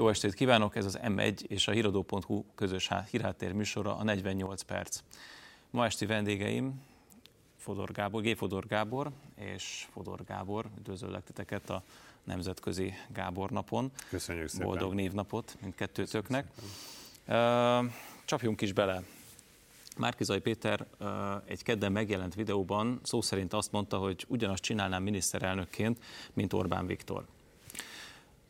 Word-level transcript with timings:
Jó 0.00 0.08
estét 0.08 0.34
kívánok, 0.34 0.76
ez 0.76 0.84
az 0.84 0.98
M1 1.02 1.40
és 1.46 1.68
a 1.68 1.72
híradó.hu 1.72 2.44
közös 2.54 2.90
hírháttér 3.10 3.52
műsora, 3.52 3.96
a 3.96 4.02
48 4.02 4.62
perc. 4.62 5.00
Ma 5.70 5.84
esti 5.84 6.06
vendégeim 6.06 6.82
Fodor 7.56 7.92
Gábor, 7.92 8.22
G. 8.22 8.36
Fodor 8.36 8.66
Gábor 8.66 9.10
és 9.34 9.88
Fodor 9.92 10.24
Gábor, 10.24 10.66
üdvözöllek 10.78 11.24
titeket 11.24 11.70
a 11.70 11.82
Nemzetközi 12.24 12.94
Gábor 13.12 13.50
napon. 13.50 13.90
Köszönjük 14.08 14.48
szépen. 14.48 14.66
Boldog 14.66 14.94
névnapot 14.94 15.56
mindkettőtöknek. 15.60 16.46
Csapjunk 18.24 18.60
is 18.60 18.72
bele. 18.72 19.02
Márkizai 19.96 20.40
Péter 20.40 20.86
egy 21.44 21.62
kedden 21.62 21.92
megjelent 21.92 22.34
videóban 22.34 23.00
szó 23.02 23.20
szerint 23.20 23.52
azt 23.52 23.72
mondta, 23.72 23.98
hogy 23.98 24.24
ugyanazt 24.28 24.62
csinálnám 24.62 25.02
miniszterelnökként, 25.02 25.98
mint 26.32 26.52
Orbán 26.52 26.86
Viktor. 26.86 27.26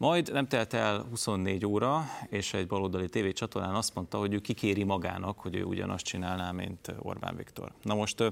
Majd 0.00 0.32
nem 0.32 0.48
telt 0.48 0.74
el 0.74 1.06
24 1.10 1.66
óra, 1.66 2.04
és 2.28 2.54
egy 2.54 2.66
baloldali 2.66 3.08
tévécsatornán 3.08 3.74
azt 3.74 3.94
mondta, 3.94 4.18
hogy 4.18 4.32
ő 4.34 4.38
kikéri 4.38 4.84
magának, 4.84 5.38
hogy 5.38 5.54
ő 5.54 5.62
ugyanazt 5.62 6.04
csinálná, 6.04 6.50
mint 6.50 6.92
Orbán 6.98 7.36
Viktor. 7.36 7.72
Na 7.82 7.94
most 7.94 8.22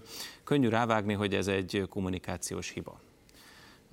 könnyű 0.44 0.68
rávágni, 0.68 1.12
hogy 1.12 1.34
ez 1.34 1.46
egy 1.46 1.86
kommunikációs 1.88 2.68
hiba. 2.68 3.00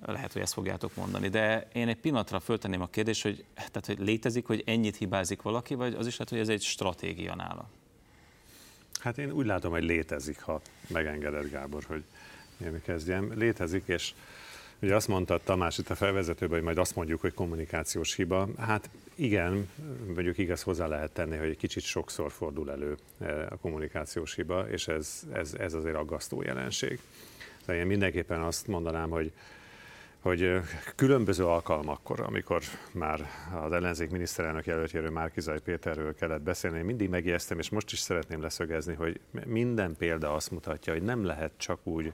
Lehet, 0.06 0.34
hogy 0.34 0.42
ezt 0.42 0.54
fogjátok 0.54 0.96
mondani, 0.96 1.30
de 1.30 1.68
én 1.74 1.88
egy 1.88 1.96
pillanatra 2.00 2.40
föltenném 2.40 2.82
a 2.82 2.88
kérdést, 2.88 3.24
hogy, 3.24 3.46
tehát, 3.56 3.86
hogy 3.86 4.00
létezik, 4.00 4.46
hogy 4.46 4.64
ennyit 4.66 4.96
hibázik 4.96 5.42
valaki, 5.42 5.74
vagy 5.74 5.94
az 5.94 6.08
is 6.08 6.18
lehet, 6.18 6.30
hogy 6.30 6.40
ez 6.40 6.50
egy 6.50 6.62
stratégia 6.62 7.36
nála? 7.36 7.70
Hát 9.00 9.18
én 9.18 9.32
úgy 9.32 9.46
látom, 9.46 9.72
hogy 9.72 9.84
létezik, 9.84 10.42
ha 10.42 10.62
megengedett 10.88 11.50
Gábor, 11.50 11.84
hogy 11.84 12.04
én 12.64 12.82
kezdjem. 12.82 13.32
Létezik, 13.38 13.84
és 13.86 14.14
Ugye 14.86 14.96
azt 14.96 15.08
mondta 15.08 15.40
Tamás 15.44 15.78
itt 15.78 15.90
a 15.90 15.96
felvezetőben, 15.96 16.56
hogy 16.56 16.66
majd 16.66 16.78
azt 16.78 16.96
mondjuk, 16.96 17.22
hogy 17.22 17.34
kommunikációs 17.34 18.16
hiba. 18.16 18.48
Hát 18.58 18.90
igen, 19.16 19.70
mondjuk 20.14 20.38
igaz 20.38 20.62
hozzá 20.62 20.88
lehet 20.88 21.12
tenni, 21.12 21.38
hogy 21.38 21.50
egy 21.50 21.58
kicsit 21.58 21.84
sokszor 21.84 22.32
fordul 22.32 22.72
elő 22.72 22.98
e, 23.20 23.48
a 23.50 23.58
kommunikációs 23.62 24.36
hiba, 24.36 24.70
és 24.70 24.88
ez, 24.88 25.22
ez, 25.34 25.54
ez 25.54 25.74
azért 25.74 25.96
aggasztó 25.96 26.42
jelenség. 26.42 27.00
De 27.66 27.76
én 27.76 27.86
mindenképpen 27.86 28.42
azt 28.42 28.68
mondanám, 28.68 29.10
hogy 29.10 29.32
hogy 30.20 30.60
különböző 30.96 31.46
alkalmakkor, 31.46 32.20
amikor 32.20 32.62
már 32.94 33.30
az 33.64 33.72
ellenzék 33.72 34.10
miniszterelnök 34.10 34.66
jelöltjéről 34.66 35.12
Márkizai 35.12 35.60
Péterről 35.60 36.16
kellett 36.16 36.42
beszélni, 36.42 36.78
én 36.78 36.86
mindig 36.86 37.10
megjegyeztem, 37.10 37.60
és 37.60 37.70
most 37.70 37.92
is 37.92 38.00
szeretném 38.00 38.42
leszögezni, 38.42 38.94
hogy 38.94 39.20
minden 39.46 39.96
példa 39.98 40.34
azt 40.34 40.52
mutatja, 40.52 40.94
hogy 40.94 41.04
nem 41.04 41.26
lehet 41.26 41.52
csak 41.58 41.80
úgy 41.84 42.14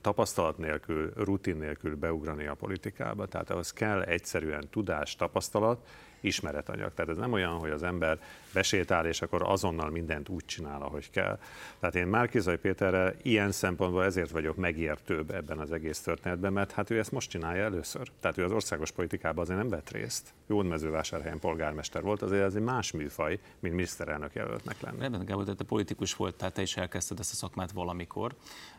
tapasztalat 0.00 0.58
nélkül, 0.58 1.12
rutin 1.16 1.56
nélkül 1.56 1.96
beugrani 1.96 2.46
a 2.46 2.54
politikába, 2.54 3.26
tehát 3.26 3.50
ahhoz 3.50 3.72
kell 3.72 4.02
egyszerűen 4.02 4.68
tudás, 4.70 5.16
tapasztalat, 5.16 5.86
ismeretanyag. 6.26 6.94
Tehát 6.94 7.10
ez 7.10 7.16
nem 7.16 7.32
olyan, 7.32 7.58
hogy 7.58 7.70
az 7.70 7.82
ember 7.82 8.18
besétál, 8.52 9.06
és 9.06 9.22
akkor 9.22 9.42
azonnal 9.42 9.90
mindent 9.90 10.28
úgy 10.28 10.44
csinál, 10.44 10.82
ahogy 10.82 11.10
kell. 11.10 11.38
Tehát 11.80 11.94
én 11.94 12.06
Márkizai 12.06 12.56
Péterrel 12.56 13.14
ilyen 13.22 13.52
szempontból 13.52 14.04
ezért 14.04 14.30
vagyok 14.30 14.56
megértőbb 14.56 15.30
ebben 15.30 15.58
az 15.58 15.72
egész 15.72 16.00
történetben, 16.00 16.52
mert 16.52 16.72
hát 16.72 16.90
ő 16.90 16.98
ezt 16.98 17.12
most 17.12 17.30
csinálja 17.30 17.64
először. 17.64 18.08
Tehát 18.20 18.38
ő 18.38 18.44
az 18.44 18.52
országos 18.52 18.90
politikában 18.90 19.44
azért 19.44 19.58
nem 19.58 19.68
vett 19.68 19.90
részt. 19.90 20.34
Jó 20.46 20.62
mezővásárhelyen 20.62 21.38
polgármester 21.38 22.02
volt, 22.02 22.22
azért 22.22 22.44
ez 22.44 22.54
egy 22.54 22.62
más 22.62 22.92
műfaj, 22.92 23.38
mint 23.58 23.74
miniszterelnök 23.74 24.34
jelöltnek 24.34 24.80
lenni. 24.80 25.04
Ebben 25.04 25.24
Gábor, 25.24 25.44
te 25.44 25.64
politikus 25.64 26.14
volt, 26.14 26.34
tehát 26.34 26.54
te 26.54 26.62
is 26.62 26.76
elkezdted 26.76 27.18
ezt 27.18 27.32
a 27.32 27.34
szakmát 27.34 27.72
valamikor, 27.72 28.34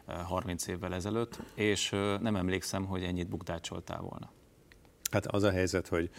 30 0.06 0.68
évvel 0.68 0.94
ezelőtt, 0.94 1.40
és 1.54 1.90
nem 2.22 2.36
emlékszem, 2.36 2.86
hogy 2.86 3.04
ennyit 3.04 3.30
bukdácsoltál 3.30 4.00
volna. 4.02 4.32
Hát 5.12 5.26
az 5.26 5.44
a 5.44 5.52
helyzet, 5.52 5.88
hogy 5.88 6.10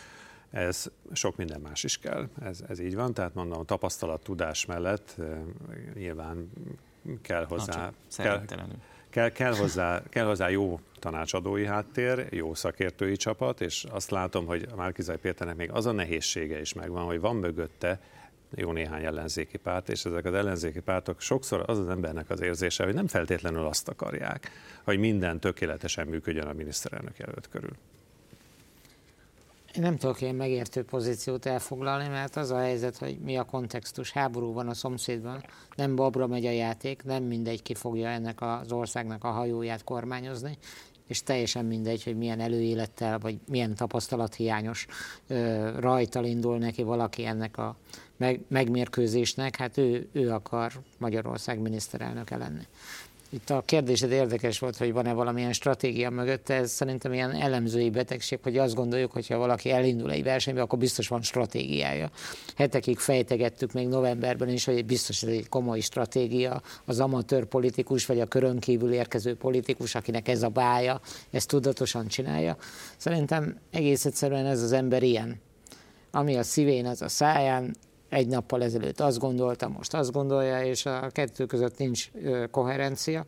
ez 0.50 0.90
sok 1.12 1.36
minden 1.36 1.60
más 1.60 1.84
is 1.84 1.98
kell, 1.98 2.28
ez, 2.42 2.60
ez 2.68 2.78
így 2.78 2.94
van, 2.94 3.14
tehát 3.14 3.34
mondom, 3.34 3.64
tapasztalat, 3.64 4.22
tudás 4.22 4.66
mellett 4.66 5.16
nyilván 5.94 6.50
kell 7.22 7.44
hozzá, 7.44 7.92
kell, 8.16 8.44
kell, 9.10 9.30
kell, 9.30 9.54
hozzá, 9.54 10.02
kell 10.08 10.26
hozzá 10.26 10.48
jó 10.48 10.80
tanácsadói 10.98 11.66
háttér, 11.66 12.26
jó 12.30 12.54
szakértői 12.54 13.16
csapat, 13.16 13.60
és 13.60 13.86
azt 13.90 14.10
látom, 14.10 14.46
hogy 14.46 14.68
a 14.72 14.76
Márkizai 14.76 15.16
Péternek 15.16 15.56
még 15.56 15.70
az 15.70 15.86
a 15.86 15.92
nehézsége 15.92 16.60
is 16.60 16.72
megvan, 16.72 17.04
hogy 17.04 17.20
van 17.20 17.36
mögötte 17.36 18.00
jó 18.54 18.72
néhány 18.72 19.04
ellenzéki 19.04 19.56
párt, 19.56 19.88
és 19.88 20.04
ezek 20.04 20.24
az 20.24 20.34
ellenzéki 20.34 20.80
pártok 20.80 21.20
sokszor 21.20 21.62
az 21.66 21.78
az 21.78 21.88
embernek 21.88 22.30
az 22.30 22.40
érzése, 22.40 22.84
hogy 22.84 22.94
nem 22.94 23.06
feltétlenül 23.06 23.66
azt 23.66 23.88
akarják, 23.88 24.50
hogy 24.84 24.98
minden 24.98 25.40
tökéletesen 25.40 26.06
működjön 26.06 26.46
a 26.46 26.52
miniszterelnök 26.52 27.18
jelölt 27.18 27.48
körül. 27.48 27.76
Én 29.78 29.84
nem 29.84 29.96
tudok 29.96 30.20
ilyen 30.20 30.34
megértő 30.34 30.84
pozíciót 30.84 31.46
elfoglalni, 31.46 32.08
mert 32.08 32.36
az 32.36 32.50
a 32.50 32.58
helyzet, 32.58 32.98
hogy 32.98 33.18
mi 33.18 33.36
a 33.36 33.44
kontextus, 33.44 34.12
háború 34.12 34.52
van 34.52 34.68
a 34.68 34.74
szomszédban, 34.74 35.44
nem 35.76 35.96
babra 35.96 36.26
megy 36.26 36.46
a 36.46 36.50
játék, 36.50 37.02
nem 37.04 37.22
mindegy 37.22 37.62
ki 37.62 37.74
fogja 37.74 38.08
ennek 38.08 38.40
az 38.40 38.72
országnak 38.72 39.24
a 39.24 39.30
hajóját 39.30 39.84
kormányozni, 39.84 40.58
és 41.06 41.22
teljesen 41.22 41.64
mindegy, 41.64 42.04
hogy 42.04 42.16
milyen 42.16 42.40
előélettel, 42.40 43.18
vagy 43.18 43.38
milyen 43.48 43.74
tapasztalathiányos 43.74 44.86
ö, 45.26 45.70
rajtal 45.80 46.24
indul 46.24 46.58
neki 46.58 46.82
valaki 46.82 47.24
ennek 47.24 47.58
a 47.58 47.76
meg, 48.16 48.40
megmérkőzésnek, 48.48 49.56
hát 49.56 49.76
ő, 49.76 50.08
ő 50.12 50.30
akar 50.32 50.72
Magyarország 50.98 51.58
miniszterelnöke 51.58 52.36
lenni. 52.36 52.66
Itt 53.30 53.50
a 53.50 53.62
kérdésed 53.64 54.10
érdekes 54.10 54.58
volt, 54.58 54.76
hogy 54.76 54.92
van-e 54.92 55.12
valamilyen 55.12 55.52
stratégia 55.52 56.10
mögötte, 56.10 56.54
ez 56.54 56.70
szerintem 56.70 57.12
ilyen 57.12 57.30
elemzői 57.30 57.90
betegség, 57.90 58.38
hogy 58.42 58.58
azt 58.58 58.74
gondoljuk, 58.74 59.12
hogy 59.12 59.26
ha 59.26 59.36
valaki 59.36 59.70
elindul 59.70 60.10
egy 60.10 60.22
versenybe, 60.22 60.62
akkor 60.62 60.78
biztos 60.78 61.08
van 61.08 61.22
stratégiája. 61.22 62.10
Hetekig 62.56 62.98
fejtegettük 62.98 63.72
még 63.72 63.88
novemberben 63.88 64.48
is, 64.48 64.64
hogy 64.64 64.84
biztos 64.84 65.22
ez 65.22 65.28
egy 65.28 65.48
komoly 65.48 65.80
stratégia, 65.80 66.62
az 66.84 67.00
amatőr 67.00 67.44
politikus, 67.44 68.06
vagy 68.06 68.20
a 68.20 68.26
körön 68.26 68.58
kívül 68.58 68.92
érkező 68.92 69.34
politikus, 69.36 69.94
akinek 69.94 70.28
ez 70.28 70.42
a 70.42 70.48
bája, 70.48 71.00
ezt 71.30 71.48
tudatosan 71.48 72.06
csinálja. 72.06 72.56
Szerintem 72.96 73.58
egész 73.70 74.04
egyszerűen 74.04 74.46
ez 74.46 74.62
az 74.62 74.72
ember 74.72 75.02
ilyen. 75.02 75.40
Ami 76.10 76.36
a 76.36 76.42
szívén, 76.42 76.86
az 76.86 77.02
a 77.02 77.08
száján, 77.08 77.76
egy 78.08 78.26
nappal 78.26 78.62
ezelőtt 78.62 79.00
azt 79.00 79.18
gondolta, 79.18 79.68
most 79.68 79.94
azt 79.94 80.12
gondolja, 80.12 80.64
és 80.64 80.86
a 80.86 81.08
kettő 81.12 81.46
között 81.46 81.78
nincs 81.78 82.10
koherencia. 82.50 83.26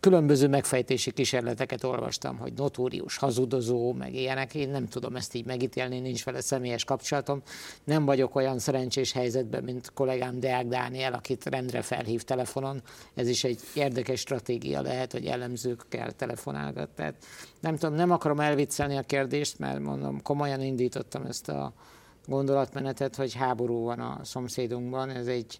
Különböző 0.00 0.48
megfejtési 0.48 1.10
kísérleteket 1.10 1.84
olvastam, 1.84 2.38
hogy 2.38 2.52
notórius 2.56 3.16
hazudozó, 3.16 3.92
meg 3.92 4.14
ilyenek. 4.14 4.54
Én 4.54 4.68
nem 4.68 4.86
tudom 4.86 5.16
ezt 5.16 5.34
így 5.34 5.44
megítélni, 5.44 5.98
nincs 5.98 6.24
vele 6.24 6.40
személyes 6.40 6.84
kapcsolatom. 6.84 7.42
Nem 7.84 8.04
vagyok 8.04 8.34
olyan 8.34 8.58
szerencsés 8.58 9.12
helyzetben, 9.12 9.64
mint 9.64 9.92
kollégám 9.92 10.40
Deák 10.40 10.66
Dániel, 10.66 11.12
akit 11.12 11.44
rendre 11.44 11.82
felhív 11.82 12.22
telefonon. 12.22 12.82
Ez 13.14 13.28
is 13.28 13.44
egy 13.44 13.60
érdekes 13.74 14.20
stratégia 14.20 14.80
lehet, 14.80 15.12
hogy 15.12 15.26
elemzőkkel 15.26 16.12
telefonálgat. 16.12 16.88
Tehát 16.88 17.14
nem 17.60 17.76
tudom, 17.76 17.94
nem 17.94 18.10
akarom 18.10 18.40
elviccelni 18.40 18.96
a 18.96 19.02
kérdést, 19.02 19.58
mert 19.58 19.80
mondom, 19.80 20.22
komolyan 20.22 20.62
indítottam 20.62 21.24
ezt 21.24 21.48
a 21.48 21.72
gondolatmenetet, 22.26 23.16
hogy 23.16 23.34
háború 23.34 23.84
van 23.84 24.00
a 24.00 24.20
szomszédunkban, 24.24 25.10
ez 25.10 25.26
egy, 25.26 25.58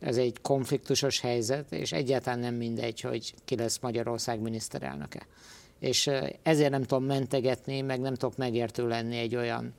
ez 0.00 0.16
egy 0.16 0.40
konfliktusos 0.42 1.20
helyzet, 1.20 1.72
és 1.72 1.92
egyáltalán 1.92 2.38
nem 2.38 2.54
mindegy, 2.54 3.00
hogy 3.00 3.34
ki 3.44 3.56
lesz 3.56 3.78
Magyarország 3.78 4.40
miniszterelnöke. 4.40 5.26
És 5.78 6.10
ezért 6.42 6.70
nem 6.70 6.82
tudom 6.82 7.04
mentegetni, 7.04 7.80
meg 7.80 8.00
nem 8.00 8.14
tudok 8.14 8.36
megértő 8.36 8.88
lenni 8.88 9.18
egy 9.18 9.36
olyan, 9.36 9.74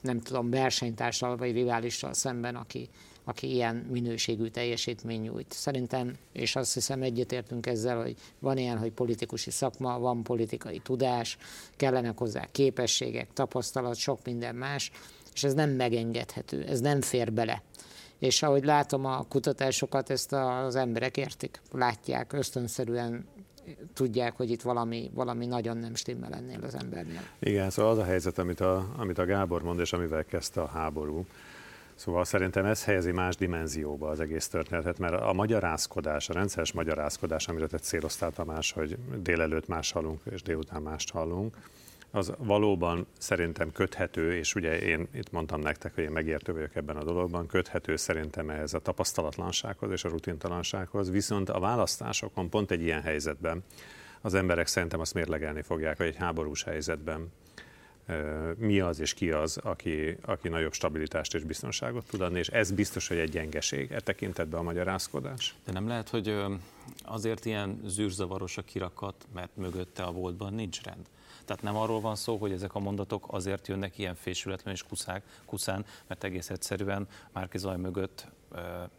nem 0.00 0.20
tudom, 0.22 0.50
versenytársal 0.50 1.36
vagy 1.36 1.52
riválissal 1.52 2.12
szemben, 2.12 2.56
aki, 2.56 2.88
aki 3.28 3.52
ilyen 3.52 3.86
minőségű 3.90 4.46
teljesítmény 4.46 5.20
nyújt. 5.20 5.52
Szerintem, 5.52 6.12
és 6.32 6.56
azt 6.56 6.74
hiszem 6.74 7.02
egyetértünk 7.02 7.66
ezzel, 7.66 8.02
hogy 8.02 8.16
van 8.38 8.56
ilyen, 8.58 8.78
hogy 8.78 8.92
politikusi 8.92 9.50
szakma, 9.50 9.98
van 9.98 10.22
politikai 10.22 10.78
tudás, 10.78 11.36
kellenek 11.76 12.18
hozzá 12.18 12.46
képességek, 12.52 13.28
tapasztalat, 13.32 13.96
sok 13.96 14.24
minden 14.24 14.54
más, 14.54 14.90
és 15.34 15.44
ez 15.44 15.54
nem 15.54 15.70
megengedhető, 15.70 16.62
ez 16.62 16.80
nem 16.80 17.00
fér 17.00 17.32
bele. 17.32 17.62
És 18.18 18.42
ahogy 18.42 18.64
látom 18.64 19.04
a 19.04 19.24
kutatásokat, 19.28 20.10
ezt 20.10 20.32
az 20.32 20.74
emberek 20.74 21.16
értik, 21.16 21.60
látják, 21.72 22.32
ösztönszerűen 22.32 23.26
tudják, 23.94 24.36
hogy 24.36 24.50
itt 24.50 24.62
valami, 24.62 25.10
valami 25.14 25.46
nagyon 25.46 25.76
nem 25.76 25.94
stimmel 25.94 26.32
ennél 26.32 26.60
az 26.62 26.74
embernél. 26.74 27.20
Igen, 27.38 27.70
szóval 27.70 27.92
az 27.92 27.98
a 27.98 28.04
helyzet, 28.04 28.38
amit 28.38 28.60
a, 28.60 28.94
amit 28.96 29.18
a 29.18 29.24
Gábor 29.24 29.62
mond, 29.62 29.80
és 29.80 29.92
amivel 29.92 30.24
kezdte 30.24 30.60
a 30.60 30.66
háború, 30.66 31.26
Szóval 31.96 32.24
szerintem 32.24 32.64
ez 32.64 32.84
helyezi 32.84 33.12
más 33.12 33.36
dimenzióba 33.36 34.08
az 34.08 34.20
egész 34.20 34.48
történetet, 34.48 34.98
mert 34.98 35.20
a 35.20 35.32
magyarázkodás, 35.32 36.28
a 36.28 36.32
rendszeres 36.32 36.72
magyarázkodás, 36.72 37.48
amire 37.48 37.66
te 37.66 37.78
céloztál 37.78 38.32
Tamás, 38.32 38.72
hogy 38.72 38.98
délelőtt 39.22 39.66
más 39.66 39.92
hallunk 39.92 40.20
és 40.30 40.42
délután 40.42 40.82
mást 40.82 41.10
hallunk, 41.10 41.56
az 42.10 42.32
valóban 42.38 43.06
szerintem 43.18 43.72
köthető, 43.72 44.34
és 44.34 44.54
ugye 44.54 44.78
én 44.78 45.08
itt 45.14 45.32
mondtam 45.32 45.60
nektek, 45.60 45.94
hogy 45.94 46.04
én 46.04 46.10
megértő 46.10 46.52
vagyok 46.52 46.76
ebben 46.76 46.96
a 46.96 47.04
dologban, 47.04 47.46
köthető 47.46 47.96
szerintem 47.96 48.50
ehhez 48.50 48.74
a 48.74 48.78
tapasztalatlansághoz 48.78 49.90
és 49.90 50.04
a 50.04 50.08
rutintalansághoz, 50.08 51.10
viszont 51.10 51.50
a 51.50 51.60
választásokon 51.60 52.50
pont 52.50 52.70
egy 52.70 52.82
ilyen 52.82 53.02
helyzetben 53.02 53.64
az 54.20 54.34
emberek 54.34 54.66
szerintem 54.66 55.00
azt 55.00 55.14
mérlegelni 55.14 55.62
fogják, 55.62 55.96
hogy 55.96 56.06
egy 56.06 56.16
háborús 56.16 56.62
helyzetben 56.62 57.32
mi 58.56 58.80
az 58.80 59.00
és 59.00 59.14
ki 59.14 59.30
az, 59.30 59.56
aki, 59.56 60.16
aki 60.22 60.48
nagyobb 60.48 60.72
stabilitást 60.72 61.34
és 61.34 61.42
biztonságot 61.42 62.06
tud 62.06 62.20
adni, 62.20 62.38
és 62.38 62.48
ez 62.48 62.70
biztos, 62.70 63.08
hogy 63.08 63.16
egy 63.16 63.30
gyengeség 63.30 63.92
e 63.92 64.00
tekintetben 64.00 64.60
a 64.60 64.62
magyarázkodás. 64.62 65.54
De 65.64 65.72
nem 65.72 65.88
lehet, 65.88 66.08
hogy 66.08 66.34
azért 67.04 67.44
ilyen 67.44 67.80
zűrzavaros 67.84 68.56
a 68.56 68.62
kirakat, 68.62 69.26
mert 69.34 69.56
mögötte 69.56 70.02
a 70.02 70.12
voltban 70.12 70.54
nincs 70.54 70.82
rend. 70.82 71.06
Tehát 71.44 71.62
nem 71.62 71.76
arról 71.76 72.00
van 72.00 72.16
szó, 72.16 72.36
hogy 72.36 72.52
ezek 72.52 72.74
a 72.74 72.78
mondatok 72.78 73.26
azért 73.28 73.68
jönnek 73.68 73.98
ilyen 73.98 74.14
fésületlen 74.14 74.74
és 74.74 74.82
kuszák, 74.82 75.22
kuszán, 75.44 75.84
mert 76.06 76.24
egész 76.24 76.50
egyszerűen 76.50 77.08
Márki 77.32 77.58
Zaj 77.58 77.76
mögött 77.76 78.26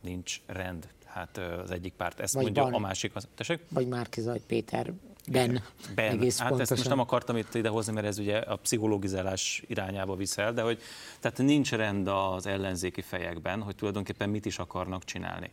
nincs 0.01 0.41
rend. 0.45 0.87
Hát 1.05 1.37
az 1.37 1.71
egyik 1.71 1.93
párt 1.93 2.19
ezt 2.19 2.33
Vagy 2.33 2.43
mondja, 2.43 2.63
van. 2.63 2.73
a 2.73 2.79
másik 2.79 3.15
az... 3.15 3.27
Tessék? 3.35 3.59
Vagy 3.69 3.87
Márki 3.87 4.21
Zaj 4.21 4.41
Péter 4.47 4.93
Ben. 5.31 5.63
ben. 5.95 6.11
Egész 6.11 6.37
hát 6.39 6.47
pontosan. 6.47 6.59
ezt 6.59 6.69
most 6.69 6.89
nem 6.89 6.99
akartam 6.99 7.37
itt 7.37 7.55
idehozni, 7.55 7.93
mert 7.93 8.05
ez 8.07 8.19
ugye 8.19 8.37
a 8.37 8.55
pszichologizálás 8.55 9.63
irányába 9.67 10.15
viszel, 10.15 10.53
de 10.53 10.61
hogy 10.61 10.81
tehát 11.19 11.37
nincs 11.37 11.71
rend 11.71 12.07
az 12.07 12.45
ellenzéki 12.45 13.01
fejekben, 13.01 13.61
hogy 13.61 13.75
tulajdonképpen 13.75 14.29
mit 14.29 14.45
is 14.45 14.59
akarnak 14.59 15.03
csinálni 15.03 15.51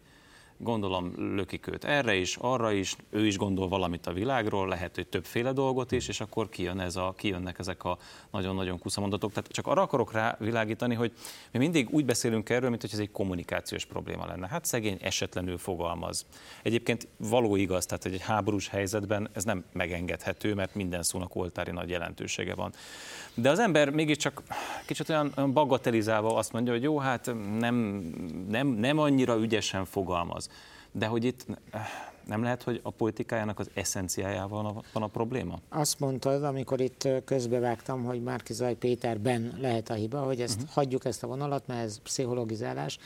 gondolom 0.64 1.12
lökik 1.16 1.66
őt 1.66 1.84
erre 1.84 2.14
is, 2.14 2.37
arra 2.37 2.72
is, 2.72 2.96
ő 3.11 3.26
is 3.26 3.37
gondol 3.37 3.69
valamit 3.69 4.06
a 4.06 4.12
világról, 4.12 4.69
lehet, 4.69 4.94
hogy 4.94 5.06
többféle 5.06 5.52
dolgot 5.52 5.93
is, 5.93 6.08
és 6.08 6.20
akkor 6.20 6.49
kijön 6.49 6.81
ez 6.81 6.96
a, 6.96 7.14
kijönnek 7.16 7.58
ezek 7.58 7.84
a 7.84 7.99
nagyon-nagyon 8.31 8.78
kuszamondatok. 8.78 9.32
Tehát 9.32 9.52
csak 9.52 9.66
arra 9.66 9.82
akarok 9.82 10.12
rá 10.12 10.37
világítani, 10.38 10.94
hogy 10.94 11.12
mi 11.52 11.58
mindig 11.58 11.88
úgy 11.90 12.05
beszélünk 12.05 12.49
erről, 12.50 12.69
mint 12.69 12.81
hogy 12.81 12.90
ez 12.93 12.99
egy 12.99 13.11
kommunikációs 13.11 13.84
probléma 13.84 14.26
lenne. 14.26 14.49
Hát 14.49 14.64
szegény 14.64 14.99
esetlenül 15.00 15.58
fogalmaz. 15.58 16.26
Egyébként 16.62 17.08
való 17.17 17.56
igaz, 17.56 17.87
tehát 17.87 18.05
egy 18.05 18.20
háborús 18.20 18.69
helyzetben 18.69 19.28
ez 19.32 19.44
nem 19.44 19.64
megengedhető, 19.72 20.55
mert 20.55 20.75
minden 20.75 21.02
szónak 21.02 21.37
oltári 21.37 21.70
nagy 21.70 21.88
jelentősége 21.88 22.55
van. 22.55 22.72
De 23.34 23.50
az 23.50 23.58
ember 23.58 23.90
mégiscsak 23.90 24.43
kicsit 24.87 25.08
olyan 25.08 25.52
bagatelizálva 25.52 26.37
azt 26.37 26.52
mondja, 26.52 26.72
hogy 26.72 26.82
jó, 26.82 26.99
hát 26.99 27.34
nem, 27.58 27.75
nem, 28.49 28.67
nem 28.67 28.99
annyira 28.99 29.37
ügyesen 29.37 29.84
fogalmaz. 29.84 30.49
De 30.92 31.06
hogy 31.06 31.24
itt 31.24 31.46
nem 32.26 32.42
lehet, 32.42 32.62
hogy 32.62 32.80
a 32.82 32.90
politikájának 32.90 33.58
az 33.58 33.70
eszenciájával 33.74 34.82
van 34.92 35.02
a 35.02 35.06
probléma? 35.06 35.58
Azt 35.68 36.00
mondtad, 36.00 36.44
amikor 36.44 36.80
itt 36.80 37.08
közbevágtam, 37.24 38.04
hogy 38.04 38.22
Márkizaj 38.22 38.74
Péterben 38.74 39.58
lehet 39.60 39.90
a 39.90 39.94
hiba, 39.94 40.22
hogy 40.22 40.40
ezt 40.40 40.56
uh-huh. 40.56 40.70
hagyjuk 40.70 41.04
ezt 41.04 41.22
a 41.22 41.26
vonalat, 41.26 41.66
mert 41.66 41.84
ez 41.84 41.98
pszichologizálás. 41.98 42.98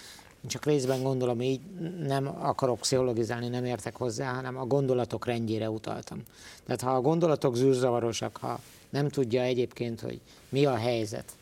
Én 0.43 0.49
csak 0.49 0.65
részben 0.65 1.03
gondolom 1.03 1.41
így, 1.41 1.61
nem 2.07 2.27
akarok 2.27 2.79
pszichologizálni, 2.79 3.49
nem 3.49 3.65
értek 3.65 3.97
hozzá, 3.97 4.33
hanem 4.33 4.57
a 4.57 4.67
gondolatok 4.67 5.27
rendjére 5.27 5.71
utaltam. 5.71 6.23
Tehát 6.65 6.81
ha 6.81 6.91
a 6.91 7.01
gondolatok 7.01 7.57
zűrzavarosak, 7.57 8.37
ha 8.37 8.61
nem 8.91 9.09
tudja 9.09 9.43
egyébként, 9.43 10.01
hogy 10.01 10.21
mi 10.49 10.65
a 10.65 10.75
helyzet, 10.75 11.33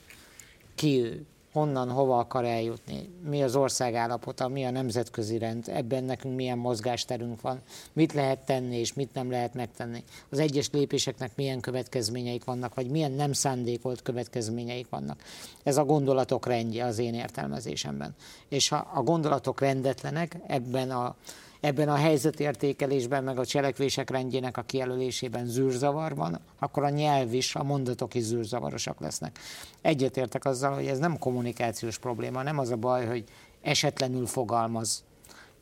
ki 0.75 1.01
ő, 1.01 1.25
honnan, 1.57 1.91
hova 1.91 2.19
akar 2.19 2.45
eljutni, 2.45 3.09
mi 3.25 3.43
az 3.43 3.57
ország 3.57 3.95
állapota, 3.95 4.49
mi 4.49 4.65
a 4.65 4.71
nemzetközi 4.71 5.39
rend, 5.39 5.69
ebben 5.69 6.05
nekünk 6.05 6.37
milyen 6.37 6.59
mozgásterünk 6.59 7.41
van, 7.41 7.61
mit 7.93 8.13
lehet 8.13 8.39
tenni 8.39 8.77
és 8.77 8.93
mit 8.93 9.15
nem 9.15 9.31
lehet 9.31 9.55
megtenni. 9.55 10.05
Az 10.31 10.39
egyes 10.39 10.71
lépéseknek 10.71 11.37
milyen 11.37 11.61
következményeik 11.61 12.45
vannak, 12.45 12.75
vagy 12.75 12.91
milyen 12.91 13.13
nem 13.13 13.33
szándékolt 13.33 14.03
következményeik 14.03 14.89
vannak. 14.89 15.23
Ez 15.63 15.77
a 15.77 15.85
gondolatok 15.85 16.47
rendje 16.47 16.85
az 16.85 16.99
én 16.99 17.15
értelmezésemben. 17.15 18.15
És 18.49 18.69
ha 18.69 18.91
a 18.95 19.03
gondolatok 19.03 19.61
rendetlenek 19.61 20.37
ebben 20.47 20.91
a 20.91 21.17
ebben 21.61 21.89
a 21.89 21.95
helyzetértékelésben, 21.95 23.25
meg 23.25 23.39
a 23.39 23.47
cselekvések 23.47 24.11
rendjének 24.11 24.57
a 24.57 24.63
kijelölésében 24.63 25.47
zűrzavar 25.47 26.15
van, 26.15 26.41
akkor 26.59 26.83
a 26.83 26.89
nyelv 26.89 27.35
is, 27.35 27.55
a 27.55 27.63
mondatok 27.63 28.15
is 28.15 28.23
zűrzavarosak 28.23 29.01
lesznek. 29.01 29.39
Egyetértek 29.81 30.45
azzal, 30.45 30.75
hogy 30.75 30.87
ez 30.87 30.99
nem 30.99 31.19
kommunikációs 31.19 31.99
probléma, 31.99 32.43
nem 32.43 32.59
az 32.59 32.71
a 32.71 32.77
baj, 32.77 33.07
hogy 33.07 33.25
esetlenül 33.63 34.27
fogalmaz 34.27 35.05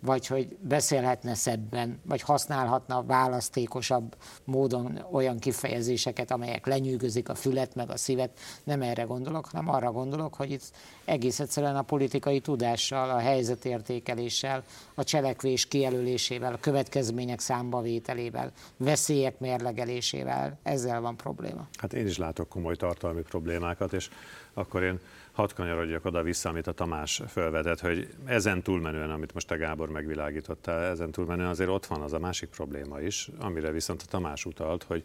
vagy 0.05 0.27
hogy 0.27 0.56
beszélhetne 0.61 1.35
szebben, 1.35 2.01
vagy 2.06 2.21
használhatna 2.21 3.03
választékosabb 3.03 4.17
módon 4.45 5.05
olyan 5.12 5.39
kifejezéseket, 5.39 6.31
amelyek 6.31 6.67
lenyűgözik 6.67 7.29
a 7.29 7.35
fület 7.35 7.75
meg 7.75 7.91
a 7.91 7.97
szívet. 7.97 8.39
Nem 8.65 8.83
erre 8.83 9.03
gondolok, 9.03 9.47
hanem 9.47 9.69
arra 9.69 9.93
gondolok, 9.93 10.35
hogy 10.35 10.51
itt 10.51 10.71
egész 11.05 11.41
egyszerűen 11.41 11.77
a 11.77 11.83
politikai 11.83 12.41
tudással, 12.41 13.11
a 13.11 13.19
helyzetértékeléssel, 13.19 14.65
a 14.95 15.05
cselekvés 15.05 15.67
kijelölésével, 15.67 16.53
a 16.53 16.61
következmények 16.61 17.41
számbavételével, 17.41 18.53
veszélyek 18.77 19.39
mérlegelésével, 19.39 20.59
ezzel 20.62 21.00
van 21.00 21.17
probléma. 21.17 21.69
Hát 21.77 21.93
én 21.93 22.07
is 22.07 22.19
látok 22.19 22.49
komoly 22.49 22.77
tartalmi 22.77 23.23
problémákat, 23.23 23.93
és 23.93 24.11
akkor 24.55 24.83
én 24.83 25.00
hadd 25.35 25.55
kanyarodjak 25.55 26.05
oda 26.05 26.23
vissza, 26.23 26.49
amit 26.49 26.67
a 26.67 26.73
Tamás 26.73 27.23
felvetett, 27.27 27.81
hogy 27.81 28.09
ezen 28.25 28.63
túlmenően, 28.63 29.11
amit 29.11 29.35
most 29.35 29.51
a 29.51 29.57
Gábor 29.57 29.89
megvilágítottál, 29.89 30.85
ezen 30.85 31.11
túlmenően 31.11 31.49
azért 31.49 31.71
ott 31.71 31.87
van 31.87 32.01
az 32.01 32.13
a 32.13 32.19
másik 32.19 32.49
probléma 32.49 33.01
is, 33.01 33.29
amire 33.39 33.71
viszont 33.71 34.03
a 34.03 34.11
Tamás 34.11 34.45
utalt, 34.45 34.83
hogy, 34.83 35.05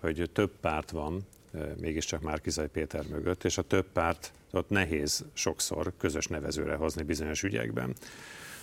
hogy 0.00 0.30
több 0.32 0.50
párt 0.60 0.90
van, 0.90 1.26
mégiscsak 1.80 2.20
már 2.20 2.40
Kizaj 2.40 2.68
Péter 2.68 3.04
mögött, 3.10 3.44
és 3.44 3.58
a 3.58 3.62
több 3.62 3.86
párt 3.92 4.32
ott 4.50 4.68
nehéz 4.68 5.24
sokszor 5.32 5.92
közös 5.98 6.26
nevezőre 6.26 6.74
hozni 6.74 7.02
bizonyos 7.02 7.42
ügyekben. 7.42 7.94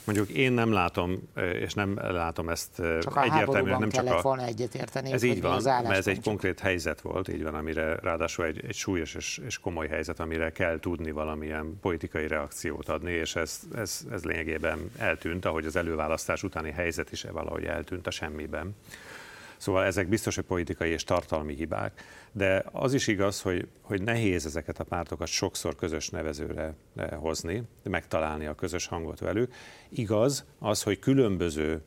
Mondjuk 0.05 0.29
én 0.29 0.51
nem 0.51 0.71
látom, 0.71 1.29
és 1.53 1.73
nem 1.73 1.99
látom 2.01 2.49
ezt 2.49 2.75
csak 2.75 3.19
egyértelműen, 3.23 3.79
nem 3.79 3.89
csak 3.89 4.07
a... 4.07 4.21
volna 4.21 4.43
egyetérteni. 4.43 5.11
Ez 5.11 5.23
így 5.23 5.41
van, 5.41 5.61
mert 5.63 5.89
ez 5.89 6.07
egy 6.07 6.21
konkrét 6.21 6.59
helyzet 6.59 7.01
volt, 7.01 7.27
így 7.27 7.43
van, 7.43 7.55
amire 7.55 7.95
ráadásul 7.95 8.45
egy, 8.45 8.65
egy 8.67 8.75
súlyos 8.75 9.15
és, 9.15 9.41
és 9.45 9.59
komoly 9.59 9.87
helyzet, 9.87 10.19
amire 10.19 10.51
kell 10.51 10.79
tudni 10.79 11.11
valamilyen 11.11 11.79
politikai 11.81 12.27
reakciót 12.27 12.89
adni, 12.89 13.11
és 13.11 13.35
ez, 13.35 13.59
ez, 13.75 13.99
ez 14.11 14.23
lényegében 14.23 14.91
eltűnt, 14.97 15.45
ahogy 15.45 15.65
az 15.65 15.75
előválasztás 15.75 16.43
utáni 16.43 16.71
helyzet 16.71 17.11
is 17.11 17.25
valahogy 17.31 17.63
eltűnt 17.63 18.07
a 18.07 18.11
semmiben. 18.11 18.75
Szóval 19.63 19.85
ezek 19.85 20.07
biztos, 20.07 20.35
hogy 20.35 20.43
politikai 20.43 20.89
és 20.89 21.03
tartalmi 21.03 21.55
hibák, 21.55 22.03
de 22.31 22.63
az 22.71 22.93
is 22.93 23.07
igaz, 23.07 23.41
hogy, 23.41 23.67
hogy 23.81 24.01
nehéz 24.01 24.45
ezeket 24.45 24.79
a 24.79 24.83
pártokat 24.83 25.27
sokszor 25.27 25.75
közös 25.75 26.09
nevezőre 26.09 26.73
eh, 26.95 27.09
hozni, 27.09 27.63
megtalálni 27.83 28.45
a 28.45 28.55
közös 28.55 28.87
hangot 28.87 29.19
velük. 29.19 29.53
Igaz 29.89 30.45
az, 30.59 30.83
hogy 30.83 30.99
különböző 30.99 31.81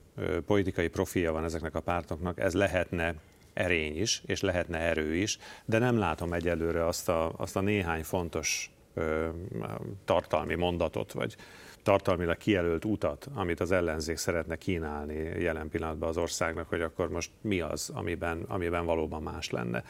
politikai 0.46 0.88
profilja 0.88 1.32
van 1.32 1.44
ezeknek 1.44 1.75
a 1.75 1.81
pártoknak, 1.81 2.40
ez 2.40 2.55
lehetne 2.55 3.14
erény 3.52 4.00
is, 4.00 4.22
és 4.26 4.40
lehetne 4.40 4.79
erő 4.79 5.14
is, 5.14 5.38
de 5.64 5.79
nem 5.79 5.99
látom 5.99 6.32
egyelőre 6.32 6.87
azt 6.87 7.08
a, 7.08 7.32
azt 7.37 7.56
a 7.56 7.60
néhány 7.60 8.05
fontos 8.05 8.70
ö, 8.94 9.29
tartalmi 10.05 10.55
mondatot, 10.55 11.12
vagy 11.12 11.36
tartalmilag 11.86 12.36
kijelölt 12.36 12.84
utat, 12.84 13.28
amit 13.34 13.60
az 13.60 13.72
ellenzék 13.72 14.16
szeretne 14.16 14.56
kínálni 14.56 15.14
jelen 15.14 15.69
pillanatban 15.69 16.08
az 16.08 16.16
országnak, 16.16 16.69
hogy 16.69 16.81
akkor 16.81 17.08
most 17.08 17.31
mi 17.40 17.60
az, 17.60 17.90
amiben, 17.94 18.43
amiben 18.48 18.84
valóban 18.84 19.22
más 19.22 19.50
lenne. 19.50 19.84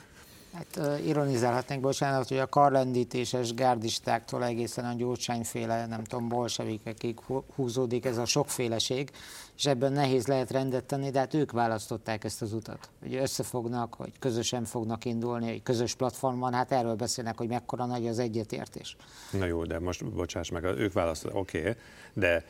Hát 0.56 1.00
ironizálhatnék, 1.04 1.80
bocsánat, 1.80 2.28
hogy 2.28 2.38
a 2.38 2.46
karlendítéses 2.46 3.54
gárdistáktól 3.54 4.44
egészen 4.44 4.84
a 4.84 4.94
gyurcsányféle, 4.94 5.86
nem 5.86 6.04
tudom, 6.04 6.28
bolsevikekig 6.28 7.18
húzódik 7.54 8.04
ez 8.04 8.18
a 8.18 8.24
sokféleség, 8.24 9.10
és 9.56 9.66
ebben 9.66 9.92
nehéz 9.92 10.26
lehet 10.26 10.50
rendet 10.50 10.84
tenni, 10.84 11.10
de 11.10 11.18
hát 11.18 11.34
ők 11.34 11.52
választották 11.52 12.24
ezt 12.24 12.42
az 12.42 12.52
utat. 12.52 12.88
Hogy 13.00 13.14
összefognak, 13.14 13.94
hogy 13.94 14.12
közösen 14.18 14.64
fognak 14.64 15.04
indulni, 15.04 15.50
hogy 15.50 15.62
közös 15.62 15.94
platformon, 15.94 16.52
hát 16.52 16.72
erről 16.72 16.94
beszélnek, 16.94 17.38
hogy 17.38 17.48
mekkora 17.48 17.84
nagy 17.84 18.06
az 18.06 18.18
egyetértés. 18.18 18.96
Na 19.32 19.44
jó, 19.44 19.64
de 19.64 19.80
most 19.80 20.04
bocsáss 20.04 20.50
meg, 20.50 20.64
ők 20.64 20.92
választották, 20.92 21.38
oké, 21.38 21.58
okay, 21.58 21.74
de 22.12 22.44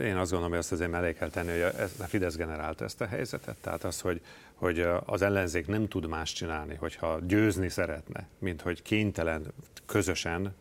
én 0.00 0.16
azt 0.16 0.30
gondolom, 0.30 0.48
hogy 0.48 0.58
azt 0.58 0.72
azért 0.72 0.90
mellé 0.90 1.12
kell 1.12 1.30
tenni, 1.30 1.50
hogy 1.50 1.72
a 1.98 2.04
Fidesz 2.04 2.36
generálta 2.36 2.84
ezt 2.84 3.00
a 3.00 3.06
helyzetet. 3.06 3.56
Tehát 3.60 3.84
az, 3.84 4.00
hogy, 4.00 4.20
hogy 4.54 4.86
az 5.04 5.22
ellenzék 5.22 5.66
nem 5.66 5.88
tud 5.88 6.08
más 6.08 6.32
csinálni, 6.32 6.74
hogyha 6.74 7.18
győzni 7.20 7.68
szeretne, 7.68 8.26
mint 8.38 8.60
hogy 8.60 8.82
kénytelen 8.82 9.52
közösen 9.86 10.54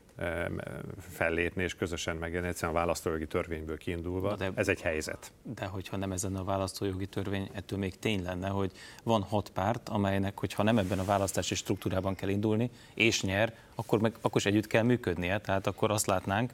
fellépni 0.99 1.63
és 1.63 1.75
közösen 1.75 2.15
megjelenni, 2.15 2.49
egyszerűen 2.49 2.77
a 2.77 2.79
választójogi 2.79 3.27
törvényből 3.27 3.77
kiindulva. 3.77 4.35
De, 4.35 4.51
ez 4.55 4.67
egy 4.67 4.81
helyzet. 4.81 5.31
De 5.55 5.65
hogyha 5.65 5.97
nem 5.97 6.11
ezen 6.11 6.35
a 6.35 6.43
választójogi 6.43 7.05
törvény, 7.05 7.49
ettől 7.53 7.79
még 7.79 7.99
tény 7.99 8.23
lenne, 8.23 8.47
hogy 8.47 8.71
van 9.03 9.21
hat 9.21 9.49
párt, 9.49 9.89
amelynek, 9.89 10.39
hogyha 10.39 10.63
nem 10.63 10.77
ebben 10.77 10.99
a 10.99 11.05
választási 11.05 11.55
struktúrában 11.55 12.15
kell 12.15 12.29
indulni, 12.29 12.69
és 12.93 13.21
nyer, 13.21 13.53
akkor, 13.75 13.99
meg, 13.99 14.15
akkor 14.21 14.41
is 14.41 14.45
együtt 14.45 14.67
kell 14.67 14.83
működnie. 14.83 15.39
Tehát 15.39 15.67
akkor 15.67 15.91
azt 15.91 16.05
látnánk, 16.05 16.51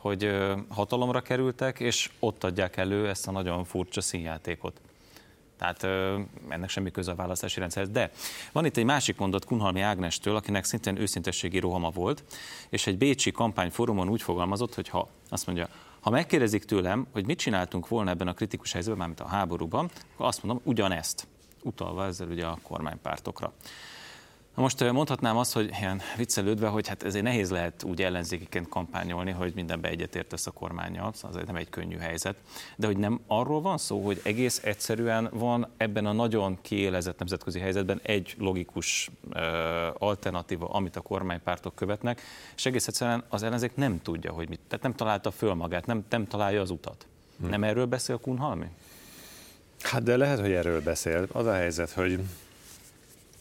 hogy 0.00 0.30
hatalomra 0.68 1.20
kerültek, 1.20 1.80
és 1.80 2.10
ott 2.18 2.44
adják 2.44 2.76
elő 2.76 3.08
ezt 3.08 3.28
a 3.28 3.30
nagyon 3.30 3.64
furcsa 3.64 4.00
színjátékot. 4.00 4.80
Tehát 5.58 5.82
ennek 6.48 6.68
semmi 6.68 6.90
köze 6.90 7.10
a 7.10 7.14
választási 7.14 7.60
rendszerhez. 7.60 7.90
De 7.90 8.10
van 8.52 8.64
itt 8.64 8.76
egy 8.76 8.84
másik 8.84 9.16
mondat 9.18 9.44
Kunhalmi 9.44 9.80
Ágnestől, 9.80 10.36
akinek 10.36 10.64
szintén 10.64 10.96
őszintességi 10.96 11.58
rohama 11.58 11.90
volt, 11.90 12.24
és 12.68 12.86
egy 12.86 12.98
bécsi 12.98 13.30
kampányfórumon 13.30 14.08
úgy 14.08 14.22
fogalmazott, 14.22 14.74
hogy 14.74 14.88
ha 14.88 15.08
azt 15.28 15.46
mondja, 15.46 15.68
ha 16.00 16.10
megkérdezik 16.10 16.64
tőlem, 16.64 17.06
hogy 17.12 17.26
mit 17.26 17.38
csináltunk 17.38 17.88
volna 17.88 18.10
ebben 18.10 18.28
a 18.28 18.34
kritikus 18.34 18.72
helyzetben, 18.72 18.98
mármint 18.98 19.20
a 19.20 19.26
háborúban, 19.26 19.90
akkor 20.14 20.26
azt 20.26 20.42
mondom, 20.42 20.62
ugyanezt, 20.64 21.26
utalva 21.62 22.06
ezzel 22.06 22.28
ugye 22.28 22.46
a 22.46 22.58
kormánypártokra. 22.62 23.52
Na 24.54 24.62
most 24.62 24.92
mondhatnám 24.92 25.36
azt, 25.36 25.52
hogy 25.52 25.70
ilyen 25.80 26.00
viccelődve, 26.16 26.68
hogy 26.68 26.88
hát 26.88 27.02
ezért 27.02 27.24
nehéz 27.24 27.50
lehet 27.50 27.82
úgy 27.82 28.02
ellenzékiként 28.02 28.68
kampányolni, 28.68 29.30
hogy 29.30 29.52
mindenbe 29.54 29.88
egyetértesz 29.88 30.46
a 30.46 30.50
kormányjal, 30.50 31.12
szóval 31.14 31.30
azért 31.30 31.46
nem 31.46 31.56
egy 31.56 31.68
könnyű 31.68 31.96
helyzet. 31.96 32.36
De 32.76 32.86
hogy 32.86 32.96
nem 32.96 33.20
arról 33.26 33.60
van 33.60 33.78
szó, 33.78 34.04
hogy 34.04 34.20
egész 34.24 34.60
egyszerűen 34.64 35.28
van 35.32 35.68
ebben 35.76 36.06
a 36.06 36.12
nagyon 36.12 36.58
kiélezett 36.62 37.18
nemzetközi 37.18 37.58
helyzetben 37.58 38.00
egy 38.02 38.34
logikus 38.38 39.10
uh, 39.28 39.40
alternatíva, 39.98 40.68
amit 40.68 40.96
a 40.96 41.00
kormánypártok 41.00 41.74
követnek, 41.74 42.22
és 42.56 42.66
egész 42.66 42.86
egyszerűen 42.86 43.24
az 43.28 43.42
ellenzék 43.42 43.74
nem 43.74 44.02
tudja, 44.02 44.32
hogy 44.32 44.48
mit, 44.48 44.60
tehát 44.68 44.84
nem 44.84 44.94
találta 44.94 45.30
föl 45.30 45.54
magát, 45.54 45.86
nem, 45.86 46.04
nem 46.08 46.26
találja 46.26 46.60
az 46.60 46.70
utat. 46.70 47.06
Hmm. 47.40 47.48
Nem 47.48 47.64
erről 47.64 47.86
beszél 47.86 48.18
Kunhalmi? 48.18 48.66
Hát 49.82 50.02
de 50.02 50.16
lehet, 50.16 50.40
hogy 50.40 50.52
erről 50.52 50.82
beszél. 50.82 51.26
Az 51.32 51.46
a 51.46 51.52
helyzet, 51.52 51.90
hogy 51.90 52.20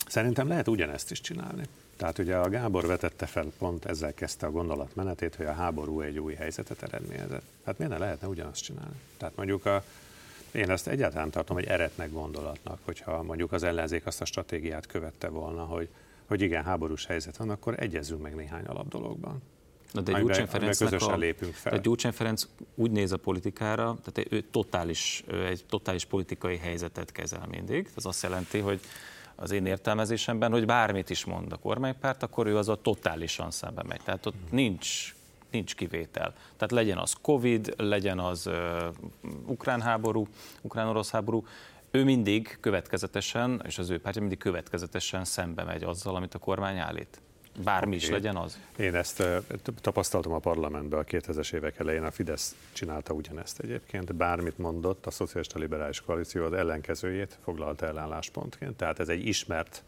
Szerintem 0.10 0.48
lehet 0.48 0.68
ugyanezt 0.68 1.12
is 1.12 1.22
csinálni. 1.22 1.63
Tehát 1.96 2.18
ugye 2.18 2.36
a 2.36 2.50
Gábor 2.50 2.86
vetette 2.86 3.25
fel, 3.25 3.51
pont 3.58 3.86
ezzel 3.86 4.13
kezdte 4.13 4.46
a 4.46 4.51
gondolatmenetét, 4.51 5.36
hogy 5.36 5.46
a 5.46 5.54
háború 5.54 6.01
egy 6.01 6.20
új 6.20 6.34
helyzetet 6.34 6.84
eredményezett. 6.84 7.44
Hát 7.66 7.78
miért 7.78 7.94
ne 7.94 8.00
lehetne 8.00 8.28
ugyanazt 8.28 8.63
csinálni? 8.63 8.96
Tehát 9.18 9.36
mondjuk 9.36 9.66
a, 9.66 9.84
én 10.51 10.70
ezt 10.70 10.88
egyáltalán 10.88 11.30
tartom 11.30 11.58
egy 11.58 11.66
eretnek 11.66 12.12
gondolatnak, 12.12 12.80
hogyha 12.86 13.24
mondjuk 13.24 13.51
az 13.51 13.63
ellenzék 13.63 14.06
azt 14.06 14.22
a 14.22 14.25
stratégiát 14.25 14.86
követte 14.86 15.28
volna, 15.28 15.63
hogy, 15.63 15.88
hogy 16.25 16.42
igen, 16.42 16.63
háborús 16.63 17.06
helyzet 17.06 17.38
van, 17.38 17.50
akkor 17.50 17.75
egyezünk 17.78 18.22
meg 18.22 18.36
néhány 18.36 18.66
alap 18.66 18.88
dologban. 18.88 19.42
Na 19.92 20.01
de 20.01 20.20
Gyurcsány 20.20 20.48
Ferencnek 20.48 21.01
a, 21.01 21.16
lépünk 21.16 21.54
fel. 21.54 21.72
De 21.72 21.78
Gyurcsány 21.78 22.12
Ferenc 22.12 22.48
úgy 22.75 22.92
néz 22.92 23.12
a 23.12 23.18
politikára, 23.18 23.98
tehát 24.04 24.32
ő 24.32 24.42
totális, 24.42 25.24
egy 25.46 25.66
totális 25.70 26.06
politikai 26.06 26.58
helyzetet 26.58 27.12
kezel 27.12 27.48
mindig. 27.50 27.89
Ez 27.98 28.06
azt 28.06 28.24
jelenti, 28.24 28.60
hogy 28.60 28.80
az 29.39 29.51
én 29.51 29.65
értelmezésemben, 29.65 30.51
hogy 30.51 30.65
bármit 30.65 31.10
is 31.10 31.25
mond 31.25 31.51
a 31.51 31.58
kormánypárt, 31.58 32.24
akkor 32.24 32.48
ő 32.48 32.58
az 32.58 32.69
a 32.69 32.75
totálisan 32.75 33.51
szembe 33.51 33.84
megy. 33.88 34.01
Tehát 34.03 34.25
ott 34.25 34.51
nincs, 34.51 35.15
nincs 35.51 35.75
kivétel. 35.75 36.34
Tehát 36.34 36.72
legyen 36.72 36.98
az 36.98 37.15
Covid, 37.22 37.74
legyen 37.77 38.19
az 38.19 38.48
uh, 38.48 38.55
ukrán 39.46 39.81
háború, 39.81 40.27
ukrán-orosz 40.62 41.12
háború, 41.12 41.46
ő 41.91 42.03
mindig 42.03 42.58
következetesen, 42.60 43.62
és 43.65 43.77
az 43.77 43.89
ő 43.89 44.00
pártja 44.00 44.22
mindig 44.22 44.39
következetesen 44.39 45.25
szembe 45.25 45.63
megy 45.63 45.84
azzal, 45.84 46.15
amit 46.15 46.34
a 46.34 46.39
kormány 46.39 46.77
állít. 46.77 47.22
Bármi 47.63 47.96
okay. 47.96 47.98
is 47.98 48.10
legyen 48.10 48.36
az. 48.36 48.60
Én 48.78 48.96
ezt 48.96 49.24
tapasztaltam 49.82 50.32
a 50.32 50.39
parlamentben 50.39 51.00
a 51.00 51.04
2000-es 51.04 51.54
évek 51.54 51.80
elején, 51.80 52.04
a 52.04 52.12
Fidesz 52.12 52.56
csinálta 52.74 53.13
ugyanezt 53.13 53.60
egyébként, 53.60 54.16
bármit 54.16 54.58
mondott, 54.58 55.06
a 55.06 55.12
Szocialista 55.12 55.60
Liberális 55.60 56.01
Koalíció 56.01 56.44
az 56.44 56.54
ellenkezőjét 56.54 57.38
foglalta 57.44 57.86
ellálláspontként, 57.86 58.75
tehát 58.75 59.00
ez 59.00 59.10
egy 59.10 59.28
ismert 59.28 59.84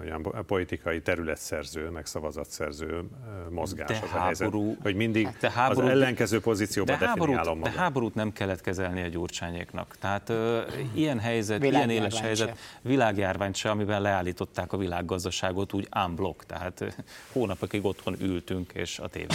olyan 0.00 0.44
politikai 0.46 1.00
területszerző, 1.00 1.88
meg 1.88 2.06
szavazatszerző 2.06 3.02
mozgás 3.50 3.88
de 3.88 3.94
az 3.94 4.10
háború, 4.10 4.18
a 4.18 4.24
helyzet, 4.24 4.82
hogy 4.82 4.94
mindig 4.94 5.28
de 5.40 5.50
háború, 5.50 5.86
az 5.86 5.88
ellenkező 5.88 6.40
pozícióban 6.40 6.98
de 6.98 7.06
háborút, 7.06 7.62
De 7.62 7.70
háborút 7.70 8.14
nem 8.14 8.32
kellett 8.32 8.60
kezelni 8.60 9.02
a 9.02 9.06
gyurcsányéknak. 9.06 9.96
Tehát 9.98 10.28
ö, 10.28 10.60
ilyen 10.94 11.18
helyzet, 11.18 11.64
ilyen 11.64 11.90
éles 11.90 12.20
helyzet, 12.20 12.58
világjárványt 12.82 13.56
se, 13.56 13.70
amiben 13.70 14.02
leállították 14.02 14.72
a 14.72 14.76
világgazdaságot 14.76 15.72
úgy 15.72 15.88
unblock, 16.06 16.46
tehát 16.46 16.80
ö, 16.80 16.86
hónapokig 17.32 17.84
otthon 17.84 18.16
ültünk 18.20 18.72
és 18.72 18.98
a 18.98 19.08
tévét 19.08 19.32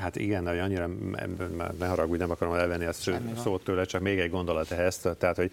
Hát 0.00 0.16
igen, 0.16 0.44
de 0.44 0.62
annyira, 0.62 0.88
ne 1.78 1.86
haragudj, 1.86 2.18
nem 2.18 2.30
akarom 2.30 2.54
elvenni 2.54 2.84
ezt 2.84 3.10
szót 3.42 3.64
tőle, 3.64 3.84
csak 3.84 4.00
még 4.00 4.18
egy 4.18 4.30
gondolat 4.30 4.70
ehhez, 4.70 4.98
tehát 5.18 5.36
hogy 5.36 5.50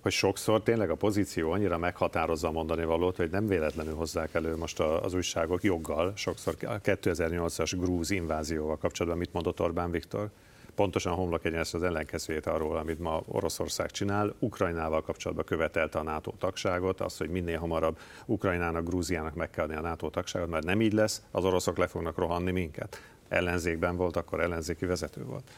hogy 0.00 0.12
sokszor 0.12 0.62
tényleg 0.62 0.90
a 0.90 0.94
pozíció 0.94 1.50
annyira 1.50 1.78
meghatározza 1.78 2.48
a 2.48 2.52
mondani 2.52 2.84
valót, 2.84 3.16
hogy 3.16 3.30
nem 3.30 3.46
véletlenül 3.46 3.94
hozzák 3.94 4.34
elő 4.34 4.56
most 4.56 4.80
az 4.80 5.14
újságok 5.14 5.62
joggal, 5.62 6.12
sokszor 6.16 6.54
a 6.60 6.80
2008-as 6.80 7.72
grúz 7.76 8.10
invázióval 8.10 8.76
kapcsolatban 8.76 9.18
mit 9.18 9.32
mondott 9.32 9.60
Orbán 9.60 9.90
Viktor, 9.90 10.30
pontosan 10.78 11.14
homlok 11.14 11.44
egyenes 11.44 11.74
az 11.74 11.82
ellenkezőjét 11.82 12.46
arról, 12.46 12.76
amit 12.76 12.98
ma 12.98 13.22
Oroszország 13.26 13.90
csinál. 13.90 14.34
Ukrajnával 14.38 15.02
kapcsolatban 15.02 15.44
követelte 15.44 15.98
a 15.98 16.02
NATO 16.02 16.32
tagságot, 16.38 17.00
az, 17.00 17.16
hogy 17.16 17.30
minél 17.30 17.58
hamarabb 17.58 17.98
Ukrajnának, 18.26 18.84
Grúziának 18.84 19.34
meg 19.34 19.50
kell 19.50 19.64
adni 19.64 19.76
a 19.76 19.80
NATO 19.80 20.10
tagságot, 20.10 20.48
mert 20.48 20.64
nem 20.64 20.80
így 20.80 20.92
lesz, 20.92 21.22
az 21.30 21.44
oroszok 21.44 21.76
le 21.76 21.86
fognak 21.86 22.18
rohanni 22.18 22.50
minket. 22.50 23.02
Ellenzékben 23.28 23.96
volt, 23.96 24.16
akkor 24.16 24.40
ellenzéki 24.40 24.86
vezető 24.86 25.24
volt. 25.24 25.50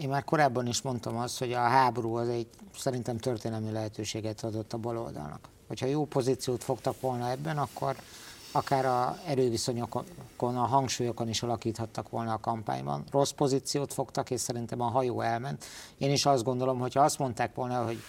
Én 0.00 0.08
már 0.08 0.24
korábban 0.24 0.66
is 0.66 0.82
mondtam 0.82 1.16
azt, 1.16 1.38
hogy 1.38 1.52
a 1.52 1.58
háború 1.58 2.14
az 2.14 2.28
egy 2.28 2.46
szerintem 2.76 3.18
történelmi 3.18 3.70
lehetőséget 3.70 4.44
adott 4.44 4.72
a 4.72 4.78
baloldalnak. 4.78 5.48
Hogyha 5.68 5.86
jó 5.86 6.06
pozíciót 6.06 6.64
fogtak 6.64 7.00
volna 7.00 7.30
ebben, 7.30 7.58
akkor 7.58 7.96
akár 8.52 8.86
a 8.86 9.18
erőviszonyokon, 9.26 10.06
a 10.38 10.66
hangsúlyokon 10.66 11.28
is 11.28 11.42
alakíthattak 11.42 12.08
volna 12.08 12.32
a 12.32 12.40
kampányban. 12.40 13.04
Rossz 13.10 13.30
pozíciót 13.30 13.92
fogtak, 13.92 14.30
és 14.30 14.40
szerintem 14.40 14.80
a 14.80 14.90
hajó 14.90 15.20
elment. 15.20 15.64
Én 15.98 16.10
is 16.10 16.26
azt 16.26 16.44
gondolom, 16.44 16.78
hogy 16.78 16.94
ha 16.94 17.00
azt 17.00 17.18
mondták 17.18 17.54
volna, 17.54 17.84
hogy 17.84 18.02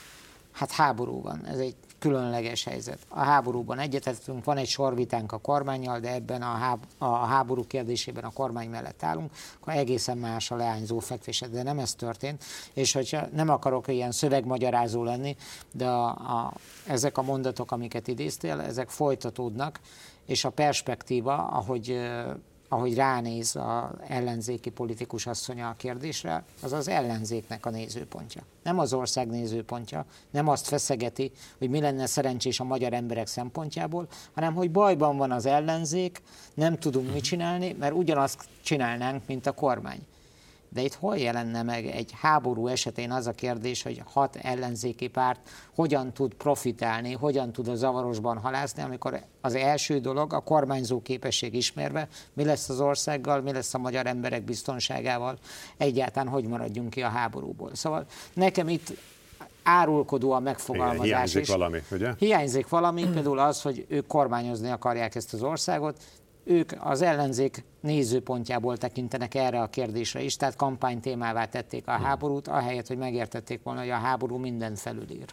hát 0.51 0.71
háború 0.71 1.21
van, 1.21 1.45
ez 1.45 1.57
egy 1.57 1.75
különleges 2.05 2.63
helyzet. 2.63 2.99
A 3.07 3.19
háborúban 3.19 3.79
egyetettünk, 3.79 4.43
van 4.43 4.57
egy 4.57 4.67
sorvitánk 4.67 5.31
a 5.31 5.37
kormányjal, 5.37 5.99
de 5.99 6.13
ebben 6.13 6.41
a, 6.41 6.53
háb- 6.53 6.85
a 6.97 7.15
háború 7.15 7.67
kérdésében 7.67 8.23
a 8.23 8.29
kormány 8.29 8.69
mellett 8.69 9.03
állunk, 9.03 9.31
akkor 9.59 9.73
egészen 9.73 10.17
más 10.17 10.51
a 10.51 10.55
leányzó 10.55 10.99
fekvése, 10.99 11.47
de 11.47 11.63
nem 11.63 11.79
ez 11.79 11.93
történt. 11.93 12.43
És 12.73 12.93
hogyha 12.93 13.27
nem 13.33 13.49
akarok 13.49 13.87
ilyen 13.87 14.11
szövegmagyarázó 14.11 15.03
lenni, 15.03 15.35
de 15.71 15.87
a, 15.87 16.07
a, 16.07 16.53
ezek 16.87 17.17
a 17.17 17.21
mondatok, 17.21 17.71
amiket 17.71 18.07
idéztél, 18.07 18.59
ezek 18.59 18.89
folytatódnak, 18.89 19.79
és 20.25 20.45
a 20.45 20.49
perspektíva, 20.49 21.35
ahogy 21.35 21.99
ahogy 22.75 22.95
ránéz 22.95 23.55
az 23.55 23.83
ellenzéki 24.07 24.69
politikus 24.69 25.27
asszonya 25.27 25.69
a 25.69 25.75
kérdésre, 25.77 26.43
az 26.61 26.73
az 26.73 26.87
ellenzéknek 26.87 27.65
a 27.65 27.69
nézőpontja. 27.69 28.41
Nem 28.63 28.79
az 28.79 28.93
ország 28.93 29.27
nézőpontja, 29.27 30.05
nem 30.31 30.47
azt 30.47 30.67
feszegeti, 30.67 31.31
hogy 31.57 31.69
mi 31.69 31.79
lenne 31.79 32.05
szerencsés 32.05 32.59
a 32.59 32.63
magyar 32.63 32.93
emberek 32.93 33.27
szempontjából, 33.27 34.07
hanem 34.33 34.53
hogy 34.53 34.71
bajban 34.71 35.17
van 35.17 35.31
az 35.31 35.45
ellenzék, 35.45 36.21
nem 36.53 36.77
tudunk 36.77 37.13
mit 37.13 37.23
csinálni, 37.23 37.75
mert 37.79 37.93
ugyanazt 37.93 38.47
csinálnánk, 38.61 39.27
mint 39.27 39.45
a 39.45 39.51
kormány. 39.51 39.99
De 40.75 40.81
itt 40.81 40.93
hol 40.93 41.17
jelenne 41.17 41.63
meg 41.63 41.85
egy 41.85 42.11
háború 42.21 42.67
esetén 42.67 43.11
az 43.11 43.27
a 43.27 43.31
kérdés, 43.31 43.83
hogy 43.83 44.01
hat 44.05 44.35
ellenzéki 44.35 45.07
párt 45.07 45.39
hogyan 45.75 46.13
tud 46.13 46.33
profitálni, 46.33 47.13
hogyan 47.13 47.51
tud 47.51 47.67
a 47.67 47.75
zavarosban 47.75 48.37
halászni, 48.37 48.83
amikor 48.83 49.21
az 49.41 49.55
első 49.55 49.99
dolog 49.99 50.33
a 50.33 50.39
kormányzó 50.39 51.01
képesség 51.01 51.53
ismerve, 51.53 52.07
mi 52.33 52.43
lesz 52.43 52.69
az 52.69 52.79
országgal, 52.79 53.41
mi 53.41 53.51
lesz 53.51 53.73
a 53.73 53.77
magyar 53.77 54.05
emberek 54.05 54.43
biztonságával, 54.43 55.37
egyáltalán 55.77 56.27
hogy 56.27 56.43
maradjunk 56.47 56.89
ki 56.89 57.01
a 57.01 57.09
háborúból. 57.09 57.75
Szóval 57.75 58.05
nekem 58.33 58.69
itt 58.69 58.93
árulkodó 59.63 60.31
a 60.31 60.39
megfogalmazás. 60.39 61.05
Igen, 61.05 61.17
hiányzik 61.17 61.47
valami, 61.47 61.79
ugye? 61.91 62.13
Hiányzik 62.17 62.69
valami, 62.69 63.03
például 63.13 63.39
az, 63.39 63.61
hogy 63.61 63.85
ők 63.89 64.07
kormányozni 64.07 64.69
akarják 64.69 65.15
ezt 65.15 65.33
az 65.33 65.43
országot, 65.43 66.01
ők 66.45 66.71
az 66.79 67.01
ellenzék 67.01 67.63
nézőpontjából 67.79 68.77
tekintenek 68.77 69.35
erre 69.35 69.61
a 69.61 69.69
kérdésre 69.69 70.21
is, 70.21 70.35
tehát 70.35 70.55
kampánytémává 70.55 71.45
tették 71.45 71.87
a 71.87 71.91
háborút, 71.91 72.47
ahelyett, 72.47 72.87
hogy 72.87 72.97
megértették 72.97 73.63
volna, 73.63 73.79
hogy 73.79 73.89
a 73.89 73.95
háború 73.95 74.37
minden 74.37 74.75
felülír. 74.75 75.25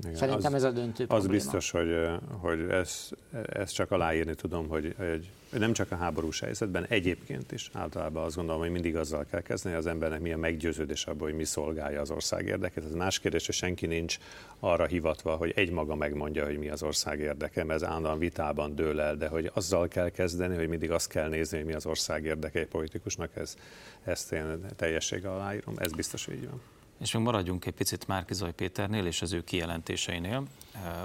Igen, 0.00 0.14
Szerintem 0.14 0.54
az, 0.54 0.64
ez 0.64 0.70
a 0.70 0.70
döntő 0.70 1.02
Az 1.02 1.08
probléma. 1.08 1.32
biztos, 1.32 1.70
hogy, 1.70 2.06
hogy 2.28 2.60
ezt, 2.70 3.16
ezt 3.46 3.74
csak 3.74 3.90
aláírni 3.90 4.34
tudom, 4.34 4.68
hogy 4.68 4.94
egy, 4.98 5.30
nem 5.50 5.72
csak 5.72 5.90
a 5.90 5.96
háborús 5.96 6.40
helyzetben, 6.40 6.86
egyébként 6.88 7.52
is 7.52 7.70
általában 7.72 8.24
azt 8.24 8.36
gondolom, 8.36 8.60
hogy 8.60 8.70
mindig 8.70 8.96
azzal 8.96 9.24
kell 9.30 9.40
kezdeni, 9.40 9.74
az 9.74 9.86
embernek 9.86 10.20
milyen 10.20 10.38
meggyőződés 10.38 11.06
abban, 11.06 11.28
hogy 11.28 11.36
mi 11.36 11.44
szolgálja 11.44 12.00
az 12.00 12.10
ország 12.10 12.46
érdeket. 12.46 12.84
Ez 12.84 12.94
más 12.94 13.18
kérdés, 13.18 13.46
hogy 13.46 13.54
senki 13.54 13.86
nincs 13.86 14.18
arra 14.58 14.86
hivatva, 14.86 15.36
hogy 15.36 15.52
egymaga 15.56 15.94
megmondja, 15.94 16.44
hogy 16.44 16.58
mi 16.58 16.68
az 16.68 16.82
ország 16.82 17.20
érdeke, 17.20 17.64
mert 17.64 17.82
ez 17.82 17.88
állandóan 17.88 18.18
vitában 18.18 18.74
dől 18.74 19.00
el, 19.00 19.16
de 19.16 19.28
hogy 19.28 19.50
azzal 19.54 19.88
kell 19.88 20.08
kezdeni, 20.08 20.56
hogy 20.56 20.68
mindig 20.68 20.90
azt 20.90 21.08
kell 21.08 21.28
nézni, 21.28 21.56
hogy 21.56 21.66
mi 21.66 21.74
az 21.74 21.86
ország 21.86 22.24
érdeke 22.24 22.58
egy 22.60 22.68
politikusnak, 22.68 23.36
ez, 23.36 23.56
ezt 24.04 24.32
én 24.32 24.66
teljességgel 24.76 25.32
aláírom, 25.32 25.74
ez 25.78 25.92
biztos, 25.92 26.24
hogy 26.24 26.34
így 26.34 26.48
van. 26.48 26.60
És 27.00 27.12
még 27.12 27.22
maradjunk 27.22 27.66
egy 27.66 27.74
picit 27.74 28.06
Márkizaj 28.06 28.52
Péternél 28.52 29.06
és 29.06 29.22
az 29.22 29.32
ő 29.32 29.44
kijelentéseinél. 29.44 30.42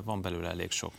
Van 0.04 0.22
belőle 0.22 0.50
elég 0.50 0.72
sok. 0.72 0.94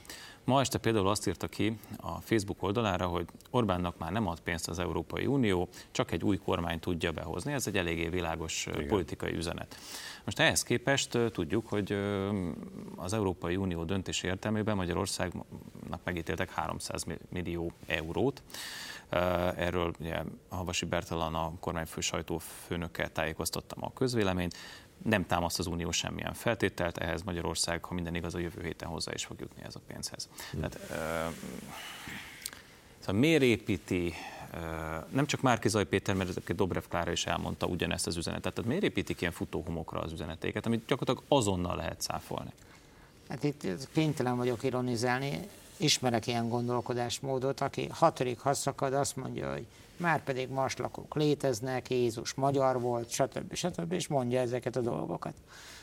Ma 0.45 0.61
este 0.61 0.79
például 0.79 1.09
azt 1.09 1.27
írta 1.27 1.49
ki 1.49 1.79
a 1.97 2.21
Facebook 2.21 2.63
oldalára, 2.63 3.07
hogy 3.07 3.27
Orbánnak 3.51 3.99
már 3.99 4.13
nem 4.13 4.27
ad 4.27 4.41
pénzt 4.41 4.69
az 4.69 4.79
Európai 4.79 5.27
Unió, 5.27 5.69
csak 5.91 6.13
egy 6.13 6.25
új 6.25 6.37
kormány 6.37 6.81
tudja 6.81 7.13
behozni. 7.13 7.53
Ez 7.53 7.67
egy 7.67 7.77
eléggé 7.77 8.09
világos 8.09 8.67
Igen. 8.67 8.87
politikai 8.87 9.35
üzenet. 9.35 9.77
Most 10.25 10.39
ehhez 10.39 10.63
képest 10.63 11.19
tudjuk, 11.33 11.69
hogy 11.69 11.99
az 12.97 13.13
Európai 13.13 13.57
Unió 13.57 13.85
döntés 13.85 14.23
értelmében 14.23 14.77
Magyarországnak 14.77 16.01
megítéltek 16.05 16.51
300 16.51 17.05
millió 17.29 17.73
eurót. 17.87 18.43
Erről 19.57 19.95
ugye 20.01 20.23
Havasi 20.49 20.85
Bertalan 20.85 21.35
a 21.35 21.53
kormányfő 21.61 22.01
sajtófőnökkel 22.01 23.13
tájékoztattam 23.13 23.85
a 23.85 23.93
közvéleményt. 23.93 24.57
Nem 25.05 25.27
támaszt 25.27 25.59
az 25.59 25.67
Unió 25.67 25.91
semmilyen 25.91 26.33
feltételt, 26.33 26.99
ehhez 26.99 27.23
Magyarország, 27.23 27.85
ha 27.85 27.95
minden 27.95 28.15
igaz, 28.15 28.35
a 28.35 28.39
jövő 28.39 28.63
héten 28.63 28.89
hozzá 28.89 29.13
is 29.15 29.25
fog 29.25 29.41
jutni 29.41 29.63
ez 29.63 29.75
a 29.75 29.81
pénzhez. 29.87 30.29
Hmm. 30.51 30.61
Tehát, 30.61 30.79
Szóval 33.05 33.21
miért 33.21 33.43
építi, 33.43 34.15
nem 35.09 35.27
csak 35.27 35.41
Márkizaj 35.41 35.85
Péter, 35.85 36.15
mert 36.15 36.29
ezeket 36.29 36.57
Dobrev 36.57 36.83
Klára 36.89 37.13
is 37.13 37.27
elmondta 37.27 37.67
ugyanezt 37.67 38.07
az 38.07 38.17
üzenetet, 38.17 38.55
tehát 38.55 38.71
miért 38.71 38.85
építik 38.85 39.21
ilyen 39.21 39.33
futóhomokra 39.33 40.01
az 40.01 40.13
üzeneteiket, 40.13 40.67
amit 40.67 40.87
gyakorlatilag 40.87 41.23
azonnal 41.29 41.77
lehet 41.77 42.01
száfolni? 42.01 42.51
Hát 43.29 43.45
itt 43.45 43.89
kénytelen 43.93 44.37
vagyok 44.37 44.63
ironizálni, 44.63 45.49
ismerek 45.77 46.27
ilyen 46.27 46.49
gondolkodásmódot, 46.49 47.61
aki 47.61 47.89
hatodik 47.91 48.39
haszakad, 48.39 48.95
azt 48.95 49.17
mondja, 49.17 49.53
hogy 49.53 49.67
már 49.97 50.23
pedig 50.23 50.49
maslakok 50.49 51.15
léteznek, 51.15 51.91
Jézus 51.91 52.35
magyar 52.35 52.81
volt, 52.81 53.11
stb. 53.11 53.55
stb. 53.55 53.93
és 53.93 54.07
mondja 54.09 54.41
ezeket 54.41 54.77
a 54.77 54.81
dolgokat. 54.81 55.35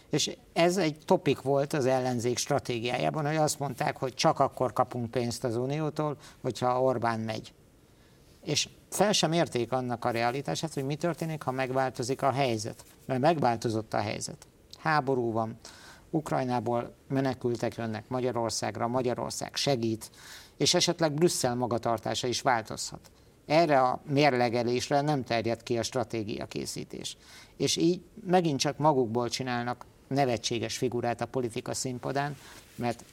És 0.09 0.37
ez 0.53 0.77
egy 0.77 0.97
topik 1.05 1.41
volt 1.41 1.73
az 1.73 1.85
ellenzék 1.85 2.37
stratégiájában, 2.37 3.25
hogy 3.25 3.35
azt 3.35 3.59
mondták, 3.59 3.97
hogy 3.97 4.13
csak 4.13 4.39
akkor 4.39 4.73
kapunk 4.73 5.11
pénzt 5.11 5.43
az 5.43 5.55
Uniótól, 5.55 6.17
hogyha 6.41 6.81
Orbán 6.81 7.19
megy. 7.19 7.53
És 8.43 8.69
fel 8.89 9.11
sem 9.11 9.31
érték 9.31 9.71
annak 9.71 10.05
a 10.05 10.11
realitását, 10.11 10.73
hogy 10.73 10.85
mi 10.85 10.95
történik, 10.95 11.43
ha 11.43 11.51
megváltozik 11.51 12.21
a 12.21 12.31
helyzet. 12.31 12.83
Mert 13.05 13.19
megváltozott 13.19 13.93
a 13.93 13.97
helyzet. 13.97 14.47
Háború 14.77 15.31
van, 15.31 15.59
Ukrajnából 16.11 16.93
menekültek 17.07 17.75
jönnek 17.75 18.07
Magyarországra, 18.07 18.87
Magyarország 18.87 19.55
segít, 19.55 20.11
és 20.57 20.73
esetleg 20.73 21.13
Brüsszel 21.13 21.55
magatartása 21.55 22.27
is 22.27 22.41
változhat. 22.41 23.11
Erre 23.45 23.81
a 23.81 24.01
mérlegelésre 24.07 25.01
nem 25.01 25.23
terjed 25.23 25.63
ki 25.63 25.77
a 25.77 25.83
stratégia 25.83 26.45
készítés. 26.45 27.17
És 27.57 27.75
így 27.75 28.01
megint 28.27 28.59
csak 28.59 28.77
magukból 28.77 29.29
csinálnak 29.29 29.85
nevetséges 30.07 30.77
figurát 30.77 31.21
a 31.21 31.25
politika 31.25 31.73
színpadán, 31.73 32.37
mert 32.75 33.03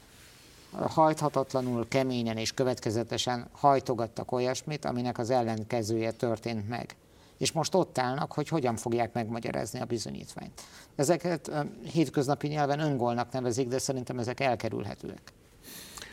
hajthatatlanul, 0.70 1.88
keményen 1.88 2.36
és 2.36 2.52
következetesen 2.52 3.48
hajtogattak 3.52 4.32
olyasmit, 4.32 4.84
aminek 4.84 5.18
az 5.18 5.30
ellenkezője 5.30 6.10
történt 6.10 6.68
meg. 6.68 6.96
És 7.38 7.52
most 7.52 7.74
ott 7.74 7.98
állnak, 7.98 8.32
hogy 8.32 8.48
hogyan 8.48 8.76
fogják 8.76 9.12
megmagyarázni 9.12 9.80
a 9.80 9.84
bizonyítványt. 9.84 10.62
Ezeket 10.94 11.50
hétköznapi 11.92 12.48
nyelven 12.48 12.80
öngolnak 12.80 13.32
nevezik, 13.32 13.68
de 13.68 13.78
szerintem 13.78 14.18
ezek 14.18 14.40
elkerülhetőek. 14.40 15.32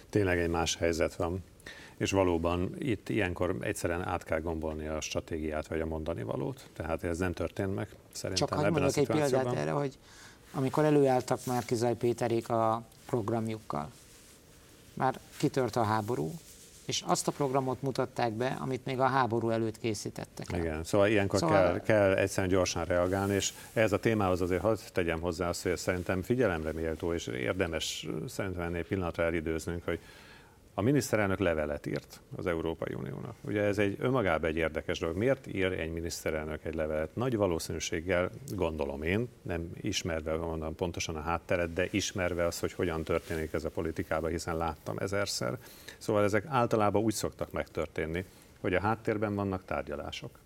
Tényleg 0.09 0.39
egy 0.39 0.49
más 0.49 0.75
helyzet 0.75 1.15
van. 1.15 1.43
És 1.97 2.11
valóban 2.11 2.75
itt 2.79 3.09
ilyenkor 3.09 3.57
egyszerűen 3.59 4.07
át 4.07 4.23
kell 4.23 4.39
gombolni 4.39 4.87
a 4.87 5.01
stratégiát, 5.01 5.67
vagy 5.67 5.81
a 5.81 5.85
mondani 5.85 6.23
valót. 6.23 6.69
Tehát 6.73 7.03
ez 7.03 7.17
nem 7.17 7.33
történt 7.33 7.75
meg 7.75 7.87
szerintem 8.11 8.47
Csak 8.47 8.65
ebben 8.65 8.83
a 8.83 8.89
egy 8.93 9.07
példát 9.07 9.55
erre, 9.55 9.71
hogy 9.71 9.97
amikor 10.53 10.83
előálltak 10.83 11.45
már 11.45 11.65
Kizaj 11.65 11.95
Péterék 11.95 12.49
a 12.49 12.83
programjukkal, 13.05 13.91
már 14.93 15.19
kitört 15.37 15.75
a 15.75 15.83
háború, 15.83 16.31
és 16.85 17.03
azt 17.07 17.27
a 17.27 17.31
programot 17.31 17.81
mutatták 17.81 18.33
be, 18.33 18.57
amit 18.59 18.85
még 18.85 18.99
a 18.99 19.05
háború 19.05 19.49
előtt 19.49 19.79
készítettek. 19.79 20.51
El. 20.51 20.59
Igen, 20.59 20.83
szóval 20.83 21.07
ilyenkor 21.07 21.39
szóval... 21.39 21.63
Kell, 21.63 21.79
kell 21.79 22.13
egyszerűen 22.13 22.53
gyorsan 22.53 22.85
reagálni, 22.85 23.33
és 23.33 23.53
ehhez 23.73 23.91
a 23.91 23.99
témához 23.99 24.41
azért 24.41 24.61
hadd 24.61 24.77
tegyem 24.93 25.21
hozzá 25.21 25.49
azt, 25.49 25.63
hogy 25.63 25.77
szerintem 25.77 26.21
figyelemre 26.21 26.71
méltó, 26.71 27.13
és 27.13 27.27
érdemes 27.27 28.07
szerintem 28.27 28.61
ennél 28.61 28.85
pillanatra 28.85 29.23
elidőznünk, 29.23 29.85
hogy 29.85 29.99
a 30.77 30.81
miniszterelnök 30.81 31.39
levelet 31.39 31.85
írt 31.85 32.21
az 32.35 32.47
Európai 32.47 32.93
Uniónak. 32.93 33.35
Ugye 33.41 33.61
ez 33.61 33.77
egy 33.77 33.95
önmagában 33.99 34.49
egy 34.49 34.55
érdekes 34.55 34.99
dolog. 34.99 35.17
Miért 35.17 35.47
ír 35.47 35.71
egy 35.71 35.91
miniszterelnök 35.91 36.65
egy 36.65 36.75
levelet? 36.75 37.15
Nagy 37.15 37.35
valószínűséggel 37.35 38.29
gondolom 38.55 39.03
én, 39.03 39.27
nem 39.41 39.69
ismerve 39.81 40.35
mondom 40.35 40.75
pontosan 40.75 41.15
a 41.15 41.21
hátteret, 41.21 41.73
de 41.73 41.87
ismerve 41.91 42.45
az, 42.45 42.59
hogy 42.59 42.73
hogyan 42.73 43.03
történik 43.03 43.53
ez 43.53 43.65
a 43.65 43.69
politikában, 43.69 44.29
hiszen 44.29 44.57
láttam 44.57 44.97
ezerszer. 44.97 45.57
Szóval 45.97 46.23
ezek 46.23 46.45
általában 46.47 47.03
úgy 47.03 47.13
szoktak 47.13 47.51
megtörténni, 47.51 48.25
hogy 48.59 48.73
a 48.73 48.79
háttérben 48.79 49.35
vannak 49.35 49.65
tárgyalások. 49.65 50.39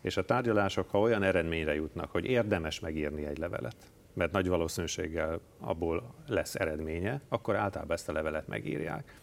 És 0.00 0.16
a 0.16 0.24
tárgyalások, 0.24 0.90
ha 0.90 1.00
olyan 1.00 1.22
eredményre 1.22 1.74
jutnak, 1.74 2.10
hogy 2.10 2.24
érdemes 2.24 2.80
megírni 2.80 3.24
egy 3.24 3.38
levelet, 3.38 3.76
mert 4.12 4.32
nagy 4.32 4.48
valószínűséggel 4.48 5.40
abból 5.60 6.14
lesz 6.26 6.54
eredménye, 6.54 7.20
akkor 7.28 7.56
általában 7.56 7.96
ezt 7.96 8.08
a 8.08 8.12
levelet 8.12 8.48
megírják 8.48 9.22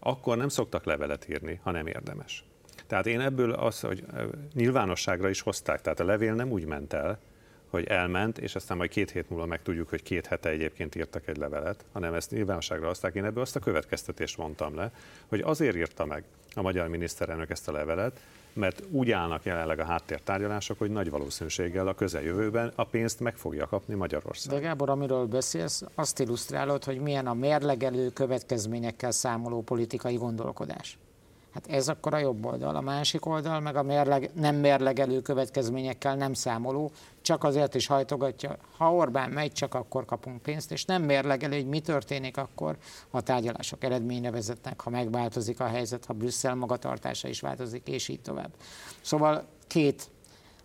akkor 0.00 0.36
nem 0.36 0.48
szoktak 0.48 0.84
levelet 0.84 1.28
írni, 1.28 1.60
ha 1.62 1.70
nem 1.70 1.86
érdemes. 1.86 2.44
Tehát 2.86 3.06
én 3.06 3.20
ebből 3.20 3.52
az, 3.52 3.80
hogy 3.80 4.04
nyilvánosságra 4.54 5.28
is 5.28 5.40
hozták, 5.40 5.80
tehát 5.80 6.00
a 6.00 6.04
levél 6.04 6.34
nem 6.34 6.50
úgy 6.50 6.64
ment 6.64 6.92
el, 6.92 7.18
hogy 7.70 7.86
elment, 7.86 8.38
és 8.38 8.54
aztán 8.54 8.76
majd 8.76 8.90
két 8.90 9.10
hét 9.10 9.30
múlva 9.30 9.46
megtudjuk, 9.46 9.88
hogy 9.88 10.02
két 10.02 10.26
hete 10.26 10.48
egyébként 10.48 10.94
írtak 10.94 11.28
egy 11.28 11.36
levelet, 11.36 11.84
hanem 11.92 12.14
ezt 12.14 12.30
nyilvánosságra 12.30 12.86
hozták. 12.86 13.14
Én 13.14 13.24
ebből 13.24 13.42
azt 13.42 13.56
a 13.56 13.60
következtetést 13.60 14.36
mondtam 14.36 14.74
le, 14.74 14.92
hogy 15.26 15.40
azért 15.40 15.76
írta 15.76 16.04
meg 16.04 16.24
a 16.54 16.62
magyar 16.62 16.88
miniszterelnök 16.88 17.50
ezt 17.50 17.68
a 17.68 17.72
levelet, 17.72 18.20
mert 18.52 18.82
úgy 18.90 19.10
állnak 19.10 19.44
jelenleg 19.44 19.78
a 19.78 19.84
háttértárgyalások, 19.84 20.78
hogy 20.78 20.90
nagy 20.90 21.10
valószínűséggel 21.10 21.88
a 21.88 21.94
közeljövőben 21.94 22.72
a 22.74 22.84
pénzt 22.84 23.20
meg 23.20 23.36
fogja 23.36 23.66
kapni 23.66 23.94
Magyarország. 23.94 24.54
De 24.54 24.60
Gábor, 24.60 24.90
amiről 24.90 25.26
beszélsz, 25.26 25.82
azt 25.94 26.20
illusztrálod, 26.20 26.84
hogy 26.84 27.00
milyen 27.00 27.26
a 27.26 27.34
mérlegelő 27.34 28.08
következményekkel 28.08 29.10
számoló 29.10 29.62
politikai 29.62 30.16
gondolkodás. 30.16 30.98
Hát 31.54 31.66
ez 31.66 31.88
akkor 31.88 32.14
a 32.14 32.18
jobb 32.18 32.44
oldal. 32.44 32.76
A 32.76 32.80
másik 32.80 33.26
oldal 33.26 33.60
meg 33.60 33.76
a 33.76 33.82
mérleg, 33.82 34.30
nem 34.34 34.56
mérlegelő 34.56 35.20
következményekkel 35.20 36.16
nem 36.16 36.32
számoló, 36.32 36.90
csak 37.22 37.44
azért 37.44 37.74
is 37.74 37.86
hajtogatja, 37.86 38.56
ha 38.76 38.94
Orbán 38.94 39.30
megy, 39.30 39.52
csak 39.52 39.74
akkor 39.74 40.04
kapunk 40.04 40.42
pénzt, 40.42 40.72
és 40.72 40.84
nem 40.84 41.02
mérlegelő, 41.02 41.56
hogy 41.56 41.68
mi 41.68 41.80
történik 41.80 42.36
akkor, 42.36 42.76
ha 43.10 43.18
a 43.18 43.20
tárgyalások 43.20 43.84
eredményre 43.84 44.30
vezetnek, 44.30 44.80
ha 44.80 44.90
megváltozik 44.90 45.60
a 45.60 45.66
helyzet, 45.66 46.04
ha 46.04 46.12
Brüsszel 46.12 46.54
magatartása 46.54 47.28
is 47.28 47.40
változik, 47.40 47.88
és 47.88 48.08
így 48.08 48.20
tovább. 48.20 48.50
Szóval 49.00 49.44
két 49.66 50.10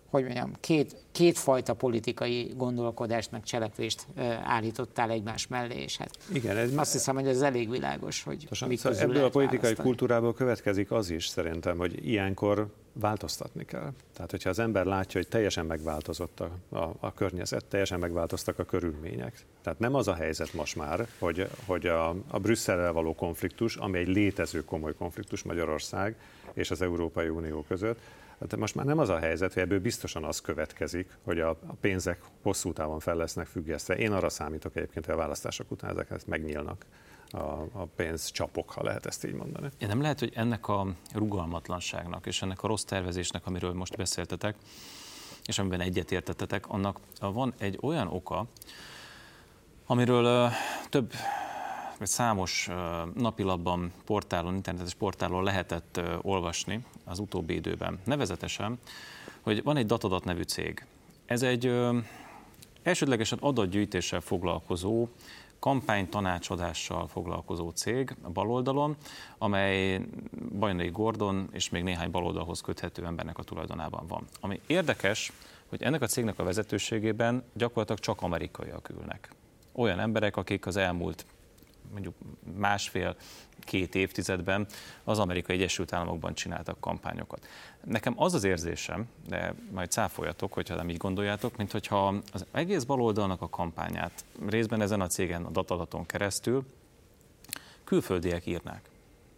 hogy 0.10 0.24
mondjam, 0.24 0.52
két, 0.60 0.96
kétfajta 1.12 1.74
politikai 1.74 2.54
gondolkodást, 2.58 3.32
meg 3.32 3.44
cselekvést 3.44 4.08
állítottál 4.44 5.10
egymás 5.10 5.48
mellé, 5.48 5.82
és 5.82 5.98
hát 5.98 6.18
Igen, 6.34 6.58
ez 6.58 6.72
azt 6.76 6.92
hiszem, 6.92 7.16
hogy 7.16 7.28
ez 7.28 7.42
elég 7.42 7.70
világos, 7.70 8.24
hogy 8.24 8.48
mik 8.68 8.80
szóval 8.80 9.00
Ebből 9.00 9.24
a 9.24 9.30
politikai 9.30 9.60
választani. 9.60 9.88
kultúrából 9.88 10.34
következik 10.34 10.92
az 10.92 11.10
is 11.10 11.28
szerintem, 11.28 11.78
hogy 11.78 12.08
ilyenkor 12.08 12.68
változtatni 13.00 13.66
kell. 13.66 13.92
Tehát, 14.14 14.32
hogyha 14.32 14.50
az 14.50 14.60
ember 14.60 14.86
látja, 14.86 15.20
hogy 15.20 15.30
teljesen 15.30 15.66
megváltozott 15.66 16.40
a, 16.40 16.78
a, 16.78 16.94
a 17.00 17.14
környezet, 17.14 17.66
teljesen 17.66 18.00
megváltoztak 18.00 18.60
a 18.60 18.64
körülmények. 18.64 19.46
Tehát 19.62 19.80
nem 19.80 19.96
az 19.96 20.08
a 20.08 20.14
helyzet 20.14 20.54
most 20.54 20.76
már, 20.76 21.08
hogy, 21.20 21.48
hogy 21.66 21.86
a, 21.86 22.10
a 22.10 22.40
Brüsszellel 22.40 22.92
való 22.92 23.16
konfliktus, 23.16 23.76
ami 23.76 23.98
egy 23.98 24.08
létező 24.08 24.64
komoly 24.64 24.94
konfliktus 24.94 25.44
Magyarország 25.44 26.16
és 26.54 26.72
az 26.72 26.82
Európai 26.82 27.28
Unió 27.28 27.66
között, 27.68 28.00
Hát 28.40 28.56
most 28.56 28.76
már 28.76 28.86
nem 28.86 29.00
az 29.00 29.10
a 29.10 29.18
helyzet, 29.18 29.54
hogy 29.54 29.62
ebből 29.62 29.80
biztosan 29.80 30.24
az 30.24 30.42
következik, 30.42 31.18
hogy 31.24 31.40
a, 31.40 31.58
pénzek 31.82 32.22
hosszú 32.42 32.74
távon 32.74 33.00
fel 33.00 33.16
lesznek 33.16 33.48
függesztve. 33.48 33.98
Én 33.98 34.12
arra 34.12 34.30
számítok 34.30 34.76
egyébként, 34.76 35.06
hogy 35.06 35.14
a 35.14 35.18
választások 35.18 35.72
után 35.72 35.90
ezek 35.90 36.26
megnyílnak 36.26 36.86
a, 37.30 37.38
a 37.72 37.88
pénzcsapok, 37.96 38.72
ha 38.72 38.84
lehet 38.84 39.06
ezt 39.06 39.26
így 39.26 39.34
mondani. 39.34 39.70
Én 39.78 39.88
nem 39.88 40.02
lehet, 40.02 40.20
hogy 40.20 40.32
ennek 40.36 40.68
a 40.68 40.88
rugalmatlanságnak 41.14 42.26
és 42.26 42.42
ennek 42.42 42.64
a 42.64 42.68
rossz 42.68 42.84
tervezésnek, 42.84 43.46
amiről 43.46 43.74
most 43.74 43.98
beszéltetek, 43.98 44.56
és 45.46 45.60
amiben 45.60 45.82
egyetértettetek, 45.82 46.68
annak 46.68 47.00
van 47.20 47.54
egy 47.58 47.78
olyan 47.82 48.08
oka, 48.08 48.46
amiről 49.86 50.50
több 50.90 51.14
vagy 51.98 52.08
számos 52.08 52.70
napilapban, 53.16 53.92
portálon, 54.06 54.56
internetes 54.56 54.94
portálon 54.94 55.44
lehetett 55.44 56.02
olvasni 56.22 56.86
az 57.04 57.20
utóbbi 57.20 57.54
időben. 57.54 58.00
Nevezetesen, 58.04 58.80
hogy 59.42 59.64
van 59.64 59.78
egy 59.78 59.86
Datadat 59.86 60.24
nevű 60.24 60.42
cég. 60.42 60.86
Ez 61.26 61.42
egy 61.42 61.80
elsődlegesen 62.84 63.38
adatgyűjtéssel 63.42 64.22
foglalkozó, 64.22 65.08
kampánytanácsadással 65.60 67.08
foglalkozó 67.08 67.70
cég 67.70 68.16
a 68.22 68.30
baloldalon, 68.30 68.96
amely 69.38 70.02
Bajnai 70.60 70.90
Gordon 70.90 71.50
és 71.52 71.70
még 71.70 71.84
néhány 71.84 72.12
baloldalhoz 72.12 72.62
köthető 72.62 73.06
embernek 73.06 73.38
a 73.38 73.44
tulajdonában 73.44 74.08
van. 74.08 74.26
Ami 74.42 74.60
érdekes, 74.68 75.32
hogy 75.70 75.84
ennek 75.84 76.02
a 76.02 76.08
cégnek 76.08 76.40
a 76.40 76.44
vezetőségében 76.44 77.44
gyakorlatilag 77.54 78.00
csak 78.00 78.22
amerikaiak 78.22 78.90
ülnek. 78.90 79.30
Olyan 79.72 80.00
emberek, 80.00 80.38
akik 80.38 80.66
az 80.66 80.76
elmúlt 80.76 81.26
mondjuk 81.92 82.16
másfél-két 82.58 83.96
évtizedben 83.96 84.68
az 85.04 85.20
Amerikai 85.20 85.56
Egyesült 85.56 85.94
Államokban 85.94 86.34
csináltak 86.34 86.80
kampányokat. 86.80 87.48
Nekem 87.84 88.14
az 88.18 88.34
az 88.34 88.44
érzésem, 88.44 89.08
de 89.28 89.54
majd 89.72 89.92
cáfoljatok, 89.92 90.54
hogyha 90.54 90.76
nem 90.76 90.90
így 90.90 90.98
gondoljátok, 90.98 91.58
mint 91.58 91.72
hogyha 91.72 92.22
az 92.32 92.46
egész 92.52 92.84
baloldalnak 92.84 93.42
a 93.42 93.50
kampányát 93.50 94.26
részben 94.48 94.82
ezen 94.82 95.02
a 95.02 95.08
cégen, 95.08 95.46
a 95.46 95.50
datadaton 95.50 96.06
keresztül 96.06 96.66
külföldiek 97.84 98.46
írnák. 98.46 98.90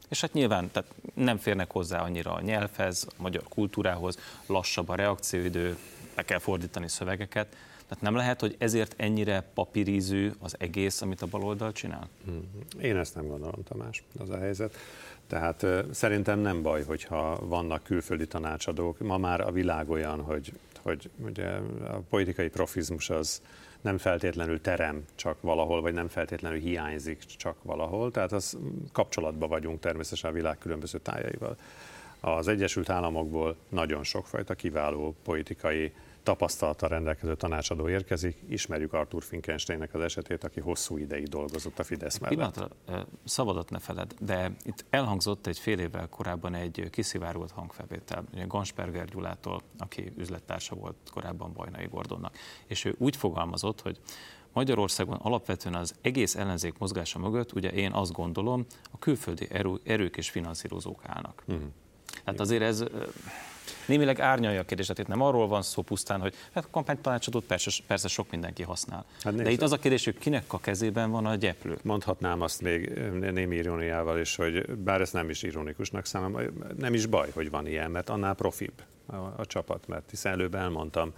És 0.10 0.22
hát 0.22 0.34
nyilván 0.34 0.72
tehát 0.72 0.94
nem 1.14 1.38
férnek 1.38 1.72
hozzá 1.72 2.02
annyira 2.02 2.34
a 2.34 2.42
nyelvhez, 2.42 3.08
a 3.10 3.22
magyar 3.22 3.44
kultúrához, 3.44 4.18
lassabb 4.46 4.90
a 4.90 4.96
reakcióidő, 4.96 5.78
le 6.16 6.24
kell 6.24 6.40
fordítani 6.40 6.88
szövegeket, 6.88 7.56
Tehát 7.88 8.04
nem 8.04 8.16
lehet, 8.16 8.40
hogy 8.40 8.56
ezért 8.58 8.94
ennyire 8.98 9.44
papírízű 9.54 10.32
az 10.40 10.56
egész, 10.60 11.02
amit 11.02 11.22
a 11.22 11.26
baloldal 11.26 11.72
csinál? 11.72 12.10
Mhm. 12.26 12.38
Én 12.82 12.98
ezt 12.98 13.16
nem 13.16 13.28
gondolom, 13.28 13.64
Tamás, 13.64 14.04
az 14.20 14.30
a 14.30 14.38
helyzet. 14.38 14.76
Tehát 15.28 15.66
szerintem 15.92 16.40
nem 16.40 16.62
baj, 16.62 16.84
hogyha 16.84 17.40
vannak 17.48 17.84
külföldi 17.84 18.28
tanácsadók. 18.28 19.00
Ma 19.00 19.18
már 19.18 19.42
a 19.42 19.52
világ 19.52 19.90
olyan, 19.90 20.22
hogy, 20.22 20.54
hogy 20.82 21.10
ugye 21.26 21.50
a 21.88 22.00
politikai 22.10 22.50
profizmus 22.50 23.10
az 23.10 23.42
nem 23.82 23.98
feltétlenül 23.98 24.62
terem 24.62 25.06
csak 25.16 25.42
valahol, 25.42 25.82
vagy 25.82 25.94
nem 25.94 26.08
feltétlenül 26.08 26.60
hiányzik 26.60 27.26
csak 27.26 27.56
valahol. 27.62 28.12
Tehát 28.12 28.32
az 28.32 28.58
kapcsolatban 28.92 29.50
vagyunk 29.50 29.80
természetesen 29.80 30.30
a 30.30 30.34
világ 30.34 30.58
különböző 30.58 30.98
tájaival. 31.00 31.58
Az 32.20 32.48
Egyesült 32.48 32.90
Államokból 32.90 33.56
nagyon 33.70 34.04
sokfajta 34.04 34.54
kiváló 34.54 35.16
politikai 35.24 35.92
tapasztalata 36.28 36.88
rendelkező 36.88 37.36
tanácsadó 37.36 37.90
érkezik. 37.90 38.38
Ismerjük 38.50 38.94
Arthur 38.94 39.24
Finkensteinnek 39.24 39.94
az 39.94 40.02
esetét, 40.02 40.44
aki 40.44 40.60
hosszú 40.60 40.98
ideig 40.98 41.28
dolgozott 41.28 41.80
a 41.80 41.84
Fidesz 41.84 42.18
mellett. 42.18 42.38
Pillanatra, 42.38 42.70
szabadot 43.24 43.70
ne 43.70 43.80
feled, 43.80 44.14
de 44.20 44.52
itt 44.64 44.86
elhangzott 44.90 45.48
egy 45.48 45.60
fél 45.60 45.80
évvel 45.80 46.08
korábban 46.08 46.54
egy 46.54 46.90
kiszivárgott 46.90 47.52
hangfelvétel, 47.52 48.24
Gansperger 48.48 49.06
Gyulától, 49.06 49.62
aki 49.78 50.14
üzlettársa 50.18 50.76
volt 50.76 50.96
korábban 51.12 51.54
Bajnai 51.54 51.86
Gordonnak, 51.86 52.38
és 52.66 52.86
ő 52.86 52.96
úgy 52.98 53.16
fogalmazott, 53.16 53.82
hogy 53.82 54.00
Magyarországon 54.54 55.16
alapvetően 55.16 55.76
az 55.76 55.96
egész 56.02 56.36
ellenzék 56.36 56.78
mozgása 56.78 57.20
mögött, 57.20 57.54
ugye 57.54 57.72
én 57.72 57.92
azt 57.92 58.12
gondolom, 58.12 58.66
a 58.92 58.98
külföldi 59.00 59.48
erő, 59.52 59.80
erők 59.84 60.18
és 60.18 60.30
finanszírozók 60.30 61.02
állnak. 61.06 61.44
Uh-huh. 61.48 61.64
Tehát 62.24 62.40
azért 62.40 62.62
ez 62.62 62.84
némileg 63.86 64.20
árnyalja 64.20 64.60
a 64.60 64.64
kérdést, 64.64 64.88
tehát 64.88 65.04
itt 65.04 65.16
nem 65.16 65.26
arról 65.28 65.48
van 65.48 65.62
szó 65.62 65.82
pusztán, 65.82 66.20
hogy 66.20 66.34
hát 66.54 66.68
kampánytanácsadót 66.72 67.46
persze, 67.46 67.72
persze 67.88 68.08
sok 68.08 68.32
mindenki 68.32 68.64
használ. 68.64 69.06
Hát 69.22 69.36
De 69.36 69.52
itt 69.52 69.62
az 69.62 69.72
a 69.72 69.78
kérdés, 69.78 70.06
hogy 70.06 70.18
kinek 70.18 70.54
a 70.54 70.60
kezében 70.60 71.12
van 71.12 71.26
a 71.26 71.36
gyeplő. 71.36 71.78
Mondhatnám 71.84 72.42
azt 72.42 72.62
még 72.62 72.90
némi 73.20 73.56
iróniával 73.56 74.20
is, 74.20 74.36
hogy 74.36 74.76
bár 74.76 75.02
ez 75.02 75.12
nem 75.12 75.30
is 75.30 75.44
ironikusnak 75.44 76.06
számomra, 76.06 76.44
nem 76.78 76.94
is 76.94 77.06
baj, 77.06 77.30
hogy 77.34 77.50
van 77.50 77.68
ilyen, 77.68 77.92
mert 77.92 78.10
annál 78.10 78.34
profibb 78.34 78.82
a, 79.06 79.16
a 79.16 79.46
csapat, 79.46 79.88
mert 79.88 80.10
hiszen 80.10 80.32
előbb 80.32 80.56
elmondtam, 80.56 81.14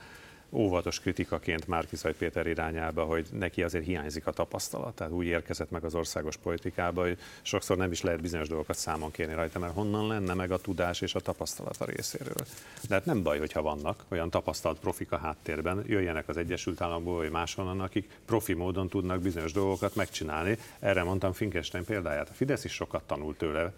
óvatos 0.51 0.99
kritikaként 0.99 1.67
Márkizaj 1.67 2.13
Péter 2.13 2.47
irányába, 2.47 3.03
hogy 3.03 3.27
neki 3.31 3.63
azért 3.63 3.85
hiányzik 3.85 4.27
a 4.27 4.31
tapasztalat. 4.31 4.95
Tehát 4.95 5.13
úgy 5.13 5.25
érkezett 5.25 5.71
meg 5.71 5.83
az 5.83 5.95
országos 5.95 6.37
politikába, 6.37 7.01
hogy 7.01 7.17
sokszor 7.41 7.77
nem 7.77 7.91
is 7.91 8.01
lehet 8.01 8.21
bizonyos 8.21 8.47
dolgokat 8.47 8.77
számon 8.77 9.11
kérni 9.11 9.33
rajta, 9.33 9.59
mert 9.59 9.73
honnan 9.73 10.07
lenne 10.07 10.33
meg 10.33 10.51
a 10.51 10.57
tudás 10.57 11.01
és 11.01 11.15
a 11.15 11.19
tapasztalat 11.19 11.81
a 11.81 11.85
részéről. 11.85 12.45
De 12.87 12.93
hát 12.93 13.05
nem 13.05 13.23
baj, 13.23 13.39
hogyha 13.39 13.61
vannak 13.61 14.05
olyan 14.07 14.29
tapasztalt 14.29 14.79
profik 14.79 15.11
a 15.11 15.17
háttérben, 15.17 15.83
jöjjenek 15.87 16.27
az 16.27 16.37
Egyesült 16.37 16.81
Államokból 16.81 17.17
vagy 17.17 17.31
máshonnan, 17.31 17.81
akik 17.81 18.09
profi 18.25 18.53
módon 18.53 18.89
tudnak 18.89 19.21
bizonyos 19.21 19.51
dolgokat 19.51 19.95
megcsinálni. 19.95 20.57
Erre 20.79 21.03
mondtam 21.03 21.33
Finkenstein 21.33 21.83
példáját. 21.83 22.29
A 22.29 22.33
Fidesz 22.33 22.63
is 22.63 22.73
sokat 22.73 23.03
tanult 23.03 23.37
tőle, 23.37 23.73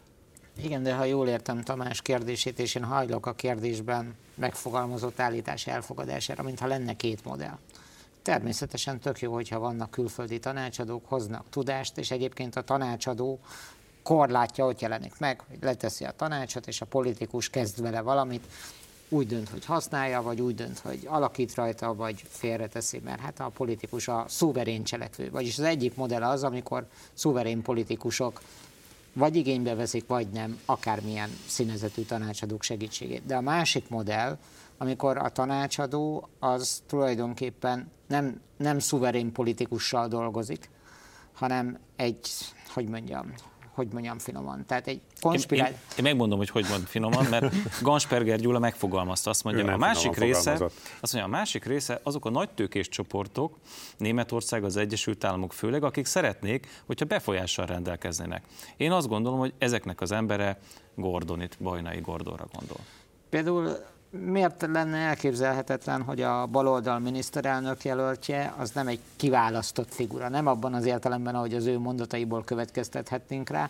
igen, 0.58 0.84
de 0.84 0.94
ha 0.94 1.04
jól 1.04 1.28
értem 1.28 1.62
Tamás 1.62 2.02
kérdését, 2.02 2.60
és 2.60 2.76
én 2.76 2.84
hajlok 2.84 3.26
a 3.26 3.34
kérdésben 3.34 4.16
megfogalmazott 4.36 5.20
állítás 5.20 5.68
elfogadására, 5.68 6.44
mintha 6.44 6.68
lenne 6.68 6.94
két 6.94 7.26
modell. 7.26 7.58
Természetesen 8.22 9.00
tök 9.00 9.20
jó, 9.20 9.34
hogyha 9.34 9.60
vannak 9.60 9.92
külföldi 9.92 10.40
tanácsadók, 10.40 11.06
hoznak 11.08 11.46
tudást, 11.50 11.98
és 11.98 12.12
egyébként 12.12 12.56
a 12.56 12.62
tanácsadó 12.62 13.40
korlátja 14.04 14.66
ott 14.66 14.80
jelenik 14.80 15.20
meg, 15.20 15.42
hogy 15.48 15.58
leteszi 15.62 16.06
a 16.06 16.12
tanácsot, 16.12 16.68
és 16.68 16.82
a 16.82 16.86
politikus 16.86 17.50
kezd 17.50 17.82
vele 17.82 18.02
valamit, 18.02 18.48
úgy 19.10 19.28
dönt, 19.28 19.50
hogy 19.50 19.66
használja, 19.66 20.22
vagy 20.22 20.42
úgy 20.42 20.56
dönt, 20.56 20.80
hogy 20.80 21.00
alakít 21.06 21.56
rajta, 21.56 21.96
vagy 21.96 22.24
félreteszi, 22.28 23.02
mert 23.04 23.20
hát 23.20 23.40
a 23.40 23.52
politikus 23.54 24.08
a 24.08 24.26
szuverén 24.28 24.84
cselekvő. 24.84 25.30
Vagyis 25.30 25.58
az 25.58 25.64
egyik 25.64 25.96
modell 25.96 26.24
az, 26.24 26.44
amikor 26.44 26.88
szuverén 27.14 27.62
politikusok 27.62 28.42
vagy 29.14 29.36
igénybe 29.36 29.76
veszik, 29.76 30.08
vagy 30.08 30.28
nem, 30.28 30.60
akármilyen 30.66 31.30
színezetű 31.48 32.02
tanácsadók 32.02 32.64
segítségét. 32.64 33.26
De 33.26 33.36
a 33.36 33.42
másik 33.42 33.90
modell, 33.90 34.38
amikor 34.78 35.18
a 35.18 35.30
tanácsadó 35.30 36.30
az 36.40 36.84
tulajdonképpen 36.88 37.92
nem, 38.08 38.42
nem 38.58 38.80
szuverén 38.80 39.32
politikussal 39.32 40.08
dolgozik, 40.08 40.70
hanem 41.34 41.80
egy, 41.96 42.30
hogy 42.74 42.88
mondjam, 42.88 43.34
hogy 43.72 43.88
mondjam 43.92 44.20
finoman. 44.20 44.66
Tehát 44.66 44.88
egy 44.88 45.02
konspiráció. 45.22 45.74
Én, 45.74 45.80
én, 45.82 45.98
én, 45.98 46.04
megmondom, 46.04 46.38
hogy 46.38 46.50
hogy 46.50 46.66
mond 46.70 46.84
finoman, 46.84 47.26
mert 47.26 47.56
Gansperger 47.82 48.40
Gyula 48.40 48.60
megfogalmazta, 48.60 49.30
azt 49.30 49.44
mondja, 49.44 49.74
a 49.74 49.78
másik 49.78 50.16
része, 50.16 50.52
azt 51.00 51.14
mondja, 51.14 51.24
a 51.24 51.38
másik 51.38 51.66
része 51.66 52.00
azok 52.04 52.26
a 52.26 52.30
nagy 52.30 52.50
tőkés 52.50 52.90
csoportok, 52.90 53.58
Németország, 53.98 54.64
az 54.64 54.78
Egyesült 54.78 55.24
Államok 55.24 55.54
főleg, 55.54 55.84
akik 55.84 56.06
szeretnék, 56.06 56.68
hogyha 56.86 57.06
befolyással 57.06 57.66
rendelkeznének. 57.66 58.46
Én 58.78 58.92
azt 58.92 59.08
gondolom, 59.08 59.40
hogy 59.40 59.54
ezeknek 59.58 60.02
az 60.02 60.12
embere 60.12 60.60
Gordonit, 60.96 61.58
Bajnai 61.60 62.00
Gordonra 62.00 62.46
gondol. 62.54 62.80
Például 63.30 63.78
miért 64.12 64.62
lenne 64.62 64.98
elképzelhetetlen, 64.98 66.02
hogy 66.02 66.22
a 66.22 66.46
baloldal 66.46 67.00
miniszterelnök 67.00 67.84
jelöltje 67.84 68.54
az 68.58 68.72
nem 68.72 68.88
egy 68.88 69.00
kiválasztott 69.16 69.94
figura, 69.94 70.30
nem 70.30 70.48
abban 70.48 70.74
az 70.74 70.86
értelemben, 70.86 71.36
ahogy 71.36 71.54
az 71.54 71.66
ő 71.66 71.80
mondataiból 71.80 72.44
következtethetnénk 72.44 73.50
rá, 73.50 73.70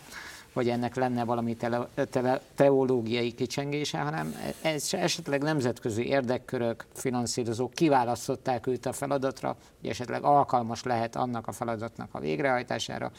hogy 0.52 0.68
ennek 0.68 0.94
lenne 0.94 1.24
valami 1.24 1.56
tele, 1.56 1.88
tele, 2.10 2.40
teológiai 2.54 3.32
kicsengése, 3.32 3.98
hanem 3.98 4.34
ez 4.62 4.88
esetleg 4.92 5.42
nemzetközi 5.42 6.06
érdekkörök, 6.06 6.84
finanszírozók 6.94 7.72
kiválasztották 7.72 8.66
őt 8.66 8.86
a 8.86 8.92
feladatra, 8.92 9.56
hogy 9.80 9.90
esetleg 9.90 10.22
alkalmas 10.22 10.82
lehet 10.82 11.16
annak 11.16 11.46
a 11.46 11.52
feladatnak 11.52 12.08
a 12.12 12.20
végrehajtására, 12.20 13.10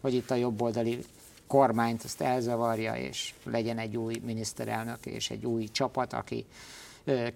hogy 0.00 0.14
itt 0.14 0.30
a 0.30 0.34
jobboldali 0.34 1.04
kormányt 1.52 2.02
azt 2.02 2.20
elzavarja, 2.20 2.94
és 2.94 3.34
legyen 3.44 3.78
egy 3.78 3.96
új 3.96 4.20
miniszterelnök 4.24 5.06
és 5.06 5.30
egy 5.30 5.46
új 5.46 5.64
csapat, 5.64 6.12
aki 6.12 6.46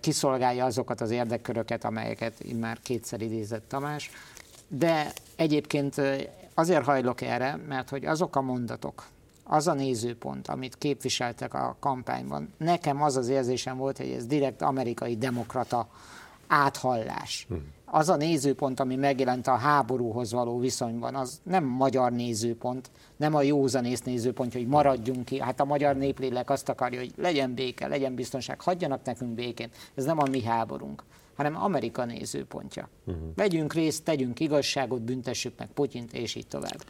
kiszolgálja 0.00 0.64
azokat 0.64 1.00
az 1.00 1.10
érdekköröket, 1.10 1.84
amelyeket 1.84 2.58
már 2.60 2.78
kétszer 2.82 3.20
idézett 3.20 3.68
Tamás. 3.68 4.10
De 4.68 5.12
egyébként 5.36 6.00
azért 6.54 6.84
hajlok 6.84 7.20
erre, 7.20 7.58
mert 7.68 7.88
hogy 7.88 8.04
azok 8.04 8.36
a 8.36 8.40
mondatok, 8.40 9.06
az 9.44 9.66
a 9.66 9.74
nézőpont, 9.74 10.48
amit 10.48 10.78
képviseltek 10.78 11.54
a 11.54 11.76
kampányban, 11.80 12.52
nekem 12.56 13.02
az 13.02 13.16
az 13.16 13.28
érzésem 13.28 13.76
volt, 13.76 13.96
hogy 13.96 14.10
ez 14.10 14.26
direkt 14.26 14.62
amerikai 14.62 15.16
demokrata 15.16 15.88
áthallás. 16.46 17.46
Hmm 17.48 17.74
az 17.86 18.08
a 18.08 18.16
nézőpont, 18.16 18.80
ami 18.80 18.96
megjelent 18.96 19.46
a 19.46 19.56
háborúhoz 19.56 20.32
való 20.32 20.58
viszonyban, 20.58 21.14
az 21.14 21.40
nem 21.42 21.64
magyar 21.64 22.12
nézőpont, 22.12 22.90
nem 23.16 23.34
a 23.34 23.42
józanész 23.42 24.02
nézőpont, 24.02 24.52
hogy 24.52 24.66
maradjunk 24.66 25.24
ki. 25.24 25.40
Hát 25.40 25.60
a 25.60 25.64
magyar 25.64 25.96
néplélek 25.96 26.50
azt 26.50 26.68
akarja, 26.68 26.98
hogy 26.98 27.12
legyen 27.16 27.54
béke, 27.54 27.86
legyen 27.86 28.14
biztonság, 28.14 28.60
hagyjanak 28.60 29.04
nekünk 29.04 29.30
békét. 29.30 29.76
Ez 29.94 30.04
nem 30.04 30.18
a 30.18 30.28
mi 30.30 30.42
háborunk, 30.42 31.02
hanem 31.36 31.62
Amerika 31.62 32.04
nézőpontja. 32.04 32.88
Uh-huh. 33.04 33.22
Vegyünk 33.34 33.72
részt, 33.72 34.04
tegyünk 34.04 34.40
igazságot, 34.40 35.02
büntessük 35.02 35.58
meg 35.58 35.68
Putyint, 35.74 36.12
és 36.12 36.34
így 36.34 36.46
tovább. 36.46 36.84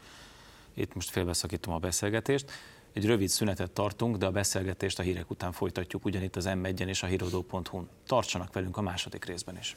Itt 0.75 0.95
most 0.95 1.11
félbeszakítom 1.11 1.75
a 1.75 1.79
beszélgetést. 1.79 2.51
Egy 2.93 3.07
rövid 3.07 3.29
szünetet 3.29 3.71
tartunk, 3.71 4.17
de 4.17 4.27
a 4.27 4.31
beszélgetést 4.31 4.99
a 4.99 5.03
hírek 5.03 5.31
után 5.31 5.53
folytatjuk 5.53 6.05
ugyanitt 6.05 6.37
az 6.37 6.49
M1-en 6.49 6.87
és 6.87 7.03
a 7.03 7.07
hírodó.hu-n. 7.07 7.89
Tartsanak 8.07 8.53
velünk 8.53 8.77
a 8.77 8.81
második 8.81 9.25
részben 9.25 9.57
is. 9.59 9.77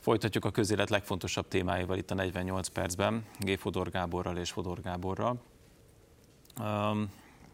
Folytatjuk 0.00 0.44
a 0.44 0.50
közélet 0.50 0.90
legfontosabb 0.90 1.48
témáival 1.48 1.96
itt 1.96 2.10
a 2.10 2.14
48 2.14 2.68
percben, 2.68 3.24
G. 3.38 3.58
Fodor 3.58 3.90
Gáborral 3.90 4.36
és 4.36 4.50
Fodor 4.50 4.80
Gáborral. 4.80 5.40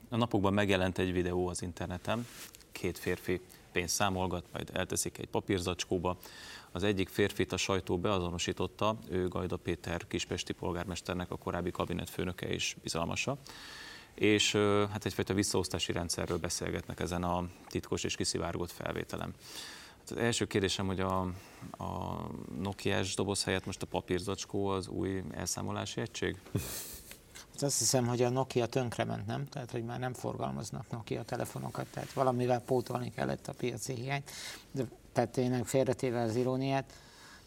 A 0.08 0.16
napokban 0.16 0.52
megjelent 0.52 0.98
egy 0.98 1.12
videó 1.12 1.48
az 1.48 1.62
interneten, 1.62 2.26
két 2.72 2.98
férfi 2.98 3.40
pénzt 3.72 3.94
számolgat, 3.94 4.44
majd 4.52 4.70
elteszik 4.72 5.18
egy 5.18 5.28
papírzacskóba. 5.28 6.16
Az 6.72 6.82
egyik 6.82 7.08
férfit 7.08 7.52
a 7.52 7.56
sajtó 7.56 7.98
beazonosította, 7.98 8.96
ő 9.08 9.28
Gajda 9.28 9.56
Péter 9.56 10.06
kispesti 10.06 10.52
polgármesternek 10.52 11.30
a 11.30 11.36
korábbi 11.36 11.70
kabinetfőnöke 11.70 12.48
és 12.48 12.76
bizalmasa 12.82 13.38
és 14.14 14.52
hát 14.92 15.04
egyfajta 15.04 15.34
visszaosztási 15.34 15.92
rendszerről 15.92 16.38
beszélgetnek 16.38 17.00
ezen 17.00 17.22
a 17.22 17.44
titkos 17.68 18.04
és 18.04 18.16
kiszivárgott 18.16 18.70
felvételem. 18.70 19.32
Az 20.10 20.16
első 20.16 20.44
kérdésem, 20.44 20.86
hogy 20.86 21.00
a, 21.00 21.20
a 21.70 22.20
Nokia-s 22.60 23.14
doboz 23.14 23.44
helyett 23.44 23.66
most 23.66 23.82
a 23.82 23.86
papírzacskó 23.86 24.66
az 24.66 24.88
új 24.88 25.22
elszámolási 25.30 26.00
egység? 26.00 26.36
Hát 27.52 27.62
azt 27.62 27.78
hiszem, 27.78 28.06
hogy 28.06 28.22
a 28.22 28.28
Nokia 28.28 28.66
tönkrement, 28.66 29.26
nem? 29.26 29.48
Tehát, 29.48 29.70
hogy 29.70 29.84
már 29.84 29.98
nem 29.98 30.14
forgalmaznak 30.14 30.90
Nokia 30.90 31.22
telefonokat, 31.22 31.86
tehát 31.86 32.12
valamivel 32.12 32.60
pótolni 32.60 33.12
kellett 33.12 33.46
a 33.46 33.52
piaci 33.52 33.94
hiányt. 33.94 34.30
De, 34.72 34.84
tehát 35.12 35.30
tényleg 35.30 35.64
félretéve 35.64 36.20
az 36.20 36.36
iróniát, 36.36 36.92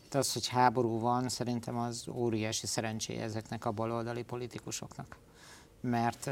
de 0.09 0.17
az, 0.17 0.33
hogy 0.33 0.47
háború 0.47 0.99
van, 0.99 1.29
szerintem 1.29 1.77
az 1.77 2.07
óriási 2.07 2.67
szerencséje 2.67 3.23
ezeknek 3.23 3.65
a 3.65 3.71
baloldali 3.71 4.23
politikusoknak. 4.23 5.17
Mert 5.81 6.29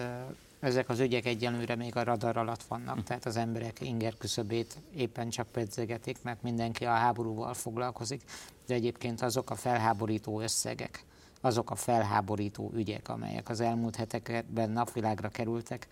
ezek 0.60 0.90
az 0.90 1.00
ügyek 1.00 1.26
egyenlőre 1.26 1.76
még 1.76 1.96
a 1.96 2.04
radar 2.04 2.38
alatt 2.38 2.64
vannak, 2.64 3.04
tehát 3.04 3.26
az 3.26 3.38
emberek 3.38 3.82
inger 3.82 4.18
küszöbét 4.18 4.78
éppen 4.96 5.30
csak 5.30 5.48
pedzegetik, 5.48 6.18
mert 6.24 6.42
mindenki 6.42 6.86
a 6.86 6.94
háborúval 6.94 7.54
foglalkozik, 7.54 8.22
de 8.66 8.74
egyébként 8.74 9.22
azok 9.22 9.50
a 9.50 9.56
felháborító 9.56 10.42
összegek, 10.42 11.04
azok 11.42 11.72
a 11.72 11.76
felháborító 11.76 12.72
ügyek, 12.76 13.10
amelyek 13.10 13.50
az 13.50 13.60
elmúlt 13.60 13.96
hetekben 13.96 14.70
napvilágra 14.70 15.30
kerültek, 15.30 15.88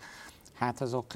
hát 0.52 0.80
azok 0.80 1.12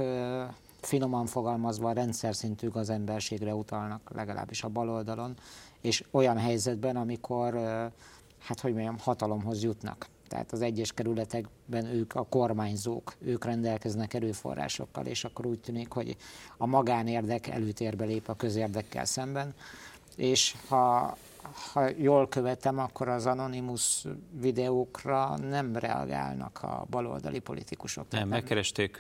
finoman 0.81 1.27
fogalmazva 1.27 1.93
rendszer 1.93 2.35
szintű 2.35 2.69
az 2.73 2.91
emberségre 2.91 3.55
utalnak, 3.55 4.11
legalábbis 4.15 4.63
a 4.63 4.69
baloldalon, 4.69 5.35
és 5.81 6.05
olyan 6.11 6.39
helyzetben, 6.39 6.97
amikor, 6.97 7.55
hát 8.39 8.61
hogy 8.61 8.73
mondjam, 8.73 8.99
hatalomhoz 8.99 9.63
jutnak. 9.63 10.09
Tehát 10.31 10.53
az 10.53 10.61
egyes 10.61 10.93
kerületekben 10.93 11.87
ők 11.87 12.14
a 12.14 12.23
kormányzók, 12.23 13.14
ők 13.19 13.45
rendelkeznek 13.45 14.14
erőforrásokkal, 14.14 15.07
és 15.07 15.25
akkor 15.25 15.47
úgy 15.47 15.61
tűnik, 15.61 15.93
hogy 15.93 16.16
a 16.57 16.66
magánérdek 16.66 17.47
előtérbe 17.47 18.05
lép 18.05 18.29
a 18.29 18.35
közérdekkel 18.35 19.05
szemben, 19.05 19.55
és 20.16 20.55
ha 20.69 21.16
ha 21.73 21.88
jól 21.97 22.29
követem, 22.29 22.79
akkor 22.79 23.09
az 23.09 23.27
anonimus 23.27 24.05
videókra 24.40 25.37
nem 25.37 25.77
reagálnak 25.77 26.62
a 26.62 26.87
baloldali 26.90 27.38
politikusok. 27.38 28.07
Nem, 28.11 28.29
megkeresték 28.29 28.99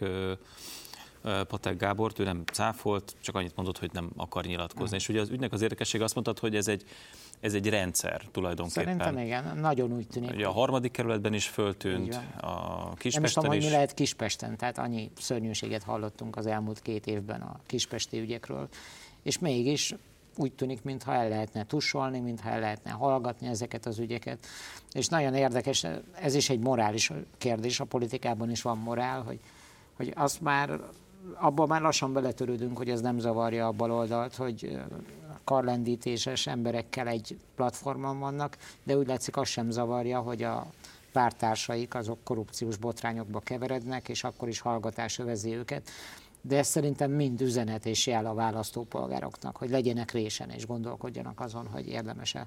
Patek 1.22 1.76
Gábort, 1.76 2.18
ő 2.18 2.24
nem 2.24 2.42
cáfolt, 2.52 3.16
csak 3.20 3.34
annyit 3.34 3.56
mondott, 3.56 3.78
hogy 3.78 3.90
nem 3.92 4.10
akar 4.16 4.44
nyilatkozni. 4.44 4.88
Hmm. 4.88 4.96
És 4.96 5.08
ugye 5.08 5.20
az 5.20 5.28
ügynek 5.30 5.52
az 5.52 5.62
érdekesség 5.62 6.02
azt 6.02 6.14
mondtad, 6.14 6.38
hogy 6.38 6.56
ez 6.56 6.68
egy, 6.68 6.84
ez 7.40 7.54
egy 7.54 7.68
rendszer 7.68 8.22
tulajdonképpen. 8.30 8.84
Szerintem 8.84 9.18
igen, 9.18 9.58
nagyon 9.58 9.92
úgy 9.92 10.06
tűnik. 10.06 10.30
Ugye 10.30 10.46
a 10.46 10.52
harmadik 10.52 10.90
kerületben 10.90 11.34
is 11.34 11.48
föltűnt, 11.48 12.20
a 12.40 12.94
Kispesten 12.94 13.12
Nem 13.12 13.24
is 13.24 13.32
tudom, 13.32 13.50
hogy 13.50 13.62
mi 13.62 13.70
lehet 13.70 13.94
Kispesten, 13.94 14.56
tehát 14.56 14.78
annyi 14.78 15.10
szörnyűséget 15.18 15.82
hallottunk 15.82 16.36
az 16.36 16.46
elmúlt 16.46 16.80
két 16.80 17.06
évben 17.06 17.40
a 17.40 17.60
kispesti 17.66 18.20
ügyekről, 18.20 18.68
és 19.22 19.38
mégis 19.38 19.94
úgy 20.36 20.52
tűnik, 20.52 20.82
mintha 20.82 21.14
el 21.14 21.28
lehetne 21.28 21.66
tusolni, 21.66 22.20
mintha 22.20 22.50
el 22.50 22.60
lehetne 22.60 22.90
hallgatni 22.90 23.46
ezeket 23.46 23.86
az 23.86 23.98
ügyeket. 23.98 24.46
És 24.92 25.06
nagyon 25.06 25.34
érdekes, 25.34 25.86
ez 26.12 26.34
is 26.34 26.50
egy 26.50 26.60
morális 26.60 27.12
kérdés, 27.38 27.80
a 27.80 27.84
politikában 27.84 28.50
is 28.50 28.62
van 28.62 28.78
morál, 28.78 29.22
hogy, 29.22 29.40
hogy 29.96 30.12
azt 30.16 30.40
már 30.40 30.80
abban 31.34 31.68
már 31.68 31.80
lassan 31.80 32.12
beletörődünk, 32.12 32.76
hogy 32.76 32.90
ez 32.90 33.00
nem 33.00 33.18
zavarja 33.18 33.66
a 33.66 33.72
baloldalt, 33.72 34.34
hogy 34.34 34.80
karlendítéses 35.50 36.46
emberekkel 36.46 37.08
egy 37.08 37.36
platformon 37.54 38.18
vannak, 38.18 38.56
de 38.82 38.96
úgy 38.96 39.06
látszik 39.06 39.36
azt 39.36 39.50
sem 39.50 39.70
zavarja, 39.70 40.20
hogy 40.20 40.42
a 40.42 40.66
pártársaik 41.12 41.94
azok 41.94 42.18
korrupciós 42.24 42.76
botrányokba 42.76 43.40
keverednek, 43.40 44.08
és 44.08 44.24
akkor 44.24 44.48
is 44.48 44.60
hallgatás 44.60 45.18
övezi 45.18 45.54
őket. 45.54 45.90
De 46.40 46.58
ez 46.58 46.66
szerintem 46.66 47.10
mind 47.10 47.40
üzenet 47.40 47.86
és 47.86 48.06
jel 48.06 48.26
a 48.26 48.34
választópolgároknak, 48.34 49.56
hogy 49.56 49.70
legyenek 49.70 50.10
résen 50.10 50.50
és 50.50 50.66
gondolkodjanak 50.66 51.40
azon, 51.40 51.66
hogy 51.66 51.88
érdemes-e 51.88 52.46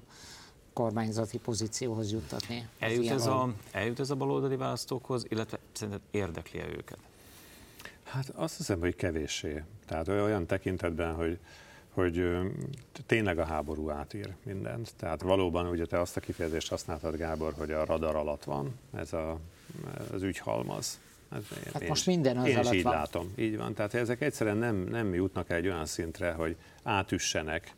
kormányzati 0.72 1.38
pozícióhoz 1.38 2.12
juttatni. 2.12 2.68
Eljut 2.78 3.10
ez, 3.10 3.26
a, 3.26 3.52
eljut 3.72 4.00
ez 4.00 4.10
a 4.10 4.14
baloldali 4.14 4.56
választókhoz, 4.56 5.24
illetve 5.28 5.58
szerinted 5.72 6.02
érdekli 6.10 6.58
-e 6.58 6.66
őket? 6.66 6.98
Hát 8.04 8.28
azt 8.28 8.56
hiszem, 8.56 8.80
hogy 8.80 8.96
kevéssé. 8.96 9.62
Tehát 9.86 10.08
olyan 10.08 10.46
tekintetben, 10.46 11.14
hogy, 11.14 11.38
hogy 11.94 12.24
tényleg 13.06 13.38
a 13.38 13.44
háború 13.44 13.90
átír 13.90 14.34
mindent. 14.42 14.92
Tehát 14.96 15.22
valóban 15.22 15.66
ugye 15.66 15.84
te 15.84 16.00
azt 16.00 16.16
a 16.16 16.20
kifejezést 16.20 16.68
használtad, 16.68 17.16
Gábor, 17.16 17.52
hogy 17.56 17.70
a 17.70 17.84
radar 17.84 18.16
alatt 18.16 18.44
van 18.44 18.78
ez 18.96 19.12
a, 19.12 19.38
az 20.12 20.22
ügyhalmaz. 20.22 21.00
Hát, 21.30 21.82
én, 21.82 21.88
most 21.88 22.06
minden 22.06 22.36
az 22.36 22.46
én 22.46 22.56
alatt 22.56 22.72
is 22.72 22.78
így 22.78 22.84
van. 22.84 22.94
látom. 22.94 23.32
Így 23.36 23.56
van. 23.56 23.74
Tehát 23.74 23.94
ezek 23.94 24.20
egyszerűen 24.20 24.56
nem, 24.56 24.76
nem 24.76 25.14
jutnak 25.14 25.50
egy 25.50 25.66
olyan 25.66 25.86
szintre, 25.86 26.32
hogy 26.32 26.56
átüssenek 26.82 27.74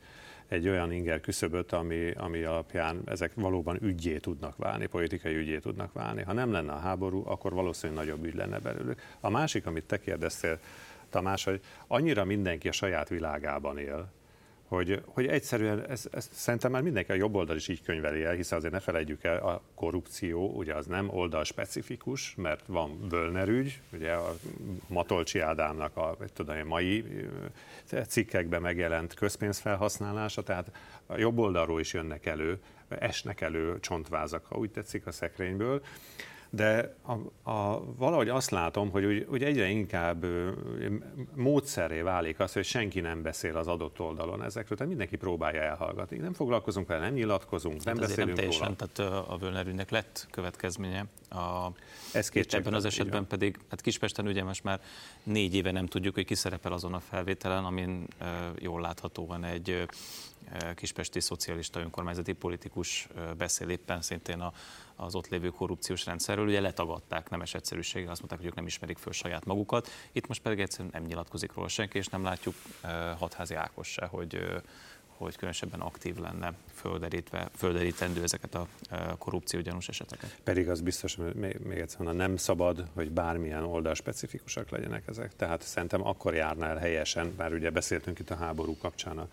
egy 0.49 0.69
olyan 0.69 0.93
inger 0.93 1.21
küszöböt, 1.21 1.73
ami, 1.73 2.11
ami 2.11 2.43
alapján 2.43 3.03
ezek 3.05 3.33
valóban 3.35 3.79
ügyé 3.83 4.19
tudnak 4.19 4.57
válni, 4.57 4.87
politikai 4.87 5.35
ügyé 5.35 5.59
tudnak 5.59 5.93
válni. 5.93 6.23
Ha 6.23 6.33
nem 6.33 6.53
lenne 6.53 6.73
a 6.73 6.79
háború, 6.79 7.23
akkor 7.27 7.53
valószínűleg 7.53 8.05
nagyobb 8.05 8.25
ügy 8.25 8.35
lenne 8.35 8.59
belőlük. 8.59 9.01
A 9.21 9.31
másik, 9.31 9.67
amit 9.67 9.85
te 9.85 10.01
kérdeztél, 10.01 10.59
Tamás, 11.17 11.45
hogy 11.45 11.61
annyira 11.87 12.25
mindenki 12.25 12.69
a 12.69 12.73
saját 12.73 13.09
világában 13.09 13.79
él, 13.79 14.13
hogy, 14.69 15.03
hogy 15.07 15.27
egyszerűen, 15.27 15.87
ez, 15.89 16.09
ez, 16.13 16.29
szerintem 16.33 16.71
már 16.71 16.83
mindenki 16.83 17.13
a 17.13 17.15
jobb 17.15 17.35
oldal 17.35 17.57
is 17.57 17.69
így 17.69 17.83
könyveli 17.83 18.25
el, 18.25 18.33
hiszen 18.33 18.59
azért 18.59 18.73
ne 18.73 18.81
felejtjük 18.81 19.25
el, 19.25 19.37
a 19.37 19.63
korrupció, 19.75 20.51
ugye 20.51 20.75
az 20.75 20.87
nem 20.87 21.09
oldal 21.09 21.45
specifikus, 21.45 22.35
mert 22.35 22.67
van 22.67 23.09
Völner 23.09 23.49
ügy, 23.49 23.81
ugye 23.93 24.13
a 24.13 24.35
Matolcsi 24.87 25.39
Ádámnak 25.39 25.97
a 25.97 26.17
tudom, 26.33 26.57
a 26.61 26.65
mai 26.65 27.05
cikkekben 28.07 28.61
megjelent 28.61 29.15
közpénzfelhasználása, 29.15 30.43
tehát 30.43 30.71
a 31.07 31.19
jobb 31.19 31.39
oldalról 31.39 31.81
is 31.81 31.93
jönnek 31.93 32.27
elő, 32.27 32.61
esnek 32.89 33.41
elő 33.41 33.81
csontvázak, 33.81 34.47
ha 34.47 34.57
úgy 34.57 34.71
tetszik 34.71 35.07
a 35.07 35.13
szekrényből 35.13 35.83
de 36.51 36.97
a, 37.03 37.51
a, 37.51 37.85
valahogy 37.97 38.29
azt 38.29 38.51
látom, 38.51 38.91
hogy 38.91 39.05
úgy, 39.05 39.27
úgy 39.31 39.45
egyre 39.45 39.69
inkább 39.69 40.23
ö, 40.23 40.51
módszeré 41.35 42.01
válik 42.01 42.41
az, 42.41 42.53
hogy 42.53 42.65
senki 42.65 43.01
nem 43.01 43.23
beszél 43.23 43.57
az 43.57 43.67
adott 43.67 44.01
oldalon 44.01 44.43
ezekről, 44.43 44.77
tehát 44.77 44.93
mindenki 44.93 45.17
próbálja 45.17 45.63
elhallgatni. 45.63 46.17
Nem 46.17 46.33
foglalkozunk 46.33 46.87
vele, 46.87 47.01
nem 47.01 47.13
nyilatkozunk, 47.13 47.75
hát 47.75 47.85
nem 47.85 47.97
beszélünk 47.97 48.27
nem 48.27 48.37
teljesen, 48.37 48.77
róla. 48.79 48.91
Tehát 48.95 49.29
a 49.29 49.37
Völnerűnek 49.37 49.91
lett 49.91 50.27
következménye. 50.31 51.05
A, 51.31 51.69
Ez 52.13 52.31
ebben 52.49 52.75
az 52.75 52.85
esetben 52.85 53.27
pedig, 53.27 53.59
hát 53.71 53.81
Kispesten 53.81 54.27
ugye 54.27 54.45
most 54.45 54.65
már 54.65 54.81
négy 55.23 55.55
éve 55.55 55.71
nem 55.71 55.87
tudjuk, 55.87 56.15
hogy 56.15 56.25
ki 56.25 56.35
szerepel 56.35 56.73
azon 56.73 56.95
a 56.95 57.01
felvételen, 57.01 57.65
amin 57.65 58.07
jól 58.59 58.81
láthatóan 58.81 59.45
egy 59.45 59.87
kispesti 60.75 61.21
szocialista 61.21 61.81
önkormányzati 61.81 62.33
politikus 62.33 63.09
beszél 63.37 63.69
éppen 63.69 64.01
szintén 64.03 64.41
a, 64.41 64.53
az 64.97 65.15
ott 65.15 65.29
lévő 65.29 65.49
korrupciós 65.49 66.05
rendszerről. 66.05 66.47
Ugye 66.47 66.61
letagadták 66.61 67.31
nemes 67.31 67.55
egyszerűséggel, 67.55 68.11
azt 68.11 68.19
mondták, 68.19 68.39
hogy 68.39 68.49
ők 68.49 68.55
nem 68.55 68.67
ismerik 68.67 68.99
föl 68.99 69.13
saját 69.13 69.45
magukat. 69.45 69.89
Itt 70.13 70.27
most 70.27 70.43
pedig 70.43 70.61
egyszerűen 70.61 70.91
nem 70.93 71.05
nyilatkozik 71.05 71.53
róla 71.53 71.69
senki, 71.69 71.99
és 71.99 72.07
nem 72.07 72.23
látjuk 72.23 72.55
hatházi 73.19 73.55
Ákos 73.55 73.89
se, 73.89 74.07
hogy 74.07 74.63
hogy 75.17 75.37
különösebben 75.37 75.81
aktív 75.81 76.17
lenne 76.17 76.55
földerítve, 76.75 77.49
földerítendő 77.57 78.23
ezeket 78.23 78.55
a 78.55 78.69
korrupció 79.19 79.61
gyanús 79.61 79.89
eseteket. 79.89 80.39
Pedig 80.45 80.69
az 80.69 80.81
biztos, 80.81 81.15
hogy 81.15 81.35
még, 81.35 81.59
még 81.59 81.79
egyszer 81.79 81.99
mondom, 81.99 82.17
nem 82.17 82.37
szabad, 82.37 82.87
hogy 82.95 83.11
bármilyen 83.11 83.65
oldal 83.65 83.95
specifikusak 83.95 84.71
legyenek 84.71 85.03
ezek. 85.07 85.37
Tehát 85.37 85.63
szerintem 85.63 86.07
akkor 86.07 86.35
járna 86.35 86.67
el 86.67 86.77
helyesen, 86.77 87.35
bár 87.37 87.53
ugye 87.53 87.71
beszéltünk 87.71 88.19
itt 88.19 88.31
a 88.31 88.37
háború 88.37 88.77
kapcsán 88.77 89.29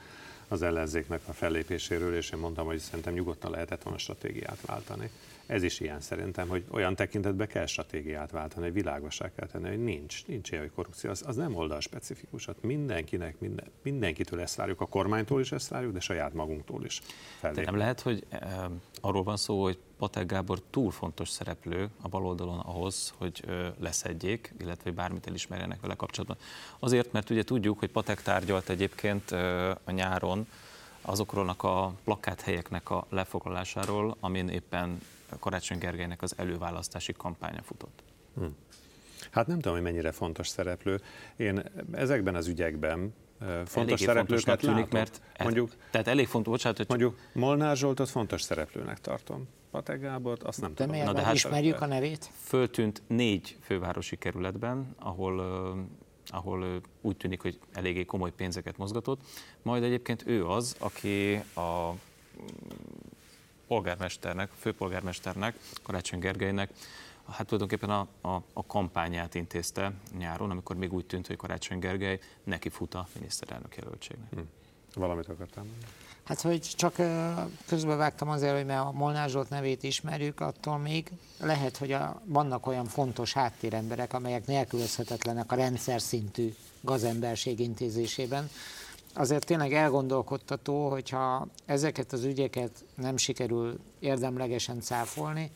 az 0.47 0.61
ellenzéknek 0.61 1.21
a 1.27 1.33
fellépéséről, 1.33 2.15
és 2.15 2.29
én 2.29 2.39
mondtam, 2.39 2.65
hogy 2.65 2.79
szerintem 2.79 3.13
nyugodtan 3.13 3.51
lehetett 3.51 3.83
volna 3.83 3.97
stratégiát 3.97 4.61
váltani. 4.65 5.09
Ez 5.45 5.63
is 5.63 5.79
ilyen 5.79 6.01
szerintem, 6.01 6.47
hogy 6.47 6.63
olyan 6.71 6.95
tekintetben 6.95 7.47
kell 7.47 7.65
stratégiát 7.65 8.31
váltani, 8.31 8.65
hogy 8.65 8.73
világosá 8.73 9.31
kell 9.35 9.47
tenni, 9.47 9.67
hogy 9.67 9.83
nincs, 9.83 10.25
nincs 10.25 10.51
ilyen, 10.51 10.63
hogy 10.63 10.71
korrupció. 10.75 11.09
Az, 11.09 11.23
az 11.27 11.35
nem 11.35 11.55
oldal 11.55 11.79
specifikus, 11.79 12.45
hát 12.45 12.61
mindenkinek, 12.61 13.39
minden, 13.39 13.65
mindenkitől 13.81 14.39
ezt 14.39 14.55
várjuk, 14.55 14.81
a 14.81 14.85
kormánytól 14.85 15.41
is 15.41 15.51
ezt 15.51 15.69
várjuk, 15.69 15.93
de 15.93 15.99
saját 15.99 16.33
magunktól 16.33 16.85
is. 16.85 17.01
De 17.41 17.61
nem 17.61 17.77
lehet, 17.77 18.01
hogy 18.01 18.25
e, 18.29 18.69
arról 19.01 19.23
van 19.23 19.37
szó, 19.37 19.61
hogy 19.61 19.79
Patek 19.97 20.25
Gábor 20.25 20.61
túl 20.69 20.91
fontos 20.91 21.29
szereplő 21.29 21.89
a 22.01 22.07
baloldalon 22.07 22.59
ahhoz, 22.59 23.13
hogy 23.17 23.45
leszedjék, 23.79 24.53
illetve 24.59 24.83
hogy 24.83 24.93
bármit 24.93 25.27
elismerjenek 25.27 25.81
vele 25.81 25.95
kapcsolatban. 25.95 26.37
Azért, 26.79 27.11
mert 27.11 27.29
ugye 27.29 27.43
tudjuk, 27.43 27.79
hogy 27.79 27.89
Patek 27.89 28.21
tárgyalt 28.21 28.69
egyébként 28.69 29.31
a 29.83 29.91
nyáron 29.91 30.47
azokról 31.01 31.49
a 31.49 31.93
plakáthelyeknek 32.03 32.89
a 32.89 33.05
lefoglalásáról, 33.09 34.17
amin 34.19 34.47
éppen 34.47 35.01
Karácsony 35.39 35.77
Gergelynek 35.77 36.21
az 36.21 36.33
előválasztási 36.37 37.13
kampánya 37.13 37.61
futott. 37.61 38.03
Hm. 38.35 38.45
Hát 39.31 39.47
nem 39.47 39.55
tudom, 39.55 39.73
hogy 39.73 39.83
mennyire 39.83 40.11
fontos 40.11 40.47
szereplő. 40.47 41.01
Én 41.35 41.63
ezekben 41.91 42.35
az 42.35 42.47
ügyekben 42.47 43.13
fontos 43.65 43.75
Eléggé 43.75 44.05
szereplőket 44.05 44.59
tűnik, 44.59 44.75
látok. 44.75 44.91
mert 44.91 45.21
mondjuk, 45.39 45.75
tehát 45.91 46.07
elég 46.07 46.27
fontos, 46.27 46.51
bocsánat, 46.51 46.77
hogy 46.77 46.87
mondjuk 46.87 47.17
Molnár 47.33 47.77
Zsoltot 47.77 48.09
fontos 48.09 48.41
szereplőnek 48.41 48.99
tartom. 48.99 49.47
Patek 49.71 49.99
Gábort, 49.99 50.43
azt 50.43 50.61
nem 50.61 50.73
de 50.75 50.85
tudom. 50.85 51.03
Na, 51.03 51.13
de 51.13 51.21
hát 51.21 51.33
ismerjük 51.33 51.81
a 51.81 51.85
nevét? 51.85 52.29
Föltűnt 52.43 53.01
négy 53.07 53.57
fővárosi 53.61 54.15
kerületben, 54.15 54.95
ahol 54.99 55.41
ahol 56.27 56.81
úgy 57.01 57.17
tűnik, 57.17 57.41
hogy 57.41 57.59
eléggé 57.71 58.05
komoly 58.05 58.31
pénzeket 58.31 58.77
mozgatott. 58.77 59.21
Majd 59.61 59.83
egyébként 59.83 60.23
ő 60.27 60.47
az, 60.47 60.75
aki 60.79 61.35
a 61.35 61.93
polgármesternek, 63.73 64.49
főpolgármesternek, 64.59 65.55
Karácsony 65.83 66.19
Gergelynek, 66.19 66.69
hát 67.29 67.47
tulajdonképpen 67.47 67.89
a, 67.89 68.07
a, 68.21 68.41
a 68.53 68.65
kampányát 68.65 69.35
intézte 69.35 69.91
nyáron, 70.17 70.49
amikor 70.49 70.75
még 70.75 70.93
úgy 70.93 71.05
tűnt, 71.05 71.27
hogy 71.27 71.35
Karácsony 71.35 71.79
Gergely 71.79 72.19
neki 72.43 72.69
fut 72.69 72.93
a 72.93 73.07
miniszterelnök 73.13 73.75
jelöltségnek. 73.75 74.29
Hmm. 74.29 74.49
Valamit 74.95 75.27
akartam 75.27 75.65
mondani. 75.65 75.91
Hát, 76.23 76.41
hogy 76.41 76.59
csak 76.75 76.95
közbevágtam 77.67 78.29
azért, 78.29 78.55
hogy 78.55 78.65
mert 78.65 78.85
a 78.85 78.91
Molnár 78.91 79.29
Zsolt 79.29 79.49
nevét 79.49 79.83
ismerjük, 79.83 80.39
attól 80.39 80.77
még 80.77 81.11
lehet, 81.39 81.77
hogy 81.77 81.91
a, 81.91 82.21
vannak 82.25 82.67
olyan 82.67 82.85
fontos 82.85 83.33
háttéremberek, 83.33 84.13
amelyek 84.13 84.45
nélkülözhetetlenek 84.45 85.51
a 85.51 85.55
rendszer 85.55 86.01
szintű 86.01 86.53
gazemberség 86.81 87.59
intézésében. 87.59 88.49
Azért 89.13 89.45
tényleg 89.45 89.73
elgondolkodtató, 89.73 90.89
hogyha 90.89 91.47
ezeket 91.65 92.13
az 92.13 92.23
ügyeket 92.23 92.85
nem 92.95 93.17
sikerül 93.17 93.79
érdemlegesen 93.99 94.81
cáfolni, 94.81 95.51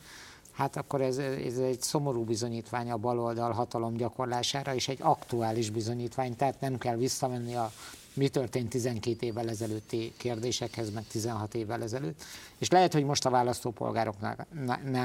hát 0.52 0.76
akkor 0.76 1.00
ez, 1.00 1.18
ez 1.18 1.58
egy 1.58 1.80
szomorú 1.80 2.24
bizonyítvány 2.24 2.90
a 2.90 2.96
baloldal 2.96 3.52
hatalom 3.52 3.94
gyakorlására, 3.94 4.74
és 4.74 4.88
egy 4.88 4.98
aktuális 5.00 5.70
bizonyítvány, 5.70 6.36
tehát 6.36 6.60
nem 6.60 6.78
kell 6.78 6.96
visszamenni 6.96 7.54
a 7.54 7.72
mi 8.14 8.28
történt 8.28 8.68
12 8.68 9.26
évvel 9.26 9.48
ezelőtti 9.48 10.12
kérdésekhez, 10.16 10.90
meg 10.90 11.06
16 11.06 11.54
évvel 11.54 11.82
ezelőtt. 11.82 12.22
És 12.58 12.68
lehet, 12.68 12.92
hogy 12.92 13.04
most 13.04 13.26
a 13.26 13.30
választópolgároknál 13.30 14.46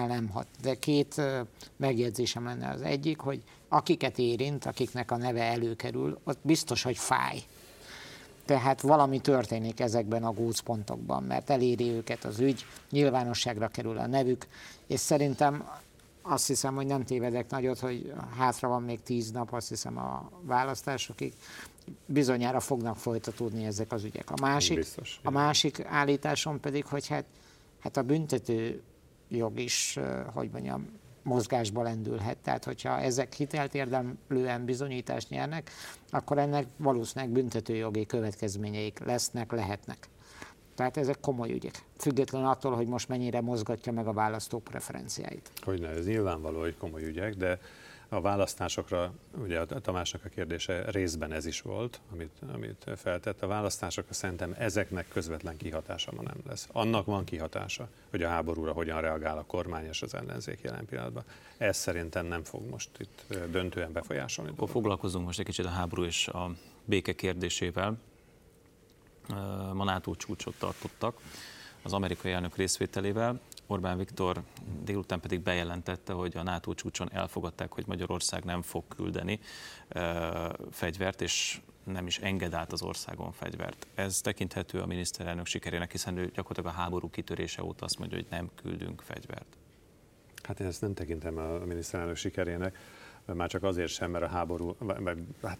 nem 0.07 0.29
hat. 0.29 0.47
De 0.61 0.75
két 0.75 1.21
megjegyzésem 1.75 2.45
lenne 2.45 2.69
az 2.69 2.81
egyik, 2.81 3.19
hogy 3.19 3.41
akiket 3.67 4.17
érint, 4.17 4.65
akiknek 4.65 5.11
a 5.11 5.17
neve 5.17 5.43
előkerül, 5.43 6.19
ott 6.23 6.39
biztos, 6.41 6.83
hogy 6.83 6.97
fáj. 6.97 7.43
Tehát 8.45 8.81
valami 8.81 9.19
történik 9.19 9.79
ezekben 9.79 10.23
a 10.23 10.31
gócpontokban, 10.31 11.23
mert 11.23 11.49
eléri 11.49 11.89
őket 11.89 12.23
az 12.23 12.39
ügy, 12.39 12.65
nyilvánosságra 12.89 13.67
kerül 13.67 13.97
a 13.97 14.07
nevük, 14.07 14.47
és 14.87 14.99
szerintem 14.99 15.69
azt 16.21 16.47
hiszem, 16.47 16.75
hogy 16.75 16.85
nem 16.85 17.03
tévedek 17.03 17.49
nagyot, 17.49 17.79
hogy 17.79 18.13
hátra 18.37 18.67
van 18.67 18.83
még 18.83 19.01
tíz 19.03 19.31
nap, 19.31 19.53
azt 19.53 19.69
hiszem 19.69 19.97
a 19.97 20.29
választásokig, 20.41 21.33
bizonyára 22.05 22.59
fognak 22.59 22.97
folytatódni 22.97 23.65
ezek 23.65 23.91
az 23.91 24.03
ügyek. 24.03 24.31
A 24.31 24.35
másik, 24.41 24.77
Biztos, 24.77 25.19
a 25.23 25.29
másik 25.29 25.85
állításom 25.85 26.59
pedig, 26.59 26.85
hogy 26.85 27.07
hát, 27.07 27.25
hát 27.79 27.97
a 27.97 28.01
büntető 28.01 28.81
jog 29.27 29.59
is, 29.59 29.99
hogy 30.33 30.49
mondjam, 30.51 30.87
mozgásba 31.23 31.81
lendülhet. 31.81 32.37
Tehát, 32.37 32.63
hogyha 32.63 32.99
ezek 32.99 33.33
hitelt 33.33 33.73
érdemlően 33.73 34.65
bizonyítást 34.65 35.29
nyernek, 35.29 35.71
akkor 36.09 36.37
ennek 36.37 36.65
valószínűleg 36.77 37.33
büntetőjogi 37.33 38.05
következményeik 38.05 38.99
lesznek, 38.99 39.51
lehetnek. 39.51 40.07
Tehát 40.75 40.97
ezek 40.97 41.19
komoly 41.19 41.51
ügyek, 41.51 41.83
függetlenül 41.97 42.47
attól, 42.47 42.75
hogy 42.75 42.87
most 42.87 43.07
mennyire 43.07 43.41
mozgatja 43.41 43.91
meg 43.91 44.07
a 44.07 44.13
választók 44.13 44.63
preferenciáit. 44.63 45.51
Hogyne, 45.61 45.87
ez 45.87 46.05
nyilvánvaló, 46.05 46.59
hogy 46.59 46.77
komoly 46.77 47.03
ügyek, 47.03 47.33
de 47.33 47.59
a 48.13 48.21
választásokra, 48.21 49.13
ugye 49.37 49.59
a 49.59 49.65
Tamásnak 49.65 50.25
a 50.25 50.29
kérdése 50.29 50.91
részben 50.91 51.31
ez 51.31 51.45
is 51.45 51.61
volt, 51.61 51.99
amit, 52.11 52.31
amit 52.53 52.85
feltett. 52.95 53.41
A 53.41 53.47
választásokra 53.47 54.13
szerintem 54.13 54.55
ezeknek 54.57 55.07
közvetlen 55.07 55.57
kihatása 55.57 56.11
ma 56.11 56.21
nem 56.21 56.37
lesz. 56.47 56.67
Annak 56.71 57.05
van 57.05 57.23
kihatása, 57.23 57.89
hogy 58.09 58.23
a 58.23 58.27
háborúra 58.27 58.71
hogyan 58.71 59.01
reagál 59.01 59.37
a 59.37 59.43
kormány 59.43 59.85
és 59.85 60.01
az 60.01 60.13
ellenzék 60.13 60.61
jelen 60.61 60.85
pillanatban. 60.85 61.23
Ez 61.57 61.77
szerintem 61.77 62.25
nem 62.25 62.43
fog 62.43 62.69
most 62.69 62.89
itt 62.97 63.35
döntően 63.51 63.91
befolyásolni. 63.91 64.51
Akkor 64.51 64.69
foglalkozunk 64.69 65.25
most 65.25 65.39
egy 65.39 65.45
kicsit 65.45 65.65
a 65.65 65.69
háború 65.69 66.03
és 66.03 66.27
a 66.27 66.51
béke 66.85 67.13
kérdésével. 67.13 67.97
Ma 69.73 69.83
NATO 69.83 70.15
csúcsot 70.15 70.55
tartottak 70.59 71.21
az 71.83 71.93
amerikai 71.93 72.31
elnök 72.31 72.55
részvételével. 72.55 73.39
Orbán 73.67 73.97
Viktor 73.97 74.43
délután 74.83 75.19
pedig 75.19 75.39
bejelentette, 75.39 76.13
hogy 76.13 76.37
a 76.37 76.43
NATO 76.43 76.73
csúcson 76.73 77.13
elfogadták, 77.13 77.71
hogy 77.71 77.87
Magyarország 77.87 78.43
nem 78.43 78.61
fog 78.61 78.83
küldeni 78.87 79.39
fegyvert, 80.71 81.21
és 81.21 81.61
nem 81.83 82.07
is 82.07 82.17
enged 82.17 82.53
át 82.53 82.71
az 82.71 82.81
országon 82.81 83.31
fegyvert. 83.31 83.87
Ez 83.95 84.21
tekinthető 84.21 84.79
a 84.79 84.85
miniszterelnök 84.85 85.45
sikerének, 85.45 85.91
hiszen 85.91 86.17
ő 86.17 86.31
gyakorlatilag 86.33 86.77
a 86.77 86.81
háború 86.81 87.09
kitörése 87.09 87.63
óta 87.63 87.85
azt 87.85 87.99
mondja, 87.99 88.17
hogy 88.17 88.27
nem 88.29 88.49
küldünk 88.55 89.01
fegyvert. 89.01 89.57
Hát 90.43 90.59
én 90.59 90.67
ezt 90.67 90.81
nem 90.81 90.93
tekintem 90.93 91.37
a 91.37 91.65
miniszterelnök 91.65 92.15
sikerének, 92.15 92.77
már 93.25 93.49
csak 93.49 93.63
azért 93.63 93.91
sem, 93.91 94.11
mert 94.11 94.23
a 94.23 94.27
háború, 94.27 94.75
hát, 95.43 95.57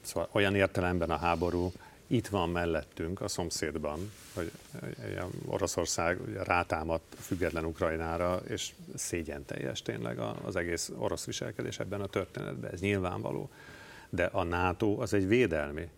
szóval 0.00 0.28
olyan 0.32 0.54
értelemben 0.54 1.10
a 1.10 1.16
háború 1.16 1.72
itt 2.10 2.28
van 2.28 2.50
mellettünk, 2.50 3.20
a 3.20 3.28
szomszédban, 3.28 4.12
hogy 4.34 4.50
Oroszország 5.46 6.18
rátámadt 6.34 7.16
független 7.20 7.64
Ukrajnára, 7.64 8.42
és 8.48 8.72
szégyen 8.94 9.44
teljes 9.44 9.82
tényleg 9.82 10.18
az 10.18 10.56
egész 10.56 10.90
orosz 10.98 11.24
viselkedés 11.24 11.78
ebben 11.78 12.00
a 12.00 12.06
történetben, 12.06 12.70
ez 12.72 12.80
nyilvánvaló. 12.80 13.50
De 14.08 14.24
a 14.24 14.42
NATO 14.42 15.00
az 15.00 15.14
egy 15.14 15.26
védelmi 15.26 15.88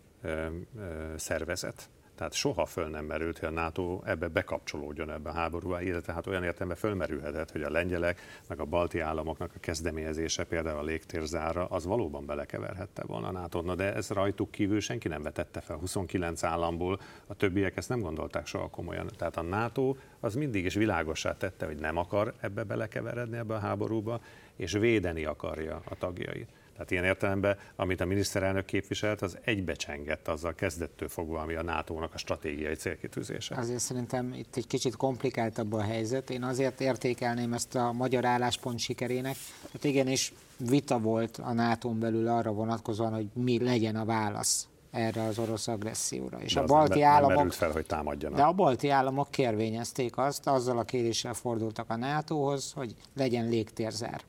szervezet. 1.15 1.89
Tehát 2.15 2.33
soha 2.33 2.65
föl 2.65 2.87
nem 2.87 3.05
merült, 3.05 3.39
hogy 3.39 3.47
a 3.47 3.51
NATO 3.51 4.01
ebbe 4.05 4.27
bekapcsolódjon 4.27 5.11
ebbe 5.11 5.29
a 5.29 5.33
háborúba, 5.33 5.81
illetve 5.81 6.13
hát 6.13 6.27
olyan 6.27 6.43
értelemben 6.43 6.77
fölmerülhetett, 6.77 7.51
hogy 7.51 7.61
a 7.61 7.69
lengyelek, 7.69 8.21
meg 8.47 8.59
a 8.59 8.65
balti 8.65 8.99
államoknak 8.99 9.51
a 9.55 9.59
kezdeményezése, 9.59 10.43
például 10.43 10.77
a 10.77 10.83
légtérzára, 10.83 11.65
az 11.65 11.85
valóban 11.85 12.25
belekeverhette 12.25 13.03
volna 13.05 13.27
a 13.27 13.31
nato 13.31 13.61
Na, 13.61 13.75
de 13.75 13.93
ez 13.93 14.09
rajtuk 14.09 14.51
kívül 14.51 14.79
senki 14.79 15.07
nem 15.07 15.21
vetette 15.21 15.61
fel. 15.61 15.77
29 15.77 16.43
államból 16.43 16.99
a 17.27 17.33
többiek 17.33 17.77
ezt 17.77 17.89
nem 17.89 18.01
gondolták 18.01 18.45
soha 18.45 18.69
komolyan. 18.69 19.09
Tehát 19.17 19.37
a 19.37 19.41
NATO 19.41 19.95
az 20.19 20.35
mindig 20.35 20.65
is 20.65 20.73
világosá 20.73 21.37
tette, 21.37 21.65
hogy 21.65 21.77
nem 21.77 21.97
akar 21.97 22.33
ebbe 22.39 22.63
belekeveredni 22.63 23.37
ebbe 23.37 23.53
a 23.53 23.59
háborúba, 23.59 24.21
és 24.55 24.71
védeni 24.71 25.25
akarja 25.25 25.81
a 25.85 25.95
tagjait. 25.95 26.49
Tehát 26.73 26.91
ilyen 26.91 27.03
értelemben, 27.03 27.57
amit 27.75 28.01
a 28.01 28.05
miniszterelnök 28.05 28.65
képviselt, 28.65 29.21
az 29.21 29.37
egybecsengett 29.43 30.27
azzal 30.27 30.53
kezdettől 30.53 31.09
fogva, 31.09 31.39
ami 31.39 31.53
a 31.53 31.63
NATO-nak 31.63 32.13
a 32.13 32.17
stratégiai 32.17 32.75
célkitűzése. 32.75 33.55
Azért 33.55 33.79
szerintem 33.79 34.33
itt 34.33 34.55
egy 34.55 34.67
kicsit 34.67 34.95
komplikáltabb 34.95 35.73
a 35.73 35.81
helyzet. 35.81 36.29
Én 36.29 36.43
azért 36.43 36.81
értékelném 36.81 37.53
ezt 37.53 37.75
a 37.75 37.91
magyar 37.91 38.25
álláspont 38.25 38.79
sikerének. 38.79 39.35
Hát 39.73 39.83
igenis 39.83 40.33
vita 40.57 40.99
volt 40.99 41.37
a 41.37 41.53
NATO-n 41.53 41.99
belül 41.99 42.27
arra 42.27 42.51
vonatkozóan, 42.51 43.13
hogy 43.13 43.27
mi 43.33 43.63
legyen 43.63 43.95
a 43.95 44.05
válasz 44.05 44.67
erre 44.91 45.23
az 45.23 45.39
orosz 45.39 45.67
agresszióra. 45.67 46.41
És 46.41 46.53
de 46.53 46.59
a 46.59 46.65
balti 46.65 46.99
nem, 46.99 47.09
államok, 47.09 47.37
nem 47.37 47.49
fel, 47.49 47.71
hogy 47.71 47.85
támadjanak. 47.85 48.37
De 48.37 48.43
a 48.43 48.51
balti 48.51 48.89
államok 48.89 49.31
kérvényezték 49.31 50.17
azt, 50.17 50.47
azzal 50.47 50.77
a 50.77 50.83
kéréssel 50.83 51.33
fordultak 51.33 51.89
a 51.89 51.95
NATO-hoz, 51.95 52.71
hogy 52.71 52.95
legyen 53.15 53.49
légtérzár 53.49 54.21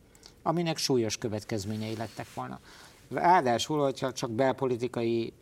aminek 0.44 0.76
súlyos 0.76 1.16
következményei 1.16 1.96
lettek 1.96 2.35
volna. 2.35 2.61
Ráadásul, 3.11 3.83
hogyha 3.83 4.12
csak 4.12 4.30
belpolitikai 4.30 5.33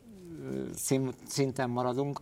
szinten 1.27 1.71
maradunk, 1.71 2.21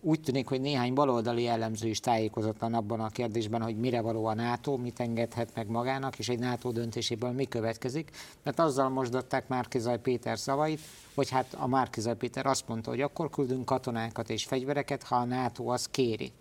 úgy 0.00 0.20
tűnik, 0.20 0.48
hogy 0.48 0.60
néhány 0.60 0.94
baloldali 0.94 1.42
jellemző 1.42 1.88
is 1.88 2.00
tájékozatlan 2.00 2.74
abban 2.74 3.00
a 3.00 3.08
kérdésben, 3.08 3.62
hogy 3.62 3.76
mire 3.76 4.00
való 4.00 4.26
a 4.26 4.34
NATO, 4.34 4.76
mit 4.76 5.00
engedhet 5.00 5.54
meg 5.54 5.68
magának, 5.68 6.18
és 6.18 6.28
egy 6.28 6.38
NATO 6.38 6.70
döntéséből 6.70 7.30
mi 7.30 7.44
következik. 7.44 8.10
Mert 8.42 8.58
azzal 8.58 8.88
mosdatták 8.88 9.48
Márkizaj 9.48 10.00
Péter 10.00 10.38
szavait, 10.38 10.80
hogy 11.14 11.30
hát 11.30 11.54
a 11.54 11.66
Márkizaj 11.66 12.16
Péter 12.16 12.46
azt 12.46 12.68
mondta, 12.68 12.90
hogy 12.90 13.00
akkor 13.00 13.30
küldünk 13.30 13.64
katonákat 13.64 14.30
és 14.30 14.44
fegyvereket, 14.44 15.02
ha 15.02 15.16
a 15.16 15.24
NATO 15.24 15.66
azt 15.66 15.90
kéri 15.90 16.32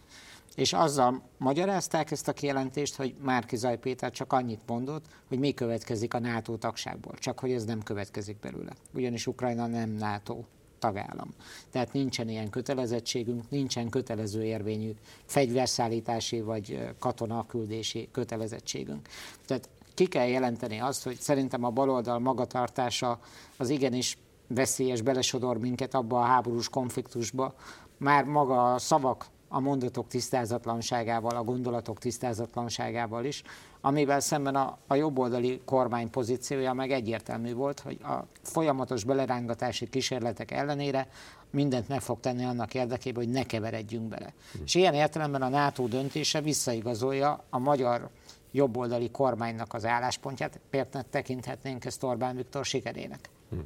és 0.58 0.74
azzal 0.74 1.22
magyarázták 1.38 2.12
ezt 2.12 2.28
a 2.28 2.34
kijelentést, 2.34 2.96
hogy 2.96 3.15
Márki 3.22 3.56
Zaj 3.56 3.78
Péter 3.78 4.12
csak 4.12 4.34
annyit 4.34 4.62
mondott, 4.67 5.06
hogy 5.28 5.39
mi 5.39 5.54
következik 5.54 6.13
a 6.13 6.20
NATO 6.20 6.56
tagságból, 6.56 7.13
csak 7.13 7.39
hogy 7.39 7.52
ez 7.52 7.65
nem 7.65 7.84
következik 7.84 8.39
belőle. 8.39 8.72
Ugyanis 8.93 9.28
Ukrajna 9.28 9.67
nem 9.67 9.89
NATO 9.89 10.43
tagállam. 10.80 11.34
Tehát 11.72 11.93
nincsen 11.93 12.30
ilyen 12.30 12.50
kötelezettségünk, 12.50 13.50
nincsen 13.50 13.89
kötelező 13.89 14.43
érvényű 14.43 14.91
fegyverszállítási 15.26 16.41
vagy 16.41 16.89
katonaküldési 17.00 18.10
kötelezettségünk. 18.12 19.08
Tehát 19.46 19.70
ki 19.93 20.06
kell 20.06 20.28
jelenteni 20.28 20.80
azt, 20.80 21.04
hogy 21.04 21.20
szerintem 21.20 21.63
a 21.63 21.70
baloldal 21.70 22.20
magatartása 22.20 23.20
az 23.58 23.70
igenis 23.70 24.17
veszélyes, 24.48 25.02
belesodor 25.02 25.58
minket 25.58 25.93
abba 25.93 26.20
a 26.20 26.26
háborús 26.26 26.70
konfliktusba. 26.70 27.56
Már 27.98 28.24
maga 28.24 28.74
a 28.74 28.80
szavak 28.80 29.26
a 29.47 29.60
mondatok 29.60 30.07
tisztázatlanságával, 30.07 31.36
a 31.36 31.43
gondolatok 31.43 31.99
tisztázatlanságával 31.99 33.25
is, 33.25 33.43
amivel 33.81 34.19
szemben 34.19 34.55
a, 34.55 34.77
a 34.88 34.95
jobboldali 34.95 35.62
kormány 35.65 36.10
pozíciója 36.10 36.73
meg 36.73 36.91
egyértelmű 36.91 37.53
volt, 37.53 37.79
hogy 37.79 37.97
a 38.03 38.25
folyamatos 38.41 39.03
belerángatási 39.03 39.89
kísérletek 39.89 40.51
ellenére 40.51 41.07
mindent 41.49 41.88
meg 41.88 42.01
fog 42.01 42.19
tenni 42.19 42.43
annak 42.43 42.73
érdekében, 42.73 43.23
hogy 43.23 43.33
ne 43.33 43.43
keveredjünk 43.43 44.07
bele. 44.07 44.33
Hm. 44.51 44.62
És 44.63 44.76
ilyen 44.76 44.93
értelemben 44.93 45.41
a 45.41 45.49
NATO 45.49 45.88
döntése 45.88 46.41
visszaigazolja 46.41 47.43
a 47.49 47.59
magyar 47.59 48.09
jobboldali 48.51 49.11
kormánynak 49.11 49.74
az 49.74 49.86
álláspontját, 49.86 50.59
például 50.69 51.05
tekinthetnénk 51.09 51.86
ezt 51.86 52.03
Orbán 52.03 52.36
Viktor 52.36 52.65
sikerének. 52.65 53.30
Hm. 53.49 53.57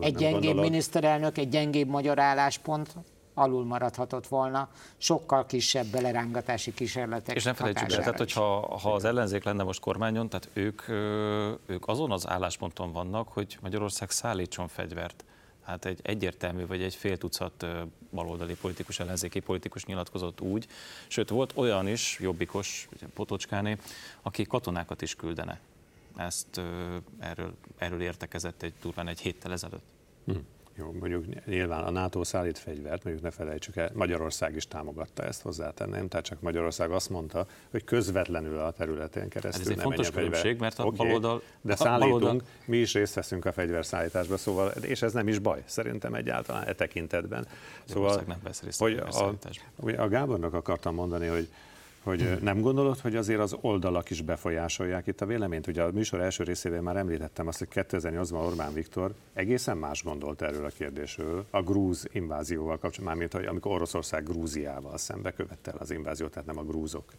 Egy 0.00 0.14
gyengébb 0.14 0.42
gondolod... 0.42 0.70
miniszterelnök, 0.70 1.38
egy 1.38 1.48
gyengébb 1.48 1.88
magyar 1.88 2.18
álláspont 2.18 2.94
alul 3.38 3.64
maradhatott 3.64 4.26
volna, 4.26 4.68
sokkal 4.96 5.46
kisebb 5.46 5.86
belerángatási 5.86 6.74
kísérletek 6.74 7.36
És 7.36 7.44
nem 7.44 7.54
felejtsük 7.54 7.92
el, 7.92 7.98
tehát 7.98 8.18
hogyha 8.18 8.78
ha 8.78 8.94
az 8.94 9.04
ellenzék 9.04 9.44
lenne 9.44 9.62
most 9.62 9.80
kormányon, 9.80 10.28
tehát 10.28 10.48
ők, 10.52 10.88
ők 11.66 11.88
azon 11.88 12.10
az 12.10 12.28
állásponton 12.28 12.92
vannak, 12.92 13.28
hogy 13.28 13.58
Magyarország 13.60 14.10
szállítson 14.10 14.68
fegyvert. 14.68 15.24
Hát 15.62 15.84
egy 15.84 16.00
egyértelmű, 16.02 16.66
vagy 16.66 16.82
egy 16.82 16.94
fél 16.94 17.18
tucat 17.18 17.66
baloldali 18.10 18.54
politikus, 18.54 19.00
ellenzéki 19.00 19.40
politikus 19.40 19.84
nyilatkozott 19.84 20.40
úgy, 20.40 20.66
sőt 21.06 21.30
volt 21.30 21.52
olyan 21.54 21.88
is, 21.88 22.18
jobbikos, 22.20 22.88
Potocskáné, 23.14 23.76
aki 24.22 24.44
katonákat 24.44 25.02
is 25.02 25.14
küldene. 25.14 25.60
Ezt 26.16 26.60
erről, 27.18 27.54
erről 27.78 28.02
értekezett 28.02 28.62
egy 28.62 28.72
durván 28.82 29.08
egy 29.08 29.20
héttel 29.20 29.52
ezelőtt. 29.52 29.84
Hm. 30.26 30.36
Jó, 30.78 30.92
mondjuk 31.00 31.44
nyilván 31.44 31.84
a 31.84 31.90
NATO 31.90 32.24
szállít 32.24 32.58
fegyvert, 32.58 33.04
mondjuk 33.04 33.24
ne 33.24 33.30
felejtsük 33.30 33.76
el, 33.76 33.90
Magyarország 33.94 34.56
is 34.56 34.68
támogatta 34.68 35.22
ezt 35.22 35.42
hozzátenném, 35.42 36.08
tehát 36.08 36.26
csak 36.26 36.40
Magyarország 36.40 36.90
azt 36.90 37.10
mondta, 37.10 37.46
hogy 37.70 37.84
közvetlenül 37.84 38.58
a 38.58 38.70
területén 38.70 39.28
keresztül 39.28 39.62
Ez 39.62 39.68
egy 39.68 39.80
fontos 39.80 40.10
különbség, 40.10 40.58
mert 40.58 40.78
a 40.78 40.84
okay, 40.84 41.06
baloldal... 41.06 41.42
De 41.60 41.76
szállítunk, 41.76 42.20
baloldal... 42.20 42.46
mi 42.64 42.76
is 42.76 42.94
részt 42.94 43.14
veszünk 43.14 43.44
a 43.44 43.52
fegyverszállításba, 43.52 44.36
szóval, 44.36 44.68
és 44.68 45.02
ez 45.02 45.12
nem 45.12 45.28
is 45.28 45.38
baj, 45.38 45.62
szerintem 45.64 46.14
egyáltalán 46.14 46.66
e 46.66 46.72
tekintetben. 46.72 47.46
Szóval, 47.84 48.22
nem 48.26 48.38
vesz 48.42 48.62
részt 48.62 48.78
hogy 48.78 48.96
a, 48.96 49.34
a 49.96 50.08
Gábornak 50.08 50.54
akartam 50.54 50.94
mondani, 50.94 51.26
hogy 51.26 51.48
hogy 52.06 52.38
nem 52.42 52.60
gondolod, 52.60 52.98
hogy 52.98 53.16
azért 53.16 53.40
az 53.40 53.56
oldalak 53.60 54.10
is 54.10 54.22
befolyásolják 54.22 55.06
itt 55.06 55.20
a 55.20 55.26
véleményt? 55.26 55.66
Ugye 55.66 55.82
a 55.82 55.90
műsor 55.92 56.20
első 56.20 56.44
részében 56.44 56.82
már 56.82 56.96
említettem 56.96 57.46
azt, 57.46 57.58
hogy 57.58 57.68
2008-ban 57.70 58.46
Orbán 58.46 58.72
Viktor 58.72 59.14
egészen 59.32 59.76
más 59.76 60.02
gondolt 60.02 60.42
erről 60.42 60.64
a 60.64 60.68
kérdésről, 60.68 61.44
a 61.50 61.62
grúz 61.62 62.08
invázióval 62.12 62.78
kapcsolatban, 62.78 63.04
mármint 63.04 63.32
hogy 63.32 63.44
amikor 63.44 63.72
Oroszország 63.72 64.24
Grúziával 64.24 64.98
szembe 64.98 65.32
követte 65.32 65.70
el 65.70 65.78
az 65.78 65.90
inváziót, 65.90 66.30
tehát 66.30 66.46
nem 66.46 66.58
a 66.58 66.64
grúzok 66.64 67.12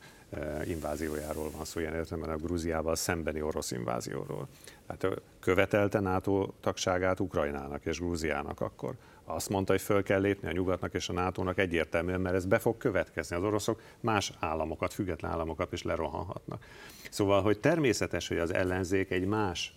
inváziójáról 0.65 1.49
van 1.55 1.65
szó 1.65 1.79
ilyen 1.79 1.93
értelemben, 1.93 2.35
a 2.35 2.38
Grúziával 2.38 2.95
szembeni 2.95 3.41
orosz 3.41 3.71
invázióról. 3.71 4.47
Tehát 4.88 5.21
követelte 5.39 5.99
NATO 5.99 6.47
tagságát 6.61 7.19
Ukrajnának 7.19 7.85
és 7.85 7.99
Grúziának 7.99 8.61
akkor 8.61 8.95
azt 9.28 9.49
mondta, 9.49 9.71
hogy 9.71 9.82
föl 9.82 10.03
kell 10.03 10.21
lépni 10.21 10.47
a 10.47 10.51
nyugatnak 10.51 10.93
és 10.93 11.09
a 11.09 11.13
NATO-nak 11.13 11.57
egyértelműen, 11.57 12.21
mert 12.21 12.36
ez 12.36 12.45
be 12.45 12.59
fog 12.59 12.78
következni. 12.78 13.36
Az 13.36 13.43
oroszok 13.43 13.82
más 13.99 14.32
államokat, 14.39 14.93
független 14.93 15.32
államokat 15.32 15.73
is 15.73 15.84
lerohanhatnak. 15.84 16.63
Szóval, 17.09 17.41
hogy 17.41 17.59
természetes, 17.59 18.28
hogy 18.28 18.38
az 18.38 18.53
ellenzék 18.53 19.11
egy 19.11 19.25
más 19.25 19.75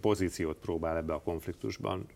pozíciót 0.00 0.56
próbál 0.56 0.96
ebbe 0.96 1.12
a 1.12 1.20
konfliktusban 1.20 2.06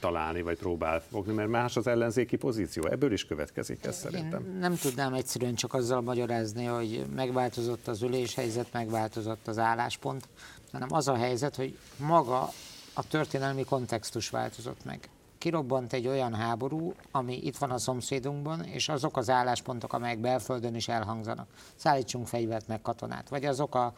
találni, 0.00 0.42
vagy 0.42 0.58
próbál 0.58 1.00
fogni, 1.00 1.32
mert 1.32 1.48
más 1.48 1.76
az 1.76 1.86
ellenzéki 1.86 2.36
pozíció. 2.36 2.86
Ebből 2.86 3.12
is 3.12 3.26
következik 3.26 3.84
ez 3.84 3.96
szerintem. 3.96 4.44
Én 4.44 4.58
nem 4.58 4.76
tudnám 4.76 5.14
egyszerűen 5.14 5.54
csak 5.54 5.74
azzal 5.74 6.00
magyarázni, 6.00 6.64
hogy 6.64 7.04
megváltozott 7.14 7.88
az 7.88 8.02
üléshelyzet, 8.02 8.72
megváltozott 8.72 9.48
az 9.48 9.58
álláspont, 9.58 10.28
hanem 10.72 10.88
az 10.92 11.08
a 11.08 11.16
helyzet, 11.16 11.56
hogy 11.56 11.78
maga 11.96 12.48
a 12.94 13.08
történelmi 13.08 13.64
kontextus 13.64 14.30
változott 14.30 14.84
meg 14.84 15.08
kirobbant 15.40 15.92
egy 15.92 16.06
olyan 16.06 16.34
háború, 16.34 16.94
ami 17.10 17.46
itt 17.46 17.56
van 17.56 17.70
a 17.70 17.78
szomszédunkban, 17.78 18.64
és 18.64 18.88
azok 18.88 19.16
az 19.16 19.30
álláspontok, 19.30 19.92
amelyek 19.92 20.18
belföldön 20.18 20.74
is 20.74 20.88
elhangzanak. 20.88 21.48
Szállítsunk 21.74 22.26
fegyvert 22.26 22.68
meg 22.68 22.82
katonát. 22.82 23.28
Vagy 23.28 23.44
azok 23.44 23.74
a 23.74 23.92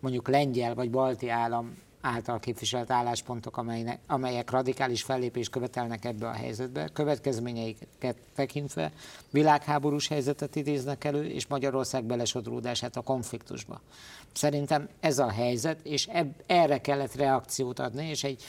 mondjuk 0.00 0.28
lengyel 0.28 0.74
vagy 0.74 0.90
balti 0.90 1.28
állam 1.28 1.76
által 2.00 2.38
képviselt 2.38 2.90
álláspontok, 2.90 3.56
amelynek, 3.56 3.98
amelyek 4.06 4.50
radikális 4.50 5.02
fellépést 5.02 5.50
követelnek 5.50 6.04
ebbe 6.04 6.28
a 6.28 6.32
helyzetbe, 6.32 6.88
következményeiket 6.92 8.16
tekintve 8.34 8.92
világháborús 9.30 10.08
helyzetet 10.08 10.56
idéznek 10.56 11.04
elő, 11.04 11.24
és 11.24 11.46
Magyarország 11.46 12.04
belesodródását 12.04 12.96
a 12.96 13.00
konfliktusba. 13.00 13.80
Szerintem 14.32 14.88
ez 15.00 15.18
a 15.18 15.30
helyzet, 15.30 15.80
és 15.82 16.06
eb, 16.06 16.32
erre 16.46 16.80
kellett 16.80 17.14
reakciót 17.14 17.78
adni, 17.78 18.08
és 18.08 18.24
egy 18.24 18.44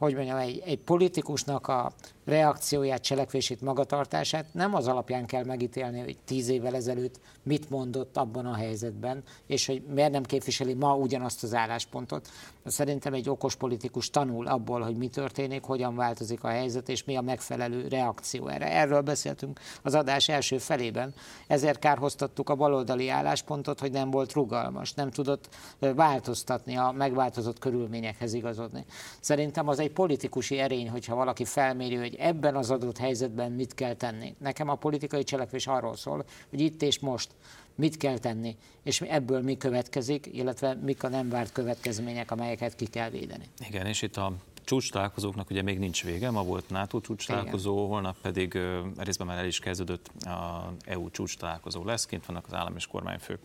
hogy 0.00 0.14
mondjam, 0.14 0.36
egy, 0.36 0.62
egy 0.64 0.78
politikusnak 0.78 1.68
a 1.68 1.92
reakcióját, 2.24 3.02
cselekvését, 3.02 3.60
magatartását 3.60 4.46
nem 4.52 4.74
az 4.74 4.86
alapján 4.86 5.26
kell 5.26 5.44
megítélni, 5.44 6.00
hogy 6.00 6.16
tíz 6.24 6.48
évvel 6.48 6.74
ezelőtt 6.74 7.20
mit 7.42 7.70
mondott 7.70 8.16
abban 8.16 8.46
a 8.46 8.54
helyzetben, 8.54 9.22
és 9.46 9.66
hogy 9.66 9.82
miért 9.82 10.12
nem 10.12 10.22
képviseli 10.22 10.74
ma 10.74 10.96
ugyanazt 10.96 11.42
az 11.42 11.54
álláspontot. 11.54 12.28
Szerintem 12.64 13.14
egy 13.14 13.28
okos 13.28 13.56
politikus 13.56 14.10
tanul 14.10 14.46
abból, 14.46 14.80
hogy 14.80 14.96
mi 14.96 15.08
történik, 15.08 15.62
hogyan 15.62 15.96
változik 15.96 16.44
a 16.44 16.48
helyzet, 16.48 16.88
és 16.88 17.04
mi 17.04 17.16
a 17.16 17.20
megfelelő 17.20 17.88
reakció 17.88 18.48
erre. 18.48 18.72
Erről 18.72 19.00
beszéltünk 19.00 19.60
az 19.82 19.94
adás 19.94 20.28
első 20.28 20.58
felében. 20.58 21.14
Ezért 21.46 21.78
kárhoztattuk 21.78 22.48
a 22.48 22.54
baloldali 22.54 23.08
álláspontot, 23.08 23.80
hogy 23.80 23.92
nem 23.92 24.10
volt 24.10 24.32
rugalmas, 24.32 24.92
nem 24.92 25.10
tudott 25.10 25.48
változtatni 25.78 26.76
a 26.76 26.90
megváltozott 26.96 27.58
körülményekhez 27.58 28.32
igazodni. 28.32 28.84
Szerintem 29.20 29.68
az 29.68 29.78
egy 29.78 29.90
politikusi 29.90 30.58
erény, 30.58 30.90
hogyha 30.90 31.14
valaki 31.14 31.44
felméri, 31.44 31.94
hogy 31.94 32.09
ebben 32.18 32.56
az 32.56 32.70
adott 32.70 32.98
helyzetben 32.98 33.52
mit 33.52 33.74
kell 33.74 33.94
tenni. 33.94 34.34
Nekem 34.38 34.68
a 34.68 34.74
politikai 34.74 35.24
cselekvés 35.24 35.66
arról 35.66 35.96
szól, 35.96 36.24
hogy 36.50 36.60
itt 36.60 36.82
és 36.82 36.98
most 36.98 37.30
mit 37.74 37.96
kell 37.96 38.18
tenni, 38.18 38.56
és 38.82 39.00
ebből 39.00 39.42
mi 39.42 39.56
következik, 39.56 40.28
illetve 40.32 40.74
mik 40.74 41.02
a 41.02 41.08
nem 41.08 41.28
várt 41.28 41.52
következmények, 41.52 42.30
amelyeket 42.30 42.74
ki 42.74 42.86
kell 42.86 43.10
védeni. 43.10 43.44
Igen, 43.68 43.86
és 43.86 44.02
itt 44.02 44.16
a 44.16 44.32
csúcs 44.64 44.90
találkozóknak 44.90 45.50
ugye 45.50 45.62
még 45.62 45.78
nincs 45.78 46.04
vége, 46.04 46.30
ma 46.30 46.42
volt 46.42 46.68
NATO 46.68 47.00
csúcs 47.00 47.26
találkozó, 47.26 47.88
holnap 47.88 48.16
pedig 48.22 48.58
részben 48.96 49.26
már 49.26 49.38
el 49.38 49.46
is 49.46 49.58
kezdődött 49.58 50.06
a 50.06 50.72
EU 50.84 51.10
csúcs 51.10 51.36
találkozó 51.36 51.84
lesz, 51.84 52.06
kint 52.06 52.26
vannak 52.26 52.46
az 52.46 52.54
állam 52.54 52.76
és 52.76 52.86
kormányfők. 52.86 53.40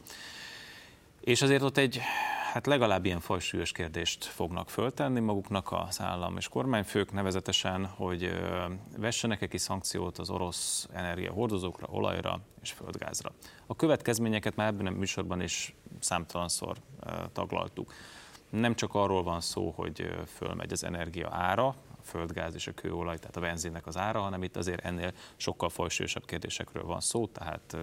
És 1.25 1.41
azért 1.41 1.61
ott 1.61 1.77
egy, 1.77 1.99
hát 2.53 2.65
legalább 2.65 3.05
ilyen 3.05 3.19
fajsúlyos 3.19 3.71
kérdést 3.71 4.23
fognak 4.23 4.69
föltenni 4.69 5.19
maguknak 5.19 5.71
az 5.71 6.01
állam 6.01 6.37
és 6.37 6.47
kormányfők, 6.47 7.11
nevezetesen, 7.11 7.85
hogy 7.85 8.31
vessenek-e 8.97 9.47
ki 9.47 9.57
szankciót 9.57 10.17
az 10.17 10.29
orosz 10.29 10.87
energiahordozókra, 10.93 11.87
olajra 11.89 12.39
és 12.61 12.71
földgázra. 12.71 13.31
A 13.65 13.75
következményeket 13.75 14.55
már 14.55 14.67
ebben 14.67 14.85
a 14.85 14.89
műsorban 14.89 15.41
is 15.41 15.75
számtalanszor 15.99 16.77
taglaltuk. 17.33 17.93
Nem 18.49 18.75
csak 18.75 18.93
arról 18.93 19.23
van 19.23 19.41
szó, 19.41 19.73
hogy 19.75 20.09
fölmegy 20.27 20.71
az 20.71 20.83
energia 20.83 21.29
ára, 21.31 21.75
földgáz 22.05 22.55
és 22.55 22.67
a 22.67 22.71
kőolaj, 22.71 23.17
tehát 23.17 23.37
a 23.37 23.39
benzinnek 23.39 23.87
az 23.87 23.97
ára, 23.97 24.19
hanem 24.19 24.43
itt 24.43 24.57
azért 24.57 24.85
ennél 24.85 25.13
sokkal 25.35 25.69
fajsúlyosabb 25.69 26.25
kérdésekről 26.25 26.83
van 26.83 26.99
szó, 26.99 27.27
tehát 27.27 27.77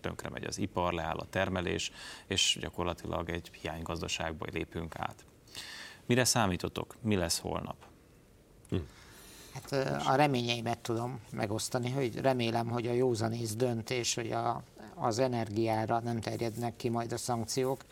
tönkre 0.00 0.28
megy 0.28 0.44
az 0.44 0.58
ipar, 0.58 0.92
leáll 0.92 1.16
a 1.16 1.26
termelés, 1.30 1.92
és 2.26 2.58
gyakorlatilag 2.60 3.30
egy 3.30 3.50
hiánygazdaságba 3.60 4.46
lépünk 4.52 4.96
át. 4.98 5.24
Mire 6.06 6.24
számítotok? 6.24 6.96
Mi 7.00 7.16
lesz 7.16 7.38
holnap? 7.38 7.76
Hm. 8.68 8.76
Hát 9.54 9.72
a 10.06 10.14
reményeimet 10.14 10.78
tudom 10.78 11.20
megosztani, 11.30 11.90
hogy 11.90 12.16
remélem, 12.16 12.68
hogy 12.68 12.86
a 12.86 12.92
józanész 12.92 13.54
döntés, 13.54 14.14
hogy 14.14 14.32
a, 14.32 14.62
az 14.94 15.18
energiára 15.18 16.00
nem 16.00 16.20
terjednek 16.20 16.76
ki 16.76 16.88
majd 16.88 17.12
a 17.12 17.16
szankciók, 17.16 17.84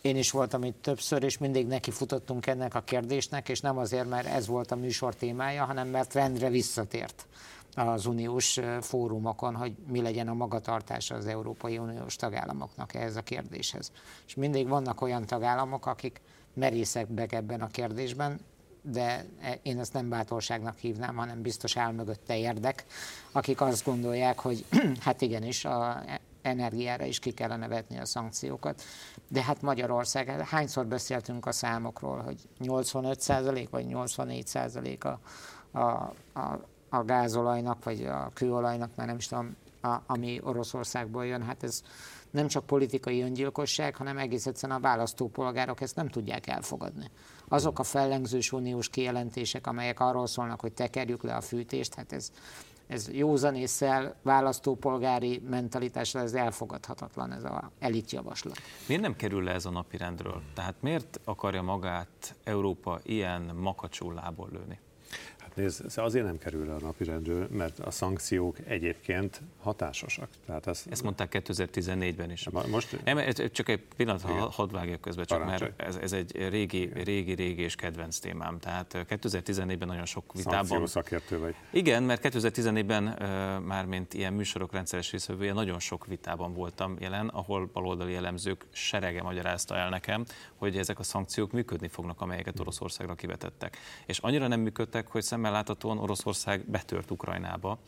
én 0.00 0.16
is 0.16 0.30
voltam 0.30 0.64
itt 0.64 0.82
többször, 0.82 1.22
és 1.22 1.38
mindig 1.38 1.66
neki 1.66 1.90
futottunk 1.90 2.46
ennek 2.46 2.74
a 2.74 2.80
kérdésnek, 2.80 3.48
és 3.48 3.60
nem 3.60 3.78
azért, 3.78 4.08
mert 4.08 4.26
ez 4.26 4.46
volt 4.46 4.70
a 4.70 4.76
műsor 4.76 5.14
témája, 5.14 5.64
hanem 5.64 5.88
mert 5.88 6.14
rendre 6.14 6.48
visszatért 6.48 7.26
az 7.74 8.06
uniós 8.06 8.60
fórumokon, 8.80 9.54
hogy 9.54 9.72
mi 9.86 10.00
legyen 10.00 10.28
a 10.28 10.34
magatartása 10.34 11.14
az 11.14 11.26
Európai 11.26 11.78
Uniós 11.78 12.16
tagállamoknak 12.16 12.94
ehhez 12.94 13.16
a 13.16 13.22
kérdéshez. 13.22 13.92
És 14.26 14.34
mindig 14.34 14.68
vannak 14.68 15.00
olyan 15.00 15.26
tagállamok, 15.26 15.86
akik 15.86 16.20
merészebbek 16.54 17.32
ebben 17.32 17.60
a 17.60 17.66
kérdésben, 17.66 18.40
de 18.82 19.24
e, 19.40 19.58
én 19.62 19.78
ezt 19.78 19.92
nem 19.92 20.08
bátorságnak 20.08 20.78
hívnám, 20.78 21.16
hanem 21.16 21.42
biztos 21.42 21.76
áll 21.76 21.92
mögötte 21.92 22.38
érdek, 22.38 22.84
akik 23.32 23.60
azt 23.60 23.84
gondolják, 23.84 24.38
hogy 24.38 24.64
hát 25.04 25.20
igenis 25.20 25.64
a 25.64 26.02
energiára 26.42 27.04
is 27.04 27.18
ki 27.18 27.30
kellene 27.30 27.68
vetni 27.68 27.98
a 27.98 28.04
szankciókat. 28.04 28.82
De 29.28 29.42
hát 29.42 29.62
Magyarország, 29.62 30.28
hányszor 30.28 30.86
beszéltünk 30.86 31.46
a 31.46 31.52
számokról, 31.52 32.18
hogy 32.18 32.48
85% 32.60 33.66
vagy 33.70 33.86
84% 33.88 34.98
a, 35.00 35.18
a, 35.78 36.12
a, 36.32 36.66
a 36.88 37.04
gázolajnak, 37.04 37.84
vagy 37.84 38.04
a 38.04 38.30
kőolajnak, 38.34 38.90
már 38.96 39.06
nem 39.06 39.16
is 39.16 39.26
tudom, 39.26 39.56
a, 39.82 39.96
ami 40.06 40.40
Oroszországból 40.42 41.26
jön, 41.26 41.42
hát 41.42 41.62
ez 41.62 41.82
nem 42.30 42.48
csak 42.48 42.66
politikai 42.66 43.22
öngyilkosság, 43.22 43.96
hanem 43.96 44.18
egész 44.18 44.46
egyszerűen 44.46 44.78
a 44.78 44.82
választópolgárok 44.82 45.80
ezt 45.80 45.96
nem 45.96 46.08
tudják 46.08 46.46
elfogadni. 46.46 47.10
Azok 47.48 47.78
a 47.78 47.82
fellengzős 47.82 48.52
uniós 48.52 48.88
kijelentések, 48.88 49.66
amelyek 49.66 50.00
arról 50.00 50.26
szólnak, 50.26 50.60
hogy 50.60 50.72
tekerjük 50.72 51.22
le 51.22 51.34
a 51.34 51.40
fűtést, 51.40 51.94
hát 51.94 52.12
ez, 52.12 52.32
ez 52.90 53.08
józanésszel, 53.12 54.14
választópolgári 54.22 55.42
mentalitásra 55.50 56.20
ez 56.20 56.34
elfogadhatatlan, 56.34 57.32
ez 57.32 57.44
a 57.44 57.70
elitjavaslat. 57.78 58.56
Miért 58.86 59.02
nem 59.02 59.16
kerül 59.16 59.42
le 59.42 59.52
ez 59.52 59.66
a 59.66 59.84
rendről? 59.90 60.42
Tehát 60.54 60.74
miért 60.80 61.20
akarja 61.24 61.62
magát 61.62 62.36
Európa 62.44 63.00
ilyen 63.02 63.42
makacsul 63.42 64.14
lából 64.14 64.48
lőni? 64.52 64.78
Nézd, 65.60 65.98
azért 65.98 66.24
nem 66.24 66.38
kerül 66.38 66.70
a 66.70 66.76
napirendről, 66.80 67.48
mert 67.50 67.78
a 67.78 67.90
szankciók 67.90 68.56
egyébként 68.66 69.40
hatásosak. 69.62 70.28
Tehát 70.46 70.66
ez, 70.66 70.84
Ezt 70.90 71.02
mondták 71.02 71.42
2014-ben 71.46 72.30
is. 72.30 72.48
Most... 72.70 73.04
Nem, 73.04 73.32
csak 73.52 73.68
egy 73.68 73.82
pillanat, 73.96 74.22
ha 74.22 74.32
hadd 74.32 74.72
vágjak 74.72 75.00
közbe, 75.00 75.24
csak 75.24 75.44
mert 75.44 75.80
ez, 75.80 75.96
ez 75.96 76.12
egy 76.12 76.48
régi, 76.48 76.90
régi, 76.94 77.32
régi 77.32 77.62
és 77.62 77.74
kedvenc 77.74 78.18
témám. 78.18 78.58
Tehát 78.58 79.04
2014-ben 79.08 79.88
nagyon 79.88 80.04
sok 80.04 80.32
vitában... 80.32 80.86
szakértő 80.86 81.38
vagy. 81.38 81.54
Igen, 81.70 82.02
mert 82.02 82.20
2014-ben 82.24 83.02
már 83.62 83.84
mint 83.84 84.14
ilyen 84.14 84.32
műsorok 84.32 84.72
rendszeres 84.72 85.10
részvevője 85.10 85.52
nagyon 85.52 85.78
sok 85.78 86.06
vitában 86.06 86.54
voltam 86.54 86.96
jelen, 86.98 87.28
ahol 87.28 87.70
baloldali 87.72 88.14
elemzők 88.14 88.66
serege 88.70 89.22
magyarázta 89.22 89.76
el 89.76 89.88
nekem, 89.88 90.24
hogy 90.56 90.76
ezek 90.76 90.98
a 90.98 91.02
szankciók 91.02 91.52
működni 91.52 91.88
fognak, 91.88 92.20
amelyeket 92.20 92.60
Oroszországra 92.60 93.14
kivetettek. 93.14 93.76
És 94.06 94.18
annyira 94.18 94.46
nem 94.46 94.60
működtek, 94.60 95.08
hogy 95.08 95.22
szemmel 95.22 95.49
láthatóan 95.50 95.98
Oroszország 95.98 96.64
betört 96.70 97.10
Ukrajnába, 97.10 97.78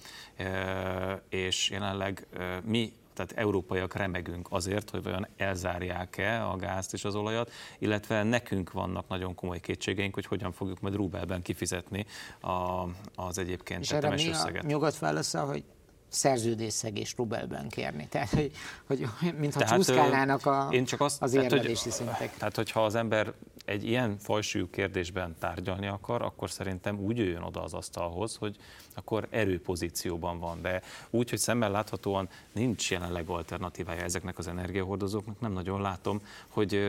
és 1.29 1.71
jelenleg 1.71 2.27
mi 2.65 2.93
tehát 3.15 3.33
európaiak 3.33 3.95
remegünk 3.95 4.47
azért, 4.51 4.91
hogy 4.91 5.03
vajon 5.03 5.27
elzárják-e 5.37 6.47
a 6.47 6.57
gázt 6.57 6.93
és 6.93 7.05
az 7.05 7.15
olajat, 7.15 7.51
illetve 7.79 8.23
nekünk 8.23 8.73
vannak 8.73 9.09
nagyon 9.09 9.35
komoly 9.35 9.61
kétségeink, 9.61 10.15
hogy 10.15 10.27
hogyan 10.27 10.53
fogjuk 10.53 10.81
majd 10.81 10.95
rubelben 10.95 11.43
kifizetni 11.43 12.07
a, 12.41 12.85
az 13.15 13.39
egyébként 13.39 13.81
és 13.81 13.89
tetemes 13.89 14.29
összeget. 14.29 14.65
A 14.65 14.67
nyugat 14.67 14.99
válasza, 14.99 15.45
hogy 15.45 15.65
szerződésszegés 16.13 17.15
rubelben 17.17 17.69
kérni. 17.69 18.07
Tehát, 18.09 18.29
hogy, 18.31 18.51
hogy 18.87 19.07
mintha 19.39 19.61
tehát, 19.61 19.75
csúszkálnának 19.75 20.47
a, 20.47 20.69
én 20.71 20.85
csak 20.85 21.01
azt, 21.01 21.23
az 21.23 21.35
érvelési 21.35 21.63
tehát, 21.63 21.83
hogy, 21.83 21.93
szintek. 21.93 22.37
Tehát, 22.37 22.57
hogyha 22.57 22.85
az 22.85 22.95
ember 22.95 23.33
egy 23.65 23.85
ilyen 23.85 24.19
fajsúlyú 24.19 24.71
kérdésben 24.71 25.37
tárgyalni 25.39 25.87
akar, 25.87 26.23
akkor 26.23 26.51
szerintem 26.51 26.99
úgy 26.99 27.19
jöjjön 27.19 27.43
oda 27.43 27.63
az 27.63 27.75
asztalhoz, 27.75 28.37
hogy 28.37 28.57
akkor 28.95 29.27
erőpozícióban 29.31 30.39
van, 30.39 30.63
de 30.63 30.83
úgy, 31.11 31.31
hogy 31.31 31.39
szemmel 31.39 31.71
láthatóan 31.71 32.29
nincs 32.53 32.91
jelenleg 32.91 33.29
alternatívája 33.29 34.03
ezeknek 34.03 34.39
az 34.39 34.47
energiahordozóknak, 34.47 35.41
nem 35.41 35.53
nagyon 35.53 35.81
látom, 35.81 36.21
hogy 36.49 36.81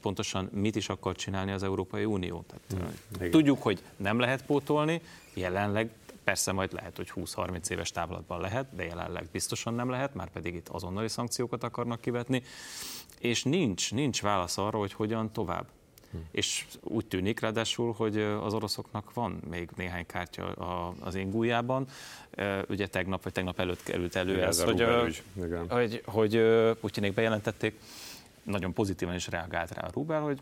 pontosan 0.00 0.48
mit 0.52 0.76
is 0.76 0.88
akar 0.88 1.16
csinálni 1.16 1.52
az 1.52 1.62
Európai 1.62 2.04
Unió. 2.04 2.44
Tehát, 2.46 2.94
hmm, 3.18 3.30
tudjuk, 3.30 3.62
hogy 3.62 3.82
nem 3.96 4.18
lehet 4.18 4.44
pótolni, 4.44 5.00
jelenleg 5.34 5.90
Persze 6.24 6.52
majd 6.52 6.72
lehet, 6.72 6.96
hogy 6.96 7.12
20-30 7.14 7.70
éves 7.70 7.90
távlatban 7.90 8.40
lehet, 8.40 8.74
de 8.74 8.84
jelenleg 8.84 9.28
biztosan 9.32 9.74
nem 9.74 9.90
lehet, 9.90 10.14
már 10.14 10.30
pedig 10.30 10.54
itt 10.54 10.68
azonnali 10.68 11.08
szankciókat 11.08 11.64
akarnak 11.64 12.00
kivetni, 12.00 12.42
és 13.18 13.42
nincs, 13.42 13.92
nincs 13.92 14.22
válasz 14.22 14.58
arra, 14.58 14.78
hogy 14.78 14.92
hogyan 14.92 15.32
tovább. 15.32 15.66
Hm. 16.10 16.18
És 16.30 16.66
úgy 16.80 17.06
tűnik 17.06 17.40
ráadásul, 17.40 17.92
hogy 17.92 18.18
az 18.18 18.54
oroszoknak 18.54 19.12
van 19.14 19.40
még 19.50 19.70
néhány 19.76 20.06
kártya 20.06 20.52
az 21.00 21.14
én 21.14 21.30
gújában. 21.30 21.86
Ugye 22.68 22.86
tegnap 22.86 23.22
vagy 23.22 23.32
tegnap 23.32 23.60
előtt 23.60 23.82
került 23.82 24.16
elő 24.16 24.32
Igen, 24.32 24.48
ez, 24.48 24.62
hogy, 24.62 24.86
hogy, 25.66 26.02
hogy 26.06 26.42
Putyinék 26.80 27.14
bejelentették, 27.14 27.80
nagyon 28.42 28.72
pozitívan 28.72 29.14
is 29.14 29.28
reagált 29.28 29.70
rá 29.70 29.82
a 29.86 29.90
Rubel, 29.92 30.20
hogy 30.20 30.38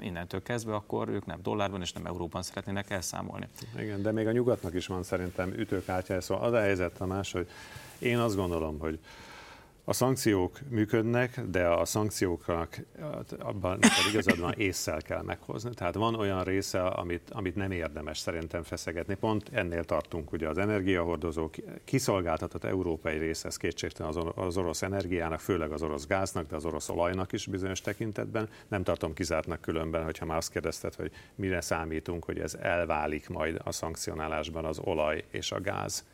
innentől 0.00 0.42
kezdve 0.42 0.74
akkor 0.74 1.08
ők 1.08 1.26
nem 1.26 1.38
dollárban 1.42 1.80
és 1.80 1.92
nem 1.92 2.06
euróban 2.06 2.42
szeretnének 2.42 2.90
elszámolni. 2.90 3.48
Igen, 3.78 4.02
de 4.02 4.12
még 4.12 4.26
a 4.26 4.32
nyugatnak 4.32 4.74
is 4.74 4.86
van 4.86 5.02
szerintem 5.02 5.52
ütőkártya, 5.52 6.20
szóval 6.20 6.44
az 6.44 6.52
a 6.52 6.60
helyzet, 6.60 6.92
Tamás, 6.92 7.32
hogy 7.32 7.48
én 7.98 8.18
azt 8.18 8.36
gondolom, 8.36 8.78
hogy 8.78 8.98
a 9.84 9.92
szankciók 9.92 10.58
működnek, 10.68 11.40
de 11.40 11.68
a 11.68 11.84
szankcióknak 11.84 12.76
abban 13.38 13.78
igazad 14.10 14.40
van, 14.40 14.52
észszel 14.56 15.02
kell 15.02 15.22
meghozni. 15.22 15.74
Tehát 15.74 15.94
van 15.94 16.14
olyan 16.14 16.44
része, 16.44 16.82
amit, 16.82 17.30
amit 17.30 17.54
nem 17.54 17.70
érdemes 17.70 18.18
szerintem 18.18 18.62
feszegetni. 18.62 19.14
Pont 19.14 19.50
ennél 19.52 19.84
tartunk, 19.84 20.32
ugye 20.32 20.48
az 20.48 20.58
energiahordozók 20.58 21.54
kiszolgáltatott 21.84 22.64
európai 22.64 23.18
része, 23.18 23.48
ez 23.48 23.56
kétségtelen 23.56 24.16
az 24.34 24.56
orosz 24.56 24.82
energiának, 24.82 25.40
főleg 25.40 25.72
az 25.72 25.82
orosz 25.82 26.06
gáznak, 26.06 26.46
de 26.46 26.56
az 26.56 26.64
orosz 26.64 26.88
olajnak 26.88 27.32
is 27.32 27.46
bizonyos 27.46 27.80
tekintetben. 27.80 28.48
Nem 28.68 28.82
tartom 28.82 29.14
kizártnak 29.14 29.60
különben, 29.60 30.04
hogyha 30.04 30.26
már 30.26 30.36
azt 30.36 30.50
kérdezted, 30.50 30.94
hogy 30.94 31.10
mire 31.34 31.60
számítunk, 31.60 32.24
hogy 32.24 32.38
ez 32.38 32.54
elválik 32.54 33.28
majd 33.28 33.60
a 33.64 33.72
szankcionálásban 33.72 34.64
az 34.64 34.78
olaj 34.78 35.24
és 35.30 35.52
a 35.52 35.60
gáz 35.60 36.04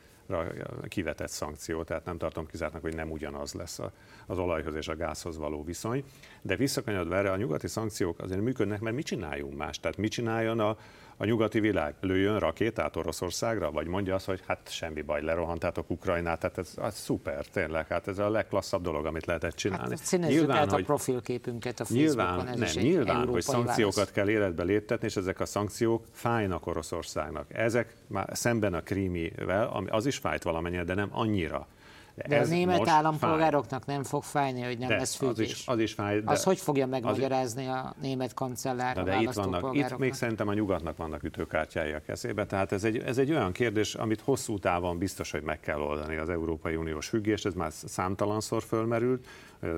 kivetett 0.89 1.29
szankció, 1.29 1.83
tehát 1.83 2.05
nem 2.05 2.19
tartom 2.19 2.47
kizártnak, 2.47 2.83
hogy 2.83 2.95
nem 2.95 3.11
ugyanaz 3.11 3.53
lesz 3.53 3.79
az 4.27 4.39
olajhoz 4.39 4.75
és 4.75 4.89
a 4.89 4.97
gázhoz 4.97 5.39
való 5.39 5.65
viszony. 5.65 6.05
De 6.43 6.57
visszakanyodva 6.57 7.17
erre, 7.17 7.31
a 7.31 7.37
nyugati 7.37 7.69
szankciók 7.69 8.19
azért 8.19 8.41
működnek, 8.41 8.81
mert 8.81 8.97
mit 8.97 9.07
csináljunk 9.07 9.57
más? 9.57 9.81
Tehát 9.81 9.97
mit 9.97 10.11
csináljon 10.11 10.61
a, 10.61 10.77
a 11.21 11.25
nyugati 11.25 11.61
világ? 11.61 11.95
Lőjön 12.01 12.39
rakétát 12.39 12.97
Oroszországra? 12.97 13.71
Vagy 13.71 13.87
mondja 13.87 14.15
azt, 14.15 14.27
hogy 14.27 14.43
hát 14.47 14.61
semmi 14.71 15.03
baj, 15.03 15.23
lerohantátok 15.23 15.91
Ukrajnát, 15.91 16.41
tehát 16.41 16.59
ez, 16.59 16.75
ez 16.83 16.95
szuper, 16.99 17.47
tényleg, 17.47 17.87
hát 17.87 18.09
ez 18.09 18.19
a 18.19 18.31
legklasszabb 18.31 18.83
dolog, 18.83 19.07
amit 19.07 19.27
lehetett 19.27 19.55
csinálni. 19.55 19.97
Hát 20.11 20.29
nyilván, 20.29 20.69
hogy, 20.69 20.81
a 20.81 20.85
profilképünket 20.85 21.81
a 21.81 21.85
Facebookon, 21.85 22.35
nyilván, 22.35 22.63
ez 22.63 22.75
nem, 22.75 22.85
nyilván, 22.85 23.27
hogy 23.27 23.43
szankciókat 23.43 23.95
válasz. 23.95 24.13
kell 24.13 24.29
életbe 24.29 24.63
léptetni, 24.63 25.07
és 25.07 25.17
ezek 25.17 25.41
a 25.41 25.47
szankciók 25.47 26.05
fájnak 26.13 26.67
Oroszországnak. 26.67 27.55
Ezek 27.55 27.95
már 28.07 28.29
szemben 28.33 28.75
a 28.75 28.81
krímivel, 28.81 29.67
ami 29.67 29.89
az 29.91 30.07
is 30.07 30.17
fájt 30.17 30.43
valamennyire, 30.43 30.85
de 30.85 30.95
nem 30.95 31.09
annyira. 31.13 31.67
De, 32.15 32.29
de 32.29 32.41
a 32.41 32.47
német 32.47 32.89
állampolgároknak 32.89 33.83
fáj. 33.85 33.95
nem 33.95 34.05
fog 34.05 34.23
fájni, 34.23 34.63
hogy 34.63 34.79
nem 34.79 34.89
de 34.89 34.97
lesz 34.97 35.15
fűtés. 35.15 35.45
Az 35.45 35.51
is, 35.51 35.67
az 35.67 35.79
is 35.79 35.93
fáj. 35.93 36.21
De 36.21 36.31
az 36.31 36.43
hogy 36.43 36.59
fogja 36.59 36.87
megmagyarázni 36.87 37.67
a 37.67 37.95
német 38.01 38.35
kancellár 38.35 38.95
de, 38.95 39.03
de 39.03 39.21
itt 39.21 39.33
vannak, 39.33 39.77
itt 39.77 39.99
még 39.99 40.13
szerintem 40.13 40.49
a 40.49 40.55
nyugatnak 40.55 40.97
vannak 40.97 41.23
ütőkártyái 41.23 41.93
a 41.93 42.01
kezébe, 42.01 42.47
tehát 42.47 42.73
ez 42.73 42.85
egy, 42.85 42.99
ez 42.99 43.19
egy 43.19 43.31
olyan 43.31 43.53
kérdés, 43.53 43.95
amit 43.95 44.21
hosszú 44.21 44.59
távon 44.59 44.99
biztos, 44.99 45.31
hogy 45.31 45.43
meg 45.43 45.61
kell 45.61 45.81
oldani 45.81 46.17
az 46.17 46.29
Európai 46.29 46.77
Uniós 46.77 47.09
függést, 47.09 47.47
ez 47.47 47.55
már 47.55 47.73
számtalanszor 47.73 48.63
fölmerült, 48.63 49.27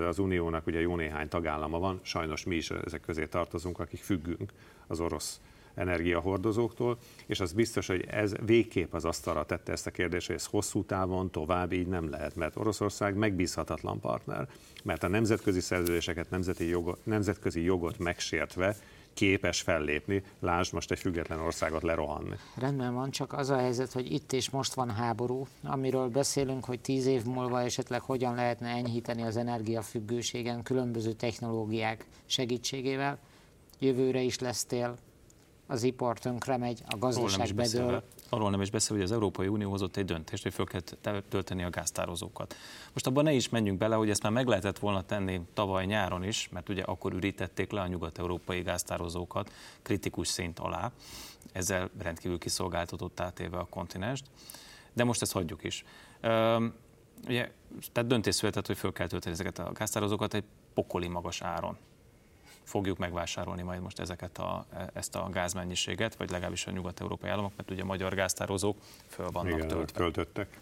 az 0.08 0.18
Uniónak 0.18 0.66
ugye 0.66 0.80
jó 0.80 0.96
néhány 0.96 1.28
tagállama 1.28 1.78
van, 1.78 2.00
sajnos 2.02 2.44
mi 2.44 2.54
is 2.54 2.70
ezek 2.70 3.00
közé 3.00 3.26
tartozunk, 3.26 3.78
akik 3.78 4.02
függünk 4.02 4.52
az 4.86 5.00
orosz 5.00 5.40
energiahordozóktól, 5.74 6.98
és 7.26 7.40
az 7.40 7.52
biztos, 7.52 7.86
hogy 7.86 8.04
ez 8.10 8.34
végképp 8.46 8.94
az 8.94 9.04
asztalra 9.04 9.44
tette 9.44 9.72
ezt 9.72 9.86
a 9.86 9.90
kérdést, 9.90 10.26
hogy 10.26 10.36
ez 10.36 10.46
hosszú 10.46 10.84
távon 10.84 11.30
tovább 11.30 11.72
így 11.72 11.86
nem 11.86 12.10
lehet, 12.10 12.36
mert 12.36 12.56
Oroszország 12.56 13.14
megbízhatatlan 13.14 14.00
partner, 14.00 14.48
mert 14.84 15.02
a 15.02 15.08
nemzetközi 15.08 15.60
szerződéseket, 15.60 16.30
nemzeti 16.30 16.68
jogot, 16.68 17.06
nemzetközi 17.06 17.62
jogot 17.62 17.98
megsértve 17.98 18.76
képes 19.14 19.60
fellépni, 19.60 20.22
lásd 20.40 20.72
most 20.72 20.90
egy 20.90 20.98
független 20.98 21.38
országot 21.40 21.82
lerohanni. 21.82 22.36
Rendben 22.56 22.94
van, 22.94 23.10
csak 23.10 23.32
az 23.32 23.50
a 23.50 23.56
helyzet, 23.56 23.92
hogy 23.92 24.12
itt 24.12 24.32
és 24.32 24.50
most 24.50 24.74
van 24.74 24.90
háború, 24.90 25.46
amiről 25.62 26.08
beszélünk, 26.08 26.64
hogy 26.64 26.80
tíz 26.80 27.06
év 27.06 27.24
múlva 27.24 27.60
esetleg 27.60 28.00
hogyan 28.00 28.34
lehetne 28.34 28.68
enyhíteni 28.68 29.22
az 29.22 29.36
energiafüggőségen 29.36 30.62
különböző 30.62 31.12
technológiák 31.12 32.06
segítségével. 32.26 33.18
Jövőre 33.78 34.20
is 34.20 34.38
lesz 34.38 34.64
tél, 34.64 34.96
az 35.72 35.82
ipar 35.82 36.18
tönkre 36.18 36.56
megy, 36.56 36.82
a 36.88 36.96
gazdaság 36.98 37.54
bedől. 37.54 38.02
Arról 38.28 38.50
nem 38.50 38.60
is 38.60 38.70
beszél, 38.70 38.96
hogy 38.96 39.04
az 39.04 39.12
Európai 39.12 39.46
Unió 39.46 39.70
hozott 39.70 39.96
egy 39.96 40.04
döntést, 40.04 40.42
hogy 40.42 40.52
föl 40.52 40.66
kell 40.66 41.20
tölteni 41.28 41.62
a 41.62 41.70
gáztározókat. 41.70 42.54
Most 42.92 43.06
abban 43.06 43.24
ne 43.24 43.32
is 43.32 43.48
menjünk 43.48 43.78
bele, 43.78 43.94
hogy 43.94 44.10
ezt 44.10 44.22
már 44.22 44.32
meg 44.32 44.46
lehetett 44.46 44.78
volna 44.78 45.02
tenni 45.02 45.40
tavaly 45.54 45.86
nyáron 45.86 46.24
is, 46.24 46.48
mert 46.48 46.68
ugye 46.68 46.82
akkor 46.82 47.12
ürítették 47.12 47.70
le 47.70 47.80
a 47.80 47.86
nyugat-európai 47.86 48.62
gáztározókat 48.62 49.52
kritikus 49.82 50.28
szint 50.28 50.58
alá, 50.58 50.92
ezzel 51.52 51.90
rendkívül 51.98 52.38
kiszolgáltatott 52.38 53.20
átéve 53.20 53.58
a 53.58 53.66
kontinenst. 53.70 54.24
De 54.92 55.04
most 55.04 55.22
ezt 55.22 55.32
hagyjuk 55.32 55.64
is. 55.64 55.84
Üm, 56.22 56.74
ugye, 57.26 57.50
tehát 57.92 58.08
döntés 58.08 58.34
született, 58.34 58.66
hogy 58.66 58.76
föl 58.76 58.92
kell 58.92 59.06
tölteni 59.06 59.34
ezeket 59.34 59.58
a 59.58 59.72
gáztározókat 59.72 60.34
egy 60.34 60.44
pokoli 60.74 61.08
magas 61.08 61.42
áron 61.42 61.76
fogjuk 62.62 62.98
megvásárolni 62.98 63.62
majd 63.62 63.80
most 63.80 63.98
ezeket 63.98 64.38
a, 64.38 64.66
ezt 64.92 65.14
a 65.14 65.28
gázmennyiséget, 65.32 66.16
vagy 66.16 66.30
legalábbis 66.30 66.66
a 66.66 66.70
nyugat-európai 66.70 67.30
államok, 67.30 67.52
mert 67.56 67.70
ugye 67.70 67.82
a 67.82 67.84
magyar 67.84 68.14
gáztározók 68.14 68.76
föl 69.08 69.30
vannak 69.30 69.52
Igen, 69.52 69.68
töltve. 69.68 69.98
Töltöttek. 69.98 70.60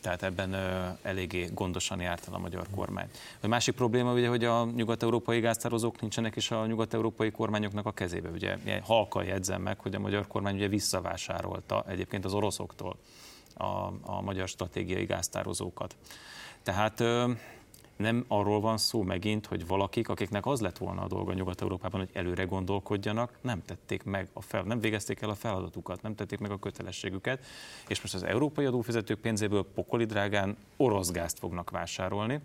Tehát 0.00 0.22
ebben 0.22 0.52
ö, 0.52 0.88
eléggé 1.02 1.48
gondosan 1.54 2.00
járt 2.00 2.28
el 2.28 2.34
a 2.34 2.38
magyar 2.38 2.66
kormány. 2.74 3.08
A 3.40 3.46
másik 3.46 3.74
probléma 3.74 4.12
ugye, 4.12 4.28
hogy 4.28 4.44
a 4.44 4.64
nyugat-európai 4.64 5.40
gáztározók 5.40 6.00
nincsenek 6.00 6.36
is 6.36 6.50
a 6.50 6.66
nyugat-európai 6.66 7.30
kormányoknak 7.30 7.86
a 7.86 7.92
kezébe. 7.92 8.28
Ugye 8.28 8.56
halka 8.82 9.22
jegyzem 9.22 9.62
meg, 9.62 9.80
hogy 9.80 9.94
a 9.94 9.98
magyar 9.98 10.26
kormány 10.26 10.54
ugye 10.54 10.68
visszavásárolta 10.68 11.84
egyébként 11.88 12.24
az 12.24 12.34
oroszoktól 12.34 12.96
a, 13.54 13.92
a 14.02 14.20
magyar 14.20 14.48
stratégiai 14.48 15.04
gáztározókat. 15.04 15.96
Tehát 16.62 17.00
ö, 17.00 17.30
nem 17.98 18.24
arról 18.28 18.60
van 18.60 18.78
szó 18.78 19.02
megint, 19.02 19.46
hogy 19.46 19.66
valakik, 19.66 20.08
akiknek 20.08 20.46
az 20.46 20.60
lett 20.60 20.78
volna 20.78 21.02
a 21.02 21.06
dolga 21.06 21.32
Nyugat-Európában, 21.32 22.00
hogy 22.00 22.10
előre 22.12 22.44
gondolkodjanak, 22.44 23.38
nem 23.40 23.62
tették 23.62 24.02
meg 24.02 24.28
a 24.32 24.40
fel, 24.40 24.62
nem 24.62 24.80
végezték 24.80 25.20
el 25.20 25.30
a 25.30 25.34
feladatukat, 25.34 26.02
nem 26.02 26.14
tették 26.14 26.38
meg 26.38 26.50
a 26.50 26.58
kötelességüket, 26.58 27.44
és 27.88 28.00
most 28.00 28.14
az 28.14 28.22
európai 28.22 28.64
adófizetők 28.64 29.20
pénzéből 29.20 29.66
pokoli 29.74 30.04
drágán 30.04 30.56
orosz 30.76 31.10
gázt 31.10 31.38
fognak 31.38 31.70
vásárolni, 31.70 32.40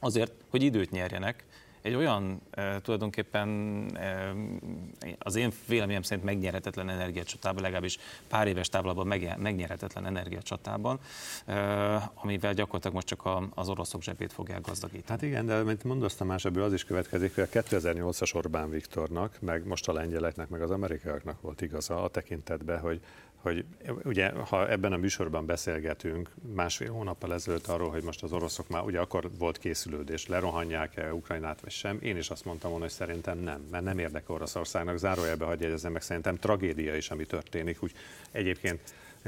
azért, 0.00 0.32
hogy 0.50 0.62
időt 0.62 0.90
nyerjenek, 0.90 1.44
egy 1.82 1.94
olyan 1.94 2.40
e, 2.50 2.80
tulajdonképpen 2.80 3.48
az 5.18 5.36
én 5.36 5.52
véleményem 5.68 6.02
szerint 6.02 6.26
megnyerhetetlen 6.26 6.88
energiacsatában, 6.88 7.62
legalábbis 7.62 7.98
pár 8.28 8.46
éves 8.46 8.68
távlatban 8.68 9.36
megnyerhetetlen 9.38 10.06
energiacsatában, 10.06 11.00
e, 11.46 12.10
amivel 12.14 12.54
gyakorlatilag 12.54 12.94
most 12.94 13.06
csak 13.06 13.28
az 13.54 13.68
oroszok 13.68 14.02
zsebét 14.02 14.32
fogják 14.32 14.60
gazdagítani. 14.60 15.04
Hát 15.08 15.22
igen, 15.22 15.46
de 15.46 15.62
mint 15.62 15.84
mondasz 15.84 16.14
Tamás, 16.14 16.44
ebből 16.44 16.62
az 16.62 16.72
is 16.72 16.84
következik, 16.84 17.34
hogy 17.34 17.44
a 17.52 17.60
2008-as 17.62 18.34
Orbán 18.34 18.70
Viktornak, 18.70 19.36
meg 19.40 19.66
most 19.66 19.88
a 19.88 19.92
lengyeleknek, 19.92 20.48
meg 20.48 20.62
az 20.62 20.70
amerikaiaknak 20.70 21.40
volt 21.40 21.60
igaza 21.60 22.02
a 22.02 22.08
tekintetben, 22.08 22.80
hogy 22.80 23.00
hogy 23.42 23.64
ugye, 24.04 24.30
ha 24.30 24.70
ebben 24.70 24.92
a 24.92 24.96
műsorban 24.96 25.46
beszélgetünk 25.46 26.30
másfél 26.54 26.90
hónappal 26.92 27.32
ezelőtt 27.32 27.66
arról, 27.66 27.90
hogy 27.90 28.02
most 28.02 28.22
az 28.22 28.32
oroszok 28.32 28.68
már, 28.68 28.82
ugye 28.82 29.00
akkor 29.00 29.30
volt 29.38 29.58
készülődés, 29.58 30.26
lerohanják-e 30.26 31.14
Ukrajnát 31.14 31.60
vagy 31.60 31.70
sem, 31.70 31.98
én 32.02 32.16
is 32.16 32.30
azt 32.30 32.44
mondtam 32.44 32.70
volna, 32.70 32.84
hogy 32.84 32.94
szerintem 32.94 33.38
nem, 33.38 33.66
mert 33.70 33.84
nem 33.84 33.98
érdekel 33.98 34.34
Oroszországnak, 34.34 34.98
zárójelbe 34.98 35.44
hagyja 35.44 35.66
jegyezzem 35.66 35.92
meg, 35.92 36.02
szerintem 36.02 36.36
tragédia 36.36 36.96
is, 36.96 37.10
ami 37.10 37.24
történik, 37.24 37.82
úgy 37.82 37.92
egyébként 38.30 38.80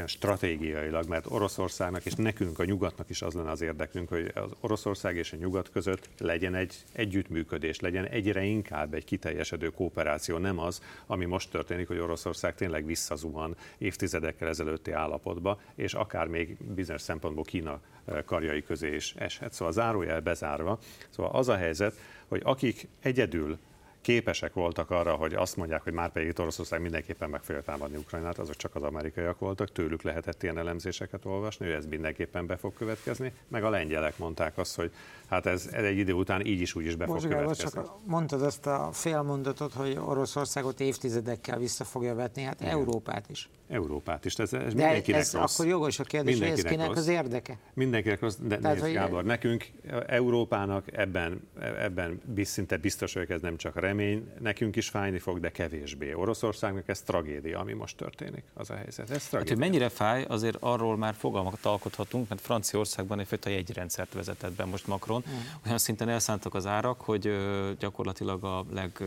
stratégiailag, 0.06 1.08
mert 1.08 1.30
Oroszországnak 1.30 2.04
és 2.04 2.12
nekünk, 2.12 2.58
a 2.58 2.64
nyugatnak 2.64 3.10
is 3.10 3.22
az 3.22 3.34
lenne 3.34 3.50
az 3.50 3.60
érdekünk, 3.60 4.08
hogy 4.08 4.32
az 4.34 4.50
Oroszország 4.60 5.16
és 5.16 5.32
a 5.32 5.36
nyugat 5.36 5.70
között 5.70 6.08
legyen 6.18 6.54
egy 6.54 6.74
együttműködés, 6.92 7.80
legyen 7.80 8.04
egyre 8.04 8.42
inkább 8.42 8.94
egy 8.94 9.04
kiteljesedő 9.04 9.68
kooperáció, 9.68 10.38
nem 10.38 10.58
az, 10.58 10.82
ami 11.06 11.24
most 11.24 11.50
történik, 11.50 11.86
hogy 11.86 11.98
Oroszország 11.98 12.54
tényleg 12.54 12.86
visszazuhan 12.86 13.56
évtizedekkel 13.78 14.48
ezelőtti 14.48 14.90
állapotba, 14.90 15.60
és 15.74 15.94
akár 15.94 16.26
még 16.26 16.56
bizonyos 16.74 17.02
szempontból 17.02 17.44
Kína 17.44 17.80
eh, 18.04 18.22
karjai 18.24 18.62
közé 18.62 18.94
is 18.94 19.14
eshet. 19.16 19.52
Szóval 19.52 19.72
zárójel 19.72 20.20
bezárva. 20.20 20.78
Szóval 21.10 21.32
az 21.32 21.48
a 21.48 21.56
helyzet, 21.56 21.96
hogy 22.28 22.40
akik 22.44 22.88
egyedül 23.00 23.58
képesek 24.04 24.52
voltak 24.52 24.90
arra, 24.90 25.14
hogy 25.14 25.34
azt 25.34 25.56
mondják, 25.56 25.82
hogy 25.82 25.92
már 25.92 26.12
pedig 26.12 26.38
Oroszország 26.38 26.80
mindenképpen 26.80 27.30
meg 27.30 27.42
fogja 27.42 27.62
támadni 27.62 27.96
Ukrajnát, 27.96 28.38
azok 28.38 28.56
csak 28.56 28.74
az 28.74 28.82
amerikaiak 28.82 29.38
voltak, 29.38 29.72
tőlük 29.72 30.02
lehetett 30.02 30.42
ilyen 30.42 30.58
elemzéseket 30.58 31.24
olvasni, 31.24 31.66
hogy 31.66 31.74
ez 31.74 31.86
mindenképpen 31.86 32.46
be 32.46 32.56
fog 32.56 32.74
következni, 32.74 33.32
meg 33.48 33.64
a 33.64 33.70
lengyelek 33.70 34.18
mondták 34.18 34.58
azt, 34.58 34.76
hogy 34.76 34.92
hát 35.26 35.46
ez, 35.46 35.68
ez 35.72 35.84
egy 35.84 35.98
idő 35.98 36.12
után 36.12 36.46
így 36.46 36.60
is 36.60 36.74
úgy 36.74 36.84
is 36.84 36.96
be 36.96 37.06
Most 37.06 37.22
fog 37.22 37.32
következni. 37.32 37.70
Csak 37.70 37.96
mondtad 38.06 38.42
azt 38.42 38.66
a 38.66 38.88
félmondatot, 38.92 39.72
hogy 39.72 39.98
Oroszországot 40.04 40.80
évtizedekkel 40.80 41.58
vissza 41.58 41.84
fogja 41.84 42.14
vetni, 42.14 42.42
hát 42.42 42.60
Igen. 42.60 42.72
Európát 42.72 43.30
is. 43.30 43.48
Európát 43.68 44.24
is, 44.24 44.34
ez, 44.34 44.52
ez 44.52 44.74
de 44.74 44.82
mindenkinek 44.82 45.20
ez 45.20 45.32
rossz. 45.32 45.58
akkor 45.58 45.70
jogos 45.70 45.98
a 45.98 46.04
kérdés, 46.04 46.38
hogy 46.38 46.48
ez 46.48 46.62
kinek 46.62 46.86
rossz. 46.86 46.96
az 46.96 47.08
érdeke? 47.08 47.58
Mindenkinek 47.74 48.20
rossz, 48.20 48.36
de 48.40 48.56
Tehát, 48.56 48.72
nézd, 48.72 48.84
hogy... 48.84 48.92
Gábor, 48.92 49.24
nekünk, 49.24 49.66
Európának 50.06 50.96
ebben, 50.96 51.48
ebben 51.60 52.20
szinte 52.42 52.76
biztos 52.76 53.14
vagyok, 53.14 53.30
ez 53.30 53.40
nem 53.40 53.56
csak 53.56 53.76
remény, 53.96 54.28
nekünk 54.40 54.76
is 54.76 54.88
fájni 54.88 55.18
fog, 55.18 55.40
de 55.40 55.50
kevésbé. 55.50 56.12
Oroszországnak 56.12 56.88
ez 56.88 57.00
tragédia, 57.00 57.58
ami 57.58 57.72
most 57.72 57.96
történik, 57.96 58.42
az 58.54 58.70
a 58.70 58.74
helyzet. 58.74 59.10
Ez 59.10 59.30
hát, 59.30 59.48
hogy 59.48 59.58
mennyire 59.58 59.88
fáj, 59.88 60.24
azért 60.28 60.56
arról 60.60 60.96
már 60.96 61.14
fogalmat 61.14 61.64
alkothatunk, 61.64 62.28
mert 62.28 62.40
Franciaországban 62.40 63.20
egyfajta 63.20 63.50
jegyrendszert 63.50 64.12
vezetett 64.12 64.52
be 64.52 64.64
most 64.64 64.86
Macron. 64.86 65.24
Mm. 65.28 65.32
Olyan 65.66 65.78
szinten 65.78 66.08
elszántak 66.08 66.54
az 66.54 66.66
árak, 66.66 67.00
hogy 67.00 67.36
gyakorlatilag 67.78 68.44
a 68.44 68.64
leg 68.70 69.02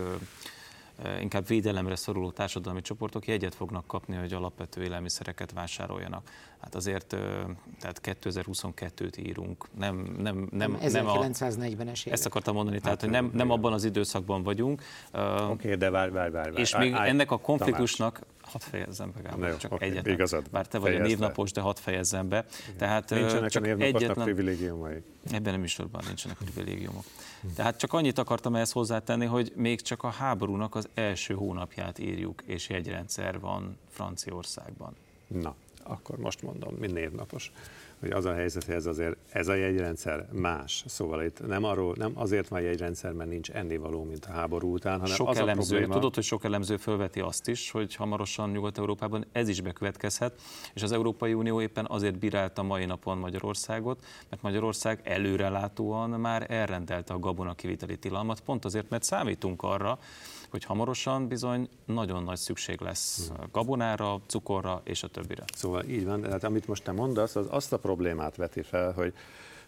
inkább 1.22 1.48
védelemre 1.48 1.96
szoruló 1.96 2.32
társadalmi 2.32 2.82
csoportok 2.82 3.28
jegyet 3.28 3.56
fognak 3.56 3.88
kapni, 3.88 4.16
hogy 4.16 4.34
alapvető 4.34 4.84
élelmiszereket 4.84 5.52
vásároljanak. 5.52 6.30
Hát 6.60 6.76
azért, 6.76 7.16
tehát 7.80 8.02
2022-t 8.04 9.20
írunk, 9.20 9.66
nem, 9.78 10.16
nem, 10.20 10.48
nem, 10.52 10.78
1940-es 10.82 11.80
évek. 11.80 12.06
Ezt 12.06 12.26
akartam 12.26 12.56
mondani, 12.56 12.80
tehát 12.80 13.02
hogy 13.02 13.10
nem, 13.10 13.32
nem 13.34 13.52
abban 13.52 13.74
az 13.74 13.84
időszakban 13.84 14.44
vagyunk. 14.44 14.82
Oké, 15.14 15.44
okay, 15.44 15.76
de 15.76 15.90
várj, 15.90 16.12
várj, 16.12 16.32
várj. 16.32 16.60
És 16.62 16.78
még 16.78 16.94
ennek 16.94 17.32
a 17.32 17.38
konfliktusnak, 17.38 18.22
hadd 18.52 18.62
fejezzem 18.62 19.12
be, 19.16 19.22
Gábor, 19.22 19.48
jó, 19.48 19.58
csak 19.58 19.72
okay, 19.72 19.90
egyetlen. 19.90 20.14
Igazad, 20.14 20.50
Bár 20.50 20.68
te 20.68 20.78
vagy 20.78 20.96
a 20.96 21.00
névnapos, 21.00 21.52
de 21.52 21.62
hadd 21.62 21.76
fejezzem 21.76 22.30
be. 22.30 22.46
Tehát 22.78 23.10
nincsenek 23.10 23.50
csak 23.50 23.64
a 23.64 23.68
egyetlen... 23.68 24.26
privilégiumai. 24.26 25.04
Ebben 25.32 25.54
a 25.54 25.58
műsorban 25.58 26.04
nincsenek 26.06 26.38
privilégiumok. 26.38 27.04
Tehát 27.56 27.78
csak 27.78 27.94
annyit 27.94 28.18
akartam 28.18 28.56
ehhez 28.56 28.72
hozzátenni, 28.72 29.26
hogy 29.26 29.52
még 29.56 29.82
csak 29.82 30.04
a 30.04 30.10
háborúnak 30.10 30.76
az 30.76 30.90
első 30.94 31.34
hónapját 31.34 32.00
írjuk, 32.00 32.42
és 32.46 32.70
jegyrendszer 32.70 33.40
van 33.40 33.78
Franciaországban. 33.90 34.96
Na, 35.28 35.56
akkor 35.84 36.18
most 36.18 36.42
mondom, 36.42 36.74
mind 36.74 36.94
névnapos 36.94 37.52
hogy 38.00 38.12
az 38.12 38.26
a 38.26 38.34
helyzet, 38.34 38.64
hogy 38.64 38.76
ez 38.76 38.86
azért, 38.86 39.18
ez 39.30 39.48
a 39.48 39.54
jegyrendszer 39.54 40.28
más. 40.32 40.84
Szóval 40.88 41.24
itt 41.24 41.48
nem, 41.48 41.64
arról, 41.64 41.96
nem 41.98 42.12
azért 42.16 42.48
van 42.48 42.62
jegyrendszer, 42.62 43.12
mert 43.12 43.30
nincs 43.30 43.50
ennivaló, 43.50 44.04
mint 44.04 44.26
a 44.26 44.32
háború 44.32 44.74
után, 44.74 45.00
hanem 45.00 45.16
sok 45.16 45.30
az 45.30 45.38
elemző, 45.38 45.76
a 45.76 45.78
probléma... 45.78 45.94
Tudod, 45.94 46.16
hogy 46.16 46.24
sok 46.24 46.44
elemző 46.44 46.78
felveti 46.78 47.20
azt 47.20 47.48
is, 47.48 47.72
hogy 47.72 47.96
hamarosan 47.96 48.50
Nyugat-Európában 48.50 49.26
ez 49.32 49.48
is 49.48 49.62
bekövetkezhet, 49.62 50.42
és 50.74 50.84
az 50.84 50.92
Európai 50.92 51.34
Unió 51.34 51.62
éppen 51.62 51.86
azért 51.90 52.20
bírálta 52.20 52.64
mai 52.64 52.86
napon 52.86 53.18
Magyarországot, 53.18 54.06
mert 54.30 54.42
Magyarország 54.42 55.02
előrelátóan 55.04 56.10
már 56.10 56.52
elrendelte 56.52 57.14
a 57.14 57.20
gabona 57.20 57.54
kiviteli 57.54 57.98
tilalmat, 57.98 58.40
pont 58.40 58.66
azért, 58.66 58.90
mert 58.90 59.04
számítunk 59.04 59.64
arra, 59.64 60.00
hogy 60.50 60.64
hamarosan 60.64 61.28
bizony 61.28 61.70
nagyon 61.86 62.24
nagy 62.24 62.38
szükség 62.38 62.80
lesz 62.80 63.28
hmm. 63.28 63.46
gabonára, 63.52 64.20
cukorra 64.26 64.82
és 64.84 65.04
a 65.04 65.08
többire. 65.08 65.44
Szóval 65.54 65.84
így 65.84 66.06
van, 66.06 66.22
tehát 66.22 66.44
amit 66.44 66.68
most 66.68 66.84
te 66.84 66.92
mondasz, 66.92 67.36
az 67.36 67.46
azt 67.50 67.74
a 67.74 67.80
problémát 67.80 68.36
veti 68.36 68.62
fel, 68.62 68.92
hogy 68.92 69.14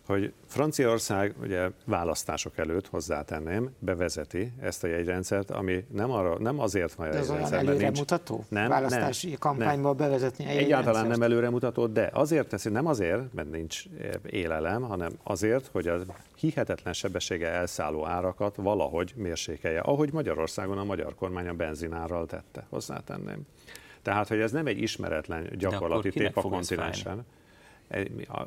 hogy 0.10 0.34
Franciaország 0.46 1.34
ugye 1.42 1.70
választások 1.86 2.58
előtt 2.58 2.88
hozzátenném, 2.88 3.70
bevezeti 3.80 4.52
ezt 4.62 4.84
a 4.84 4.88
jegyrendszert, 4.88 5.52
ami 5.52 5.86
nem, 5.92 6.12
arra, 6.12 6.40
nem 6.40 6.60
azért 6.60 6.94
van 6.94 7.08
a 7.08 7.14
jegyrendszer, 7.14 7.64
mert 7.64 7.78
nincs... 7.78 8.00
mutató? 8.00 8.46
Nem, 8.48 8.70
Választási 8.70 9.28
nem, 9.28 9.38
kampányból 9.40 9.94
nem. 9.94 10.08
bevezetni 10.08 10.46
a 10.46 10.48
Egyáltalán 10.48 11.08
nem 11.08 11.22
előremutató, 11.22 11.88
de 11.88 12.10
azért 12.14 12.48
teszi, 12.48 12.70
nem 12.70 12.86
azért, 12.86 13.34
mert 13.34 13.52
nincs 13.52 13.84
élelem, 14.26 14.82
hanem 14.82 15.12
azért, 15.24 15.70
hogy 15.72 15.88
a 15.88 15.98
hihetetlen 16.36 16.94
sebessége 16.94 17.48
elszálló 17.48 18.06
árakat 18.06 18.56
valahogy 18.56 19.14
mérsékelje, 19.16 19.80
ahogy 19.80 20.14
Magyarországon 20.14 20.78
a 20.78 20.84
magyar 20.84 21.16
kormány 21.16 21.48
a 21.48 21.54
benzinárral 21.54 22.26
tette, 22.26 22.66
hozzátenném. 22.70 23.42
Tehát, 24.02 24.28
hogy 24.28 24.40
ez 24.40 24.52
nem 24.52 24.68
egy 24.68 24.82
ismeretlen 24.82 25.50
gyakorlati 25.58 26.10
tép 26.10 26.38
a 26.38 26.42
kontinensen 26.42 27.26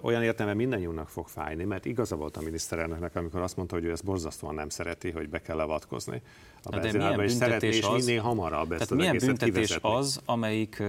olyan 0.01 0.23
értelme 0.23 0.55
mindannyiunknak 0.55 1.09
fog 1.09 1.29
fájni, 1.29 1.65
mert 1.65 1.85
igaza 1.85 2.17
volt 2.17 2.37
a 2.37 2.41
miniszterelnöknek, 2.41 3.17
amikor 3.17 3.41
azt 3.41 3.57
mondta, 3.57 3.75
hogy 3.75 3.85
ő 3.85 3.91
ezt 3.91 4.05
borzasztóan 4.05 4.55
nem 4.55 4.69
szereti, 4.69 5.11
hogy 5.11 5.29
be 5.29 5.43
kell 5.43 5.57
levatkozni 5.57 6.23
a 6.63 6.79
benzinárba, 6.79 7.25
és 7.25 7.33
szeretné, 7.33 7.69
és 7.69 7.83
az, 7.83 8.05
minél 8.05 8.23
hamarabb 8.23 8.73
ezt 8.73 8.91
az 8.91 8.97
milyen 8.97 9.17
büntetés 9.17 9.53
kivezetni. 9.55 9.91
az, 9.91 10.21
amelyik, 10.25 10.83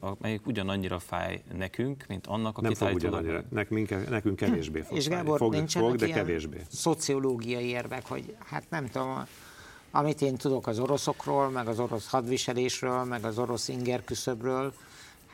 amelyik 0.00 0.46
ugyanannyira 0.46 0.98
fáj 0.98 1.42
nekünk, 1.56 2.04
mint 2.08 2.26
annak, 2.26 2.58
akit 2.58 2.78
Nem 2.78 2.88
fog 2.88 2.96
ugyanannyira, 2.96 3.42
nekünk, 3.50 4.08
nekünk 4.08 4.36
kevésbé 4.36 4.80
fog 4.80 4.96
És 4.96 5.08
Gábor, 5.08 5.38
fog, 5.38 5.68
fog, 5.68 5.96
de 5.96 6.06
kevésbé. 6.06 6.60
szociológiai 6.68 7.66
érvek, 7.66 8.06
hogy 8.06 8.34
hát 8.44 8.64
nem 8.70 8.88
tudom, 8.88 9.26
amit 9.90 10.22
én 10.22 10.36
tudok 10.36 10.66
az 10.66 10.78
oroszokról, 10.78 11.50
meg 11.50 11.68
az 11.68 11.78
orosz 11.78 12.10
hadviselésről, 12.10 13.04
meg 13.04 13.24
az 13.24 13.38
orosz 13.38 13.68
inger 13.68 14.04
küszöbről, 14.04 14.72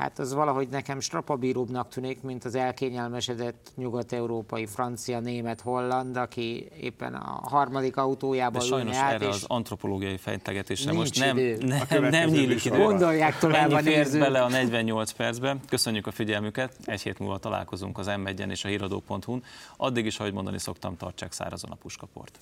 hát 0.01 0.18
az 0.18 0.32
valahogy 0.32 0.68
nekem 0.68 1.01
strapabíróbbnak 1.01 1.88
tűnik, 1.88 2.22
mint 2.22 2.44
az 2.44 2.55
elkényelmesedett 2.55 3.72
nyugat-európai, 3.76 4.66
francia, 4.66 5.20
német, 5.20 5.61
holland, 5.61 6.16
aki 6.16 6.68
éppen 6.80 7.14
a 7.14 7.48
harmadik 7.48 7.96
autójában 7.96 8.61
De 8.61 8.66
sajnos 8.66 8.96
át, 8.96 9.12
erre 9.12 9.28
az 9.28 9.44
antropológiai 9.46 10.16
fejtegetésre 10.16 10.92
most 10.92 11.18
nem, 11.18 11.36
nem, 11.90 12.05
nem 12.05 12.28
nyílik 12.28 12.64
idő. 12.64 12.76
Gondolják 12.76 13.38
tovább 13.38 13.70
bele 14.12 14.42
a 14.42 14.48
48 14.48 15.12
percbe. 15.12 15.57
Köszönjük 15.68 16.07
a 16.07 16.11
figyelmüket, 16.11 16.76
egy 16.84 17.03
hét 17.03 17.18
múlva 17.18 17.38
találkozunk 17.38 17.98
az 17.98 18.07
m 18.07 18.51
és 18.51 18.64
a 18.64 18.68
híradó.hu-n. 18.68 19.42
Addig 19.76 20.07
is, 20.07 20.18
ahogy 20.18 20.32
mondani 20.32 20.59
szoktam, 20.59 20.96
tartsák 20.96 21.32
szárazon 21.32 21.70
a 21.70 21.74
puskaport. 21.74 22.38